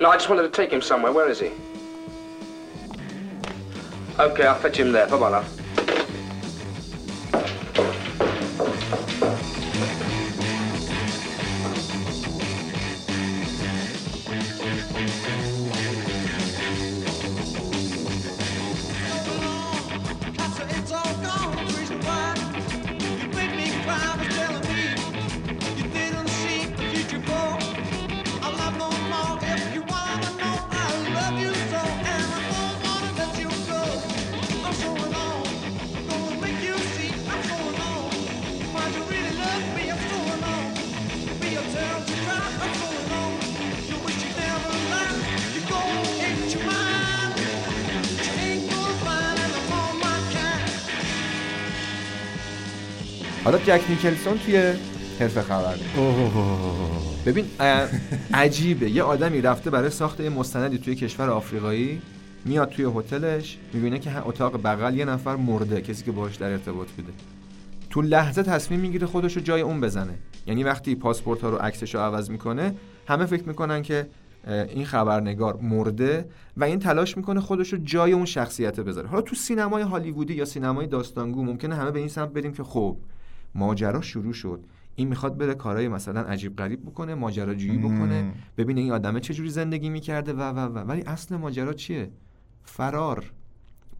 No, 0.00 0.10
I 0.10 0.16
just 0.16 0.28
wanted 0.28 0.42
to 0.42 0.54
take 0.60 0.70
him 0.72 0.80
somewhere. 0.80 1.12
Where 1.12 1.28
is 1.28 1.40
he? 1.40 1.50
Okay, 4.18 4.46
I'll 4.46 4.54
fetch 4.54 4.76
him 4.78 4.92
there. 4.92 5.06
Bye-bye, 5.06 5.28
love. 5.28 5.57
جک 53.68 53.90
نیکلسون 53.90 54.38
توی 54.38 54.72
حرف 55.20 55.38
خبر. 55.38 55.74
ببین 57.26 57.44
عجیبه. 58.34 58.90
یه 58.90 59.02
آدمی 59.02 59.40
رفته 59.40 59.70
برای 59.70 59.90
ساخت 59.90 60.20
یه 60.20 60.28
مستندی 60.28 60.78
توی 60.78 60.94
کشور 60.94 61.30
آفریقایی 61.30 62.02
میاد 62.44 62.68
توی 62.68 62.84
هتلش 62.84 63.58
می‌بینه 63.72 63.98
که 63.98 64.26
اتاق 64.26 64.62
بغل 64.62 64.94
یه 64.94 65.04
نفر 65.04 65.36
مرده 65.36 65.80
کسی 65.80 66.04
که 66.04 66.12
باهاش 66.12 66.36
در 66.36 66.50
ارتباط 66.50 66.88
بوده. 66.88 67.12
تو 67.90 68.02
لحظه 68.02 68.42
تصمیم 68.42 68.80
می‌گیره 68.80 69.06
خودش 69.06 69.36
رو 69.36 69.42
جای 69.42 69.60
اون 69.60 69.80
بزنه. 69.80 70.14
یعنی 70.46 70.64
وقتی 70.64 70.94
پاسپورت 70.94 71.40
ها 71.40 71.50
رو 71.50 71.56
عکسش 71.56 71.94
رو 71.94 72.00
عوض 72.00 72.30
می‌کنه 72.30 72.74
همه 73.08 73.26
فکر 73.26 73.44
می‌کنن 73.48 73.82
که 73.82 74.06
این 74.46 74.84
خبرنگار 74.84 75.58
مرده 75.62 76.28
و 76.56 76.64
این 76.64 76.78
تلاش 76.78 77.16
می‌کنه 77.16 77.40
خودش 77.40 77.72
رو 77.72 77.78
جای 77.84 78.12
اون 78.12 78.24
شخصیت 78.24 78.80
بذاره. 78.80 79.08
حالا 79.08 79.22
تو 79.22 79.36
سینمای 79.36 79.82
هالیوودی 79.82 80.34
یا 80.34 80.44
سینمای 80.44 80.86
داستانگو 80.86 81.44
ممکنه 81.44 81.74
همه 81.74 81.90
به 81.90 81.98
این 81.98 82.08
سمت 82.08 82.32
بریم 82.32 82.52
که 82.52 82.62
خب 82.62 82.96
ماجرا 83.54 84.00
شروع 84.00 84.32
شد. 84.32 84.64
این 84.94 85.08
می‌خواد 85.08 85.36
بره 85.36 85.54
کارهای 85.54 85.88
مثلا 85.88 86.20
عجیب 86.20 86.56
غریب 86.56 86.82
بکنه 86.82 87.14
ماجراجویی 87.14 87.78
بکنه 87.78 88.32
ببینه 88.56 88.80
این 88.80 88.92
آدمه 88.92 89.20
چه 89.20 89.34
جوری 89.34 89.50
زندگی 89.50 89.90
می‌کرده 89.90 90.32
و 90.32 90.40
و 90.40 90.58
و. 90.58 90.78
ولی 90.78 91.02
اصل 91.02 91.36
ماجرا 91.36 91.72
چیه؟ 91.72 92.10
فرار. 92.64 93.32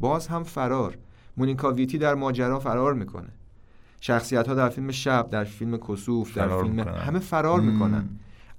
باز 0.01 0.27
هم 0.27 0.43
فرار. 0.43 0.99
مونیکا 1.37 1.73
ویتی 1.73 1.99
در 1.99 2.15
ماجرا 2.15 2.59
فرار 2.59 2.95
می‌کنه. 2.95 3.29
شخصیت 4.01 4.49
ها 4.49 4.55
در 4.55 4.69
فیلم 4.69 4.91
شب 4.91 5.31
در 5.31 5.45
فیلم 5.45 5.77
کسوف 5.77 6.37
در 6.37 6.63
فیلم 6.63 6.75
می‌کنن. 6.75 6.95
همه 6.95 7.19
فرار. 7.19 7.61
می‌کنن. 7.61 8.09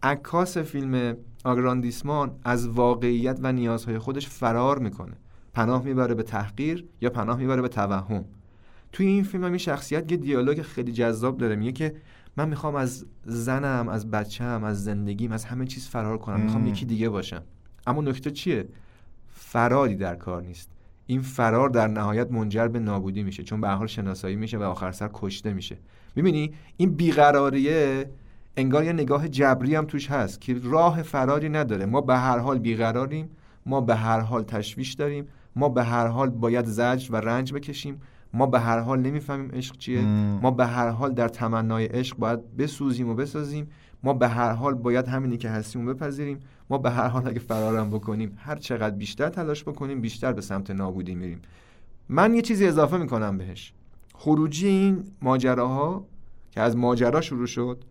عکاس 0.04 0.58
فیلم 0.58 1.18
آگراندیسمان 1.44 2.32
از 2.44 2.68
واقعیت 2.68 3.40
و 3.42 3.52
نیازهای 3.52 3.98
خودش 3.98 4.28
فرار 4.28 4.80
می‌کنه. 4.80 5.14
پناه 5.54 5.84
می‌بره 5.84 6.16
به 6.16 6.24
تحقیر 6.24 6.86
یا 7.02 7.10
پناه 7.10 7.38
می‌بره 7.38 7.62
به 7.62 7.68
توهم. 7.68 8.26
توی 8.92 9.08
این 9.08 9.24
فیلم 9.24 9.44
هم 9.44 9.52
این 9.52 9.58
شخصیت 9.58 10.12
یه 10.12 10.18
دیالوگ 10.18 10.62
خیلی 10.62 10.92
جذاب 10.92 11.38
داره. 11.38 11.56
میگه 11.56 11.72
که 11.72 11.96
من 12.38 12.50
می‌خوام 12.50 12.76
از 12.76 13.06
زنم 13.26 13.90
از 13.90 14.12
بچم 14.12 14.64
از 14.64 14.84
زندگیم 14.84 15.32
از 15.32 15.46
همه 15.46 15.66
چیز 15.66 15.88
فرار 15.88 16.18
کنم. 16.18 16.40
می‌خوام. 16.40 16.68
یکی 16.68 16.86
دیگه 16.86 17.10
باشم. 17.10 17.42
اما 17.88 18.02
نکته 18.02 18.32
چیه؟ 18.32 18.68
فراری 19.28 19.96
در 19.96 20.16
کار 20.16 20.42
نیست. 20.42 20.70
این 21.06 21.22
فرار 21.22 21.70
در 21.70 21.88
نهایت 21.88 22.32
منجر 22.32 22.68
به 22.68 22.80
نابودی 22.80 23.24
میشه 23.24 23.44
چون 23.44 23.62
به 23.62 23.68
هر 23.68 23.76
حال 23.76 23.88
شناسایی 23.88 24.36
میشه 24.36 24.58
و 24.58 24.64
آخر 24.64 24.92
سر 24.92 25.10
کشته 25.14 25.54
میشه. 25.54 25.78
می‌بینی؟ 26.16 26.54
این 26.78 26.92
بیقراریه 26.96 28.10
انگار 28.58 28.84
یه 28.84 28.94
نگاه 28.94 29.28
جبری 29.28 29.76
هم 29.76 29.86
توش 29.86 30.12
هست 30.12 30.42
که 30.42 30.60
راه 30.64 31.02
فراری 31.02 31.50
نداره. 31.50 31.86
ما 31.86 32.02
به 32.02 32.18
هر 32.18 32.38
حال 32.38 32.60
بیقراریم 32.60 33.30
ما 33.66 33.82
به 33.82 33.96
هر 33.96 34.20
حال 34.20 34.44
تشویش 34.44 34.94
داریم 34.94 35.28
ما 35.56 35.70
به 35.70 35.84
هر 35.84 36.08
حال 36.08 36.30
باید 36.30 36.66
زجر 36.66 37.14
و 37.14 37.16
رنج 37.16 37.54
بکشیم. 37.54 38.02
ما 38.34 38.46
به 38.46 38.60
هر 38.60 38.80
حال 38.80 39.00
نمی‌فهمیم 39.00 39.52
عشق 39.52 39.78
چیه. 39.78 40.02
مم. 40.02 40.40
ما 40.42 40.52
به 40.52 40.66
هر 40.66 40.90
حال 40.90 41.14
در 41.14 41.28
تمنای 41.28 41.86
عشق 41.86 42.18
باید 42.18 42.58
بسوزیم 42.58 43.10
و 43.10 43.16
بسازیم. 43.16 43.68
ما 44.04 44.14
به 44.14 44.28
هر 44.28 44.52
حال 44.52 44.74
باید 44.74 45.08
همینی 45.08 45.38
که 45.38 45.50
هستیم 45.50 45.88
رو 45.88 45.94
بپذیریم. 45.94 46.40
ما 46.70 46.78
به 46.78 46.92
هر 46.92 47.08
حال 47.08 47.28
اگه 47.28 47.40
فرارم 47.40 47.90
بکنیم 47.90 48.38
هر 48.38 48.56
چقدر 48.56 48.96
بیشتر 48.96 49.30
تلاش 49.30 49.64
بکنیم 49.64 50.02
بیشتر 50.02 50.34
به 50.34 50.42
سمت 50.42 50.72
نابودی 50.72 51.16
میریم. 51.16 51.42
من 52.10 52.34
یه 52.34 52.42
چیزی 52.42 52.68
اضافه 52.68 52.98
می‌کنم 52.98 53.38
بهش. 53.38 53.74
خروجی 54.14 54.68
این 54.68 55.04
ماجراها 55.22 56.06
که 56.52 56.62
از 56.62 56.78
ماجرا 56.78 57.22
شروع 57.22 57.48
شد 57.48 57.84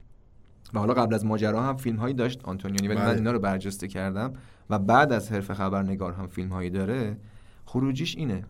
و 0.74 0.78
حالا 0.78 0.94
قبل 0.94 1.14
از 1.14 1.26
ماجرا 1.26 1.62
هم 1.62 1.76
فیلم 1.76 1.96
هایی 1.96 2.14
داشت 2.14 2.44
آنتونیونی 2.44 2.88
ولی 2.88 2.98
من 2.98 3.04
بله. 3.04 3.16
اینا 3.16 3.32
رو 3.32 3.38
برجسته 3.38 3.88
کردم 3.88 4.32
و 4.70 4.78
بعد 4.78 5.12
از 5.12 5.32
حرف 5.32 5.52
خبرنگار 5.52 6.12
هم 6.12 6.26
فیلم 6.26 6.48
هایی 6.48 6.70
داره. 6.70 7.16
خروجیش 7.64 8.16
اینه. 8.16 8.44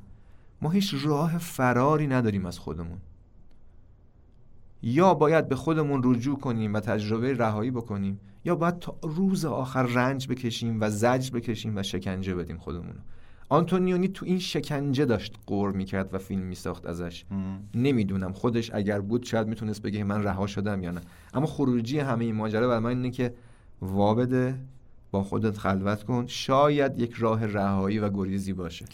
ما 0.63 0.71
هیچ 0.71 0.95
راه 1.03 1.39
فراری 1.39 2.07
نداریم 2.07 2.47
از 2.47 2.59
خودمون. 2.59 2.99
یا 4.83 5.15
باید 5.15 5.49
به 5.49 5.57
خودمون 5.57 6.01
رجوع 6.05 6.39
کنیم 6.39 6.75
و 6.75 6.81
تجربه 6.81 7.35
رهایی 7.35 7.71
بکنیم 7.71 8.21
یا 8.45 8.55
باید 8.55 8.79
تا 8.79 8.97
روز 9.03 9.45
آخر 9.45 9.83
رنج 9.83 10.29
بکشیم 10.29 10.81
و 10.81 10.91
زجر 10.91 11.31
بکشیم 11.31 11.77
و 11.77 11.83
شکنجه 11.83 12.35
بدیم 12.35 12.59
خودمون 12.59 12.89
رو. 12.89 13.01
آنتونیونی 13.49 14.09
تو 14.09 14.27
این 14.27 14.39
شکنجه 14.39 15.05
داشت 15.05 15.35
قور 15.47 15.73
می‌کرد 15.73 16.15
و 16.15 16.19
فیلم 16.19 16.43
میساخت 16.43 16.87
ازش. 16.87 17.25
نمی‌دونم 17.75 18.33
خودش 18.33 18.71
اگر 18.75 19.01
بود 19.01 19.23
شاید 19.23 19.47
می‌تونست 19.47 19.83
بگه 19.83 20.05
من 20.05 20.23
رها 20.23 20.47
شدم 20.47 20.83
یا 20.83 20.91
نه. 20.91 21.01
اما 21.35 21.47
خروجی 21.47 21.99
همه 21.99 22.25
این 22.25 22.35
ماجرا 22.35 22.69
برای 22.69 22.81
من 22.81 22.91
اینه 22.91 23.11
که 23.11 23.35
وابده 23.83 24.59
با 25.11 25.23
خودت 25.23 25.59
خلوت 25.59 26.05
کن. 26.05 26.27
شاید 26.27 26.99
یک 26.99 27.13
راه 27.13 27.47
رهایی 27.47 27.99
و 27.99 28.11
گریزی 28.11 28.53
باشه. 28.53 28.87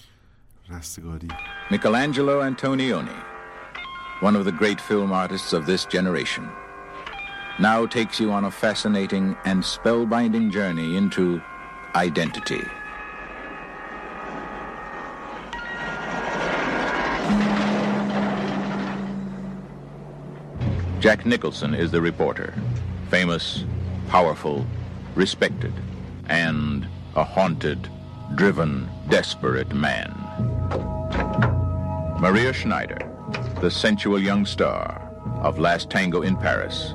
رستگاری 0.70 1.28
Michelangelo 1.72 2.41
Antonioni, 2.41 3.20
one 4.22 4.36
of 4.36 4.45
the 4.45 4.52
great 4.52 4.80
film 4.82 5.11
artists 5.11 5.53
of 5.53 5.66
this 5.66 5.86
generation, 5.86 6.48
now 7.60 7.86
takes 7.86 8.20
you 8.20 8.32
on 8.32 8.45
a 8.45 8.52
fascinating 8.52 9.36
and 9.45 9.64
spellbinding 9.64 10.52
journey 10.52 10.95
into 10.95 11.41
identity. 11.95 12.64
Jack 20.99 21.26
Nicholson 21.26 21.74
is 21.74 21.91
the 21.91 22.02
reporter, 22.02 22.53
famous, 23.10 23.64
powerful, 24.10 24.66
respected, 25.16 25.74
and 26.28 26.88
a 27.16 27.24
haunted, 27.24 27.90
driven, 28.36 28.90
desperate 29.10 29.74
man. 29.74 30.23
Maria 32.20 32.52
Schneider, 32.53 32.99
the 33.61 33.72
sensual 33.72 34.20
young 34.20 34.45
star 34.45 35.10
of 35.41 35.57
Last 35.57 35.90
Tango 35.90 36.22
in 36.22 36.36
Paris, 36.36 36.94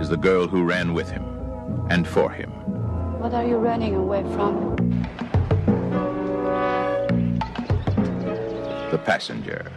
is 0.00 0.08
the 0.08 0.16
girl 0.16 0.46
who 0.46 0.64
ran 0.64 0.94
with 0.94 1.10
him 1.10 1.24
and 1.90 2.08
for 2.08 2.30
him. 2.30 2.50
What 3.20 3.34
are 3.34 3.44
you 3.44 3.56
running 3.56 3.94
away 3.94 4.22
from? 4.34 4.76
The 8.90 8.98
passenger, 8.98 9.70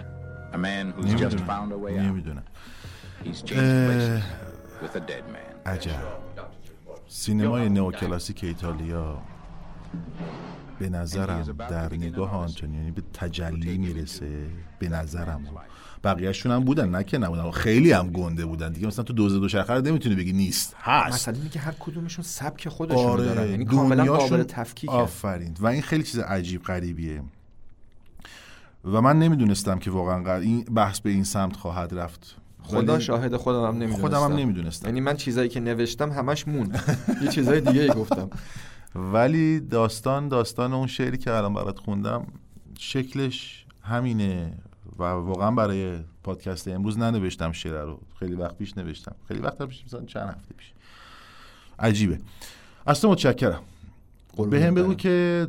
a 0.53 0.57
man 0.57 0.91
who's 0.91 1.13
just 1.13 1.39
found 1.41 1.71
a 1.71 1.77
way 1.77 1.97
out. 1.97 2.05
نمیدونم 2.05 2.43
He's 3.23 3.41
changed 3.41 3.87
places 3.87 4.23
with 4.81 4.95
a 4.95 4.99
dead 4.99 5.23
man. 5.31 5.55
عجب 5.65 6.01
سینمای 7.07 7.69
نئوکلاسیک 7.69 8.43
ایتالیا 8.43 9.17
به 10.80 10.88
نظرم 10.88 11.42
در 11.70 11.94
نگاه 11.94 12.36
آنتونیونی 12.36 12.90
به 12.90 13.02
تجلی 13.12 13.78
می‌رسه 13.78 14.46
به 14.78 14.88
نظرم. 14.88 15.44
بقیهشون 16.04 16.52
هم 16.52 16.64
بودن 16.64 16.90
نه 16.90 17.04
که 17.04 17.18
نبودن. 17.18 17.50
خیلی 17.50 17.92
هم 17.92 18.10
گنده 18.10 18.46
بودن 18.46 18.72
دیگه. 18.72 18.86
مثلا 18.86 19.04
تو 19.04 19.12
دوز 19.12 19.34
دو 19.34 19.48
شرخه 19.48 19.74
رو 19.74 19.82
نمی‌تونی 19.82 20.14
بگی 20.14 20.32
نیست 20.32 20.76
هست. 20.78 21.14
مثلا 21.14 21.34
اینه 21.34 21.48
که 21.48 21.58
هر 21.58 21.74
کدومشون 21.80 22.24
سبک 22.24 22.68
خودشون 22.68 23.04
آره 23.04 23.24
دارن. 23.24 23.50
یعنی 23.50 23.64
کاملا 23.64 24.04
قابل 24.04 24.42
تفکیکه. 24.42 24.92
آفرین. 24.92 25.56
و 25.60 25.66
این 25.66 25.82
خیلی 25.82 26.02
چیز 26.02 26.18
عجیب 26.18 26.62
غریبیه. 26.62 27.22
و 28.84 29.00
من 29.00 29.18
نمی‌دونستم 29.18 29.78
که 29.78 29.90
واقعا 29.90 30.36
این 30.36 30.64
بحث 30.64 31.00
به 31.00 31.10
این 31.10 31.24
سمت 31.24 31.56
خواهد 31.56 31.94
رفت. 31.94 32.36
خدا 32.62 32.98
شاهد 32.98 33.36
خودم 33.36 33.62
هم 33.62 33.74
نمی‌دونستم. 33.74 34.00
خودم 34.00 34.20
هم 34.20 34.32
نمی‌دونستم. 34.32 34.86
یعنی 34.88 35.00
من 35.00 35.16
چیزایی 35.16 35.48
که 35.48 35.60
نوشتم 35.60 36.10
همش 36.10 36.48
مون. 36.48 36.72
یه 37.22 37.28
چیزای 37.28 37.60
دیگه 37.60 37.80
ای 37.80 37.88
گفتم. 37.88 38.30
ولی 38.94 39.60
داستان 39.60 40.28
داستان 40.28 40.72
اون 40.72 40.86
شعری 40.86 41.18
که 41.18 41.32
الان 41.32 41.54
برات 41.54 41.78
خوندم 41.78 42.26
شکلش 42.78 43.66
همینه 43.82 44.52
و 44.98 45.02
واقعا 45.04 45.50
برای 45.50 45.98
پادکست 46.22 46.68
امروز 46.68 46.98
ننوشتم 46.98 47.52
شعر 47.52 47.84
رو. 47.84 48.00
خیلی 48.18 48.34
وقت 48.34 48.58
پیش 48.58 48.78
نوشتم. 48.78 49.14
خیلی 49.28 49.40
وقت 49.40 49.62
پیش 49.62 49.84
مثلا 49.84 50.04
چند 50.04 50.28
هفته 50.28 50.54
پیش. 50.54 50.72
عجیبه. 51.78 52.18
از 52.86 53.00
تو 53.00 53.10
متشکرم. 53.10 53.62
به 54.50 54.64
هم 54.64 54.74
بگو 54.74 54.94
که 54.94 55.48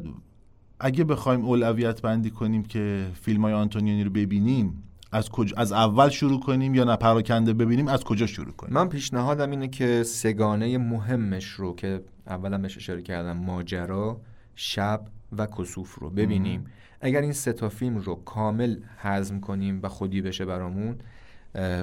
اگه 0.80 1.04
بخوایم 1.04 1.46
اولویت 1.46 2.02
بندی 2.02 2.30
کنیم 2.30 2.64
که 2.64 3.08
فیلم 3.22 3.42
های 3.42 3.54
آنتونیونی 3.54 4.04
رو 4.04 4.10
ببینیم 4.10 4.84
از 5.12 5.30
کجا 5.30 5.56
از 5.58 5.72
اول 5.72 6.10
شروع 6.10 6.40
کنیم 6.40 6.76
یا 6.76 6.84
نه 6.84 6.96
پراکنده 6.96 7.54
ببینیم 7.54 7.88
از 7.88 8.04
کجا 8.04 8.26
شروع 8.26 8.52
کنیم؟ 8.52 8.74
من 8.74 8.90
پیشنهادم 8.90 9.52
اینه 9.52 9.68
که 9.68 10.04
سگانه 10.04 10.78
مهمش 10.78 11.46
رو 11.46 11.76
که 11.76 12.04
اولا 12.28 12.58
بهش 12.58 12.78
اشاره 12.78 13.02
کردم 13.02 13.38
ماجرا 13.38 14.22
شب 14.56 15.06
و 15.38 15.46
کسوف 15.46 15.96
رو 15.96 16.10
ببینیم. 16.10 16.66
اگر 17.02 17.22
این 17.22 17.34
سه 17.34 17.54
تا 17.54 17.70
فیلم 17.70 17.98
رو 17.98 18.16
کامل 18.16 18.78
هضم 18.98 19.40
کنیم 19.40 19.80
و 19.84 19.88
خودی 19.88 20.22
بشه 20.22 20.46
برامون 20.46 20.96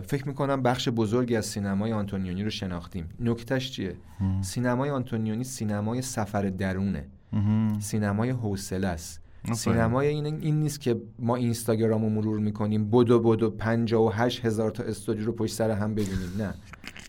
فکر 0.06 0.28
می‌کنم 0.28 0.62
بخش 0.62 0.88
بزرگی 0.88 1.36
از 1.36 1.46
سینمای 1.46 1.92
آنتونیونی 1.92 2.44
رو 2.44 2.50
شناختیم. 2.50 3.08
نکتهش 3.20 3.70
چیه؟ 3.70 3.96
مم. 4.20 4.42
سینمای 4.42 4.90
آنتونیونی 4.90 5.44
سینمای 5.44 6.02
سفر 6.02 6.42
درونه. 6.42 7.06
مهم. 7.32 7.80
سینمای 7.80 8.30
حوصله 8.30 8.86
است. 8.86 9.20
سینمای 9.54 10.08
این 10.08 10.26
این 10.26 10.60
نیست 10.60 10.80
که 10.80 11.00
ما 11.18 11.36
اینستاگرام 11.36 12.02
رو 12.02 12.08
مرور 12.08 12.38
می‌کنیم 12.38 12.90
بدو 12.90 13.20
بدو 13.20 13.50
58 13.50 14.44
هزار 14.44 14.70
تا 14.70 14.82
استودیو 14.82 15.26
رو 15.26 15.32
پشت 15.32 15.54
سر 15.54 15.70
هم 15.70 15.94
ببینیم. 15.94 16.32
نه. 16.38 16.54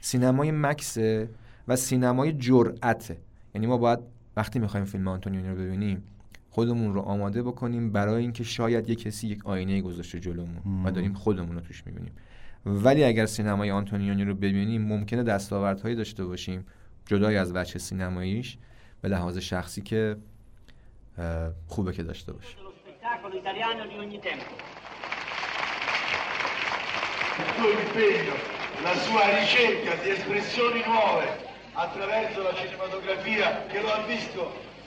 سینمای 0.02 0.52
مکثه 0.52 1.30
و 1.68 1.76
سینمای 1.76 2.34
جرأته 2.34 3.18
یعنی 3.56 3.68
ما 3.68 3.78
باید 3.78 4.00
وقتی 4.38 4.60
می‌خوایم 4.60 4.86
فیلم 4.86 5.08
آنتونیونی 5.08 5.50
رو 5.50 5.56
ببینیم 5.56 6.04
خودمون 6.50 6.94
رو 6.94 7.02
آماده 7.02 7.44
بکنیم 7.44 7.92
برای 7.92 8.22
اینکه 8.22 8.44
شاید 8.44 8.90
یه 8.90 8.96
کسی 8.96 9.28
یک 9.28 9.46
آینه 9.46 9.82
گذاشته 9.82 10.20
جلومون. 10.20 10.86
و 10.86 10.92
داریم 10.92 11.14
خودمون 11.14 11.56
رو 11.56 11.62
توش 11.62 11.84
می‌بینیم. 11.86 12.12
ولی 12.66 13.04
اگر 13.04 13.26
سینمای 13.26 13.72
آنتونیونی 13.72 14.24
رو 14.24 14.36
ببینیم 14.36 14.82
ممکنه 14.82 15.24
دستاوردهایی 15.24 15.96
داشته 15.96 16.26
باشیم 16.26 16.66
جدای 17.06 17.38
از 17.38 17.56
وجه 17.56 17.80
سینماییش 17.80 18.58
به 19.02 19.10
لحاظ 19.10 19.38
شخصی 19.38 19.82
که 19.82 20.16
خوبه 21.69 21.93
که 21.93 22.03
داشته 22.03 22.33
باشه 22.33 22.65
spettacolo 23.05 23.37
italiano 23.37 23.87
di 23.87 23.97
ogni 23.99 24.19
tempo. 24.19 24.55
il 27.37 27.45
suo 27.57 27.71
impegno, 27.71 28.35
la 28.83 28.95
sua 28.97 29.39
ricerca 29.39 29.95
di 30.03 30.11
espressioni 30.11 30.83
nuove 30.87 31.27
attraverso 31.73 32.43
la 32.43 32.55
cinematografia 32.55 33.67
che 33.67 33.81
lo 33.81 33.93
ha 33.93 34.03
visto 34.07 34.43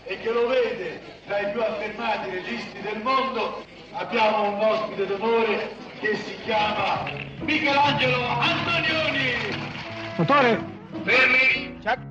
e 0.05 0.17
che 0.19 0.31
lo 0.31 0.47
vede 0.47 1.01
tra 1.25 1.39
i 1.39 1.51
più 1.51 1.61
affermati 1.61 2.29
registi 2.29 2.81
del 2.81 3.01
mondo, 3.03 3.63
abbiamo 3.91 4.53
un 4.53 4.63
ospite 4.63 5.05
d'onore 5.05 5.75
che 5.99 6.15
si 6.15 6.35
chiama 6.43 7.03
Michelangelo 7.41 8.25
Antonioni. 8.25 9.33
Motore! 10.17 10.75
Fermi! 11.03 11.77
prima. 11.83 12.10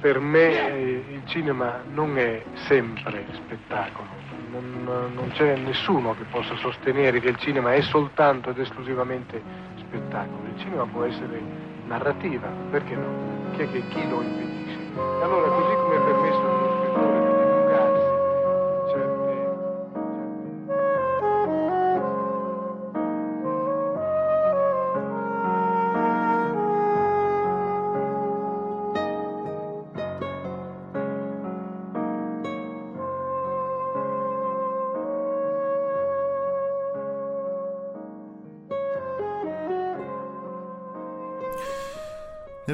Per 0.00 0.18
me 0.20 0.68
eh, 0.68 1.04
il 1.12 1.22
cinema 1.26 1.82
non 1.92 2.18
è 2.18 2.42
sempre 2.66 3.24
spettacolo. 3.32 4.08
Non, 4.50 5.12
non 5.14 5.30
c'è 5.32 5.56
nessuno 5.56 6.14
che 6.14 6.24
possa 6.30 6.56
sostenere 6.56 7.20
che 7.20 7.28
il 7.28 7.36
cinema 7.36 7.74
è 7.74 7.82
soltanto 7.82 8.50
ed 8.50 8.58
esclusivamente 8.58 9.42
spettacolo. 9.76 10.48
Il 10.54 10.58
cinema 10.60 10.86
può 10.86 11.04
essere 11.04 11.40
narrativa, 11.86 12.48
perché 12.70 12.94
no? 12.94 13.50
Chi 13.52 13.62
è 13.62 13.70
che 13.70 13.82
chi 13.88 14.08
lo 14.08 14.22
impedisce? 14.22 14.78
Allora 15.22 15.48
così 15.48 15.74
come 15.74 16.05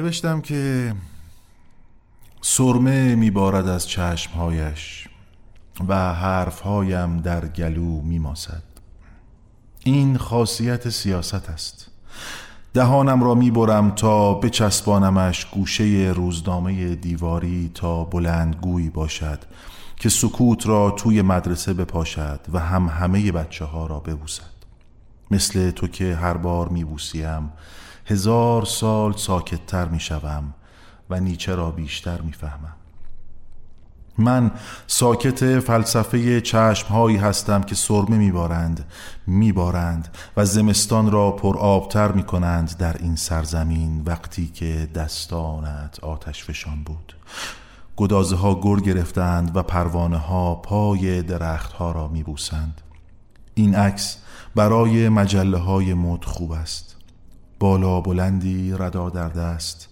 نوشتم 0.03 0.41
که 0.41 0.93
سرمه 2.41 3.15
میبارد 3.15 3.67
از 3.67 3.87
چشمهایش 3.87 5.07
و 5.87 6.13
حرفهایم 6.13 7.17
در 7.21 7.47
گلو 7.47 8.01
میماسد. 8.01 8.63
این 9.83 10.17
خاصیت 10.17 10.89
سیاست 10.89 11.49
است. 11.49 11.87
دهانم 12.73 13.23
را 13.23 13.35
می‌برم 13.35 13.91
تا 13.91 14.33
بچسبانمش 14.33 15.45
گوشه 15.45 16.13
روزنامه 16.15 16.95
دیواری 16.95 17.71
تا 17.73 18.03
بلندگویی 18.03 18.89
باشد 18.89 19.39
که 19.95 20.09
سکوت 20.09 20.67
را 20.67 20.91
توی 20.91 21.21
مدرسه 21.21 21.73
بپاشد 21.73 22.39
و 22.53 22.59
هم 22.59 22.87
همه 22.87 23.31
بچه 23.31 23.65
ها 23.65 23.87
را 23.87 23.99
ببوسد. 23.99 24.53
مثل 25.31 25.71
تو 25.71 25.87
که 25.87 26.15
هر 26.15 26.37
بار 26.37 26.69
میبوسیم 26.69 27.51
هزار 28.05 28.65
سال 28.65 29.13
ساکتتر 29.13 29.85
می‌شوم 29.85 30.53
و 31.09 31.19
نیچه 31.19 31.55
را 31.55 31.71
بیشتر 31.71 32.21
می‌فهمم. 32.21 32.75
من 34.17 34.51
ساکت 34.87 35.59
فلسفه 35.59 36.41
چشمهایی 36.41 37.17
هستم 37.17 37.61
که 37.61 37.75
سرمه 37.75 38.17
میبارند 38.17 38.85
میبارند 39.27 40.17
و 40.37 40.45
زمستان 40.45 41.11
را 41.11 41.31
پر 41.31 41.57
آبتر 41.57 42.11
می‌کنند 42.11 42.77
در 42.77 42.97
این 42.97 43.15
سرزمین 43.15 44.03
وقتی 44.05 44.47
که 44.47 44.89
دستانت 44.95 45.99
آتش 46.01 46.43
فشان 46.43 46.83
بود. 46.83 47.15
گدازه 47.97 48.35
ها 48.35 48.61
گر 48.61 48.75
گرفتند 48.75 49.55
و 49.55 49.63
پروانه 49.63 50.17
ها 50.17 50.55
پای 50.55 51.21
درخت 51.21 51.73
ها 51.73 51.91
را 51.91 52.07
می 52.07 52.23
بوسند. 52.23 52.81
این 53.53 53.75
عکس 53.75 54.17
برای 54.55 55.09
مجله 55.09 55.57
های 55.57 55.93
مد 55.93 56.25
خوب 56.25 56.51
است. 56.51 56.92
بالا 57.59 58.01
بلندی 58.01 58.73
ردا 58.79 59.09
در 59.09 59.29
دست. 59.29 59.89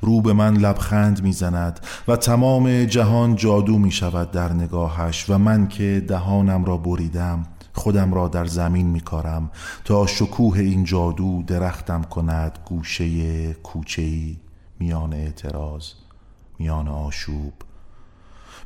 رو 0.00 0.20
به 0.20 0.32
من 0.32 0.56
لبخند 0.56 1.22
می‌زند 1.22 1.80
و 2.08 2.16
تمام 2.16 2.84
جهان 2.84 3.36
جادو 3.36 3.78
می 3.78 3.90
شود 3.90 4.30
در 4.30 4.52
نگاهش 4.52 5.30
و 5.30 5.38
من 5.38 5.68
که 5.68 6.04
دهانم 6.08 6.64
را 6.64 6.76
بریدم 6.76 7.46
خودم 7.72 8.14
را 8.14 8.28
در 8.28 8.44
زمین 8.44 8.86
می 8.86 9.00
کارم 9.00 9.50
تا 9.84 10.06
شکوه 10.06 10.58
این 10.58 10.84
جادو 10.84 11.42
درختم 11.42 12.02
کند 12.02 12.58
گوشه 12.64 13.52
کوچهی 13.52 14.40
میان 14.78 15.12
اعتراض 15.12 15.86
میان 16.58 16.88
آشوب. 16.88 17.52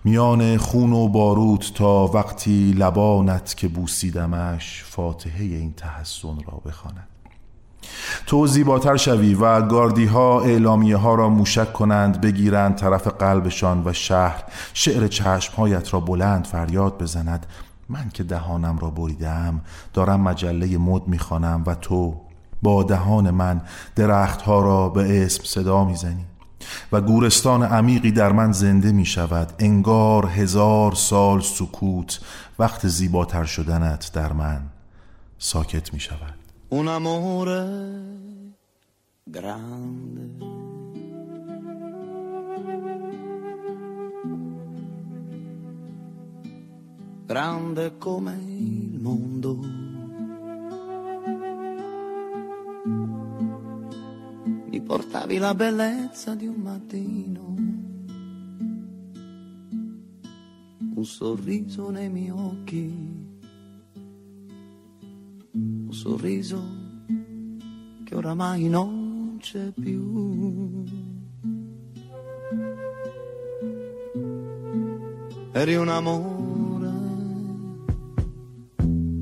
میان 0.05 0.57
خون 0.57 0.93
و 0.93 1.09
باروت 1.09 1.75
تا 1.75 2.07
وقتی 2.07 2.73
لبانت 2.73 3.57
که 3.57 3.69
بوسیدمش 3.69 4.85
فاتحه 4.85 5.45
این 5.45 5.73
تحسن 5.73 6.39
را 6.47 6.63
بخواند. 6.67 7.14
تو 8.27 8.47
زیباتر 8.47 8.97
شوی 8.97 9.35
و 9.35 9.63
گاردی 9.63 10.05
ها 10.05 10.41
اعلامیه 10.41 10.97
ها 10.97 11.15
را 11.15 11.29
موشک 11.29 11.73
کنند 11.73 12.21
بگیرند 12.21 12.75
طرف 12.75 13.07
قلبشان 13.07 13.83
و 13.85 13.93
شهر. 13.93 14.45
شعر 14.75 15.07
چشمهایت 15.07 15.95
را 15.95 16.01
بلند 16.01 16.47
فریاد 16.47 17.03
بزند. 17.03 17.47
من 17.89 18.11
که 18.15 18.23
دهانم 18.23 18.79
را 18.79 18.91
بریدم 18.91 19.61
دارم 19.93 20.21
مجله 20.21 20.79
مد 20.79 21.09
می‌خوانم 21.09 21.63
و 21.67 21.75
تو 21.75 22.15
با 22.63 22.83
دهان 22.83 23.31
من 23.31 23.61
درختها 23.97 24.63
را 24.63 24.89
به 24.89 25.25
اسم 25.25 25.45
صدا 25.45 25.85
می‌زنی. 25.85 26.25
و 26.93 27.01
گورستان 27.01 27.63
عمیقی 27.63 28.11
در 28.11 28.33
من 28.33 28.53
زنده 28.53 28.93
می 28.93 29.07
شود 29.07 29.53
انگار 29.59 30.27
هزار 30.27 30.93
سال 30.95 31.41
سکوت 31.41 32.21
وقت 32.59 32.89
زیباتر 32.89 33.45
شدنت 33.45 34.11
در 34.15 34.33
من 34.33 34.63
ساکت 35.39 35.95
می 35.95 36.01
شود 36.01 36.34
Un 36.75 36.89
amore 36.89 37.63
grande. 39.23 40.23
Grande 47.27 47.97
come 47.97 48.35
il 48.45 48.99
mondo. 48.99 49.57
Mi 54.67 54.83
portavi 54.83 55.39
la 55.39 55.55
bellezza 55.55 56.35
di 56.35 56.49
un 56.49 56.57
mattino. 56.57 57.55
Un 60.97 61.05
sorriso 61.05 61.91
nei 61.91 62.11
miei 62.11 62.31
occhi 62.31 63.24
sorriso 65.95 66.61
che 68.05 68.17
oramai 68.17 68.69
non 68.69 69.39
c'è 69.41 69.71
più. 69.71 70.85
Eri 75.53 75.77
un 75.77 75.89
amore 75.89 76.93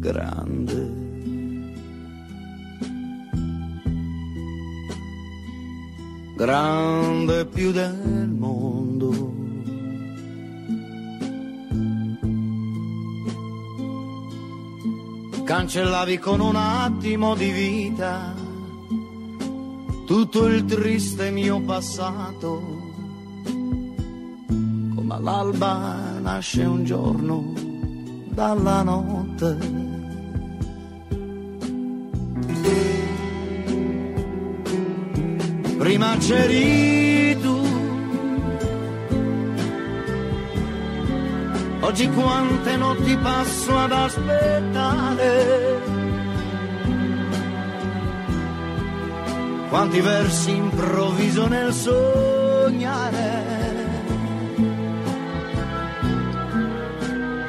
grande. 0.01 1.01
Grande 6.35 7.47
più 7.47 7.71
del 7.71 8.29
mondo. 8.31 9.42
Cancellavi 15.53 16.19
con 16.19 16.41
un 16.41 16.57
attimo 16.57 17.35
di 17.35 17.51
vita 17.51 18.33
tutto 20.07 20.47
il 20.47 20.65
triste 20.65 21.31
mio 21.31 21.61
passato. 21.61 22.81
Come 24.57 25.15
all'alba 25.15 26.19
nasce 26.23 26.65
un 26.65 26.85
giorno 26.85 27.53
dalla 28.31 28.83
notte. 28.83 29.59
Prima 35.77 36.17
c'eri 36.17 37.12
Oggi 41.85 42.09
quante 42.11 42.77
notti 42.77 43.17
passo 43.17 43.77
ad 43.77 43.91
aspettare. 43.91 45.81
Quanti 49.69 50.01
versi 50.01 50.55
improvviso 50.55 51.49
nel 51.49 51.73
sognare. 51.73 53.51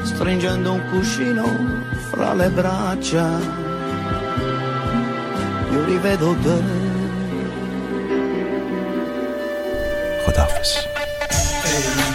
Stringendo 0.01 0.73
un 0.73 0.89
cuscino 0.89 1.45
fra 2.09 2.33
le 2.33 2.49
braccia, 2.49 3.39
io 5.71 5.85
rivedo 5.85 6.35
te. 6.41 6.61
Godafis. 10.25 10.87
Hey. 11.65 12.12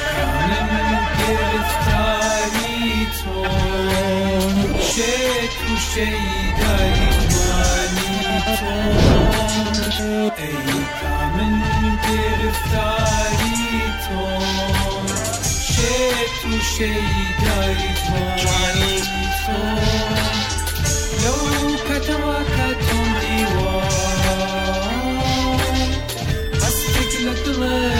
مالیتون 3.09 4.79
چه 4.81 5.13
توشه 5.49 6.01
ای 6.01 6.53
دارید 6.61 7.33
مالیتون 7.49 8.93
ای 10.39 10.55
کامن 11.01 11.55
گرفتاریتون 12.09 13.07
چه 15.69 15.95
توشه 16.43 16.85
ای 16.85 17.27
دارید 17.45 17.99
مالیتون 18.45 19.79
لو 21.25 21.41
كتواكتم 21.77 23.09
ديوان 23.21 24.19
بس 26.55 26.79
تقلق 26.95 27.98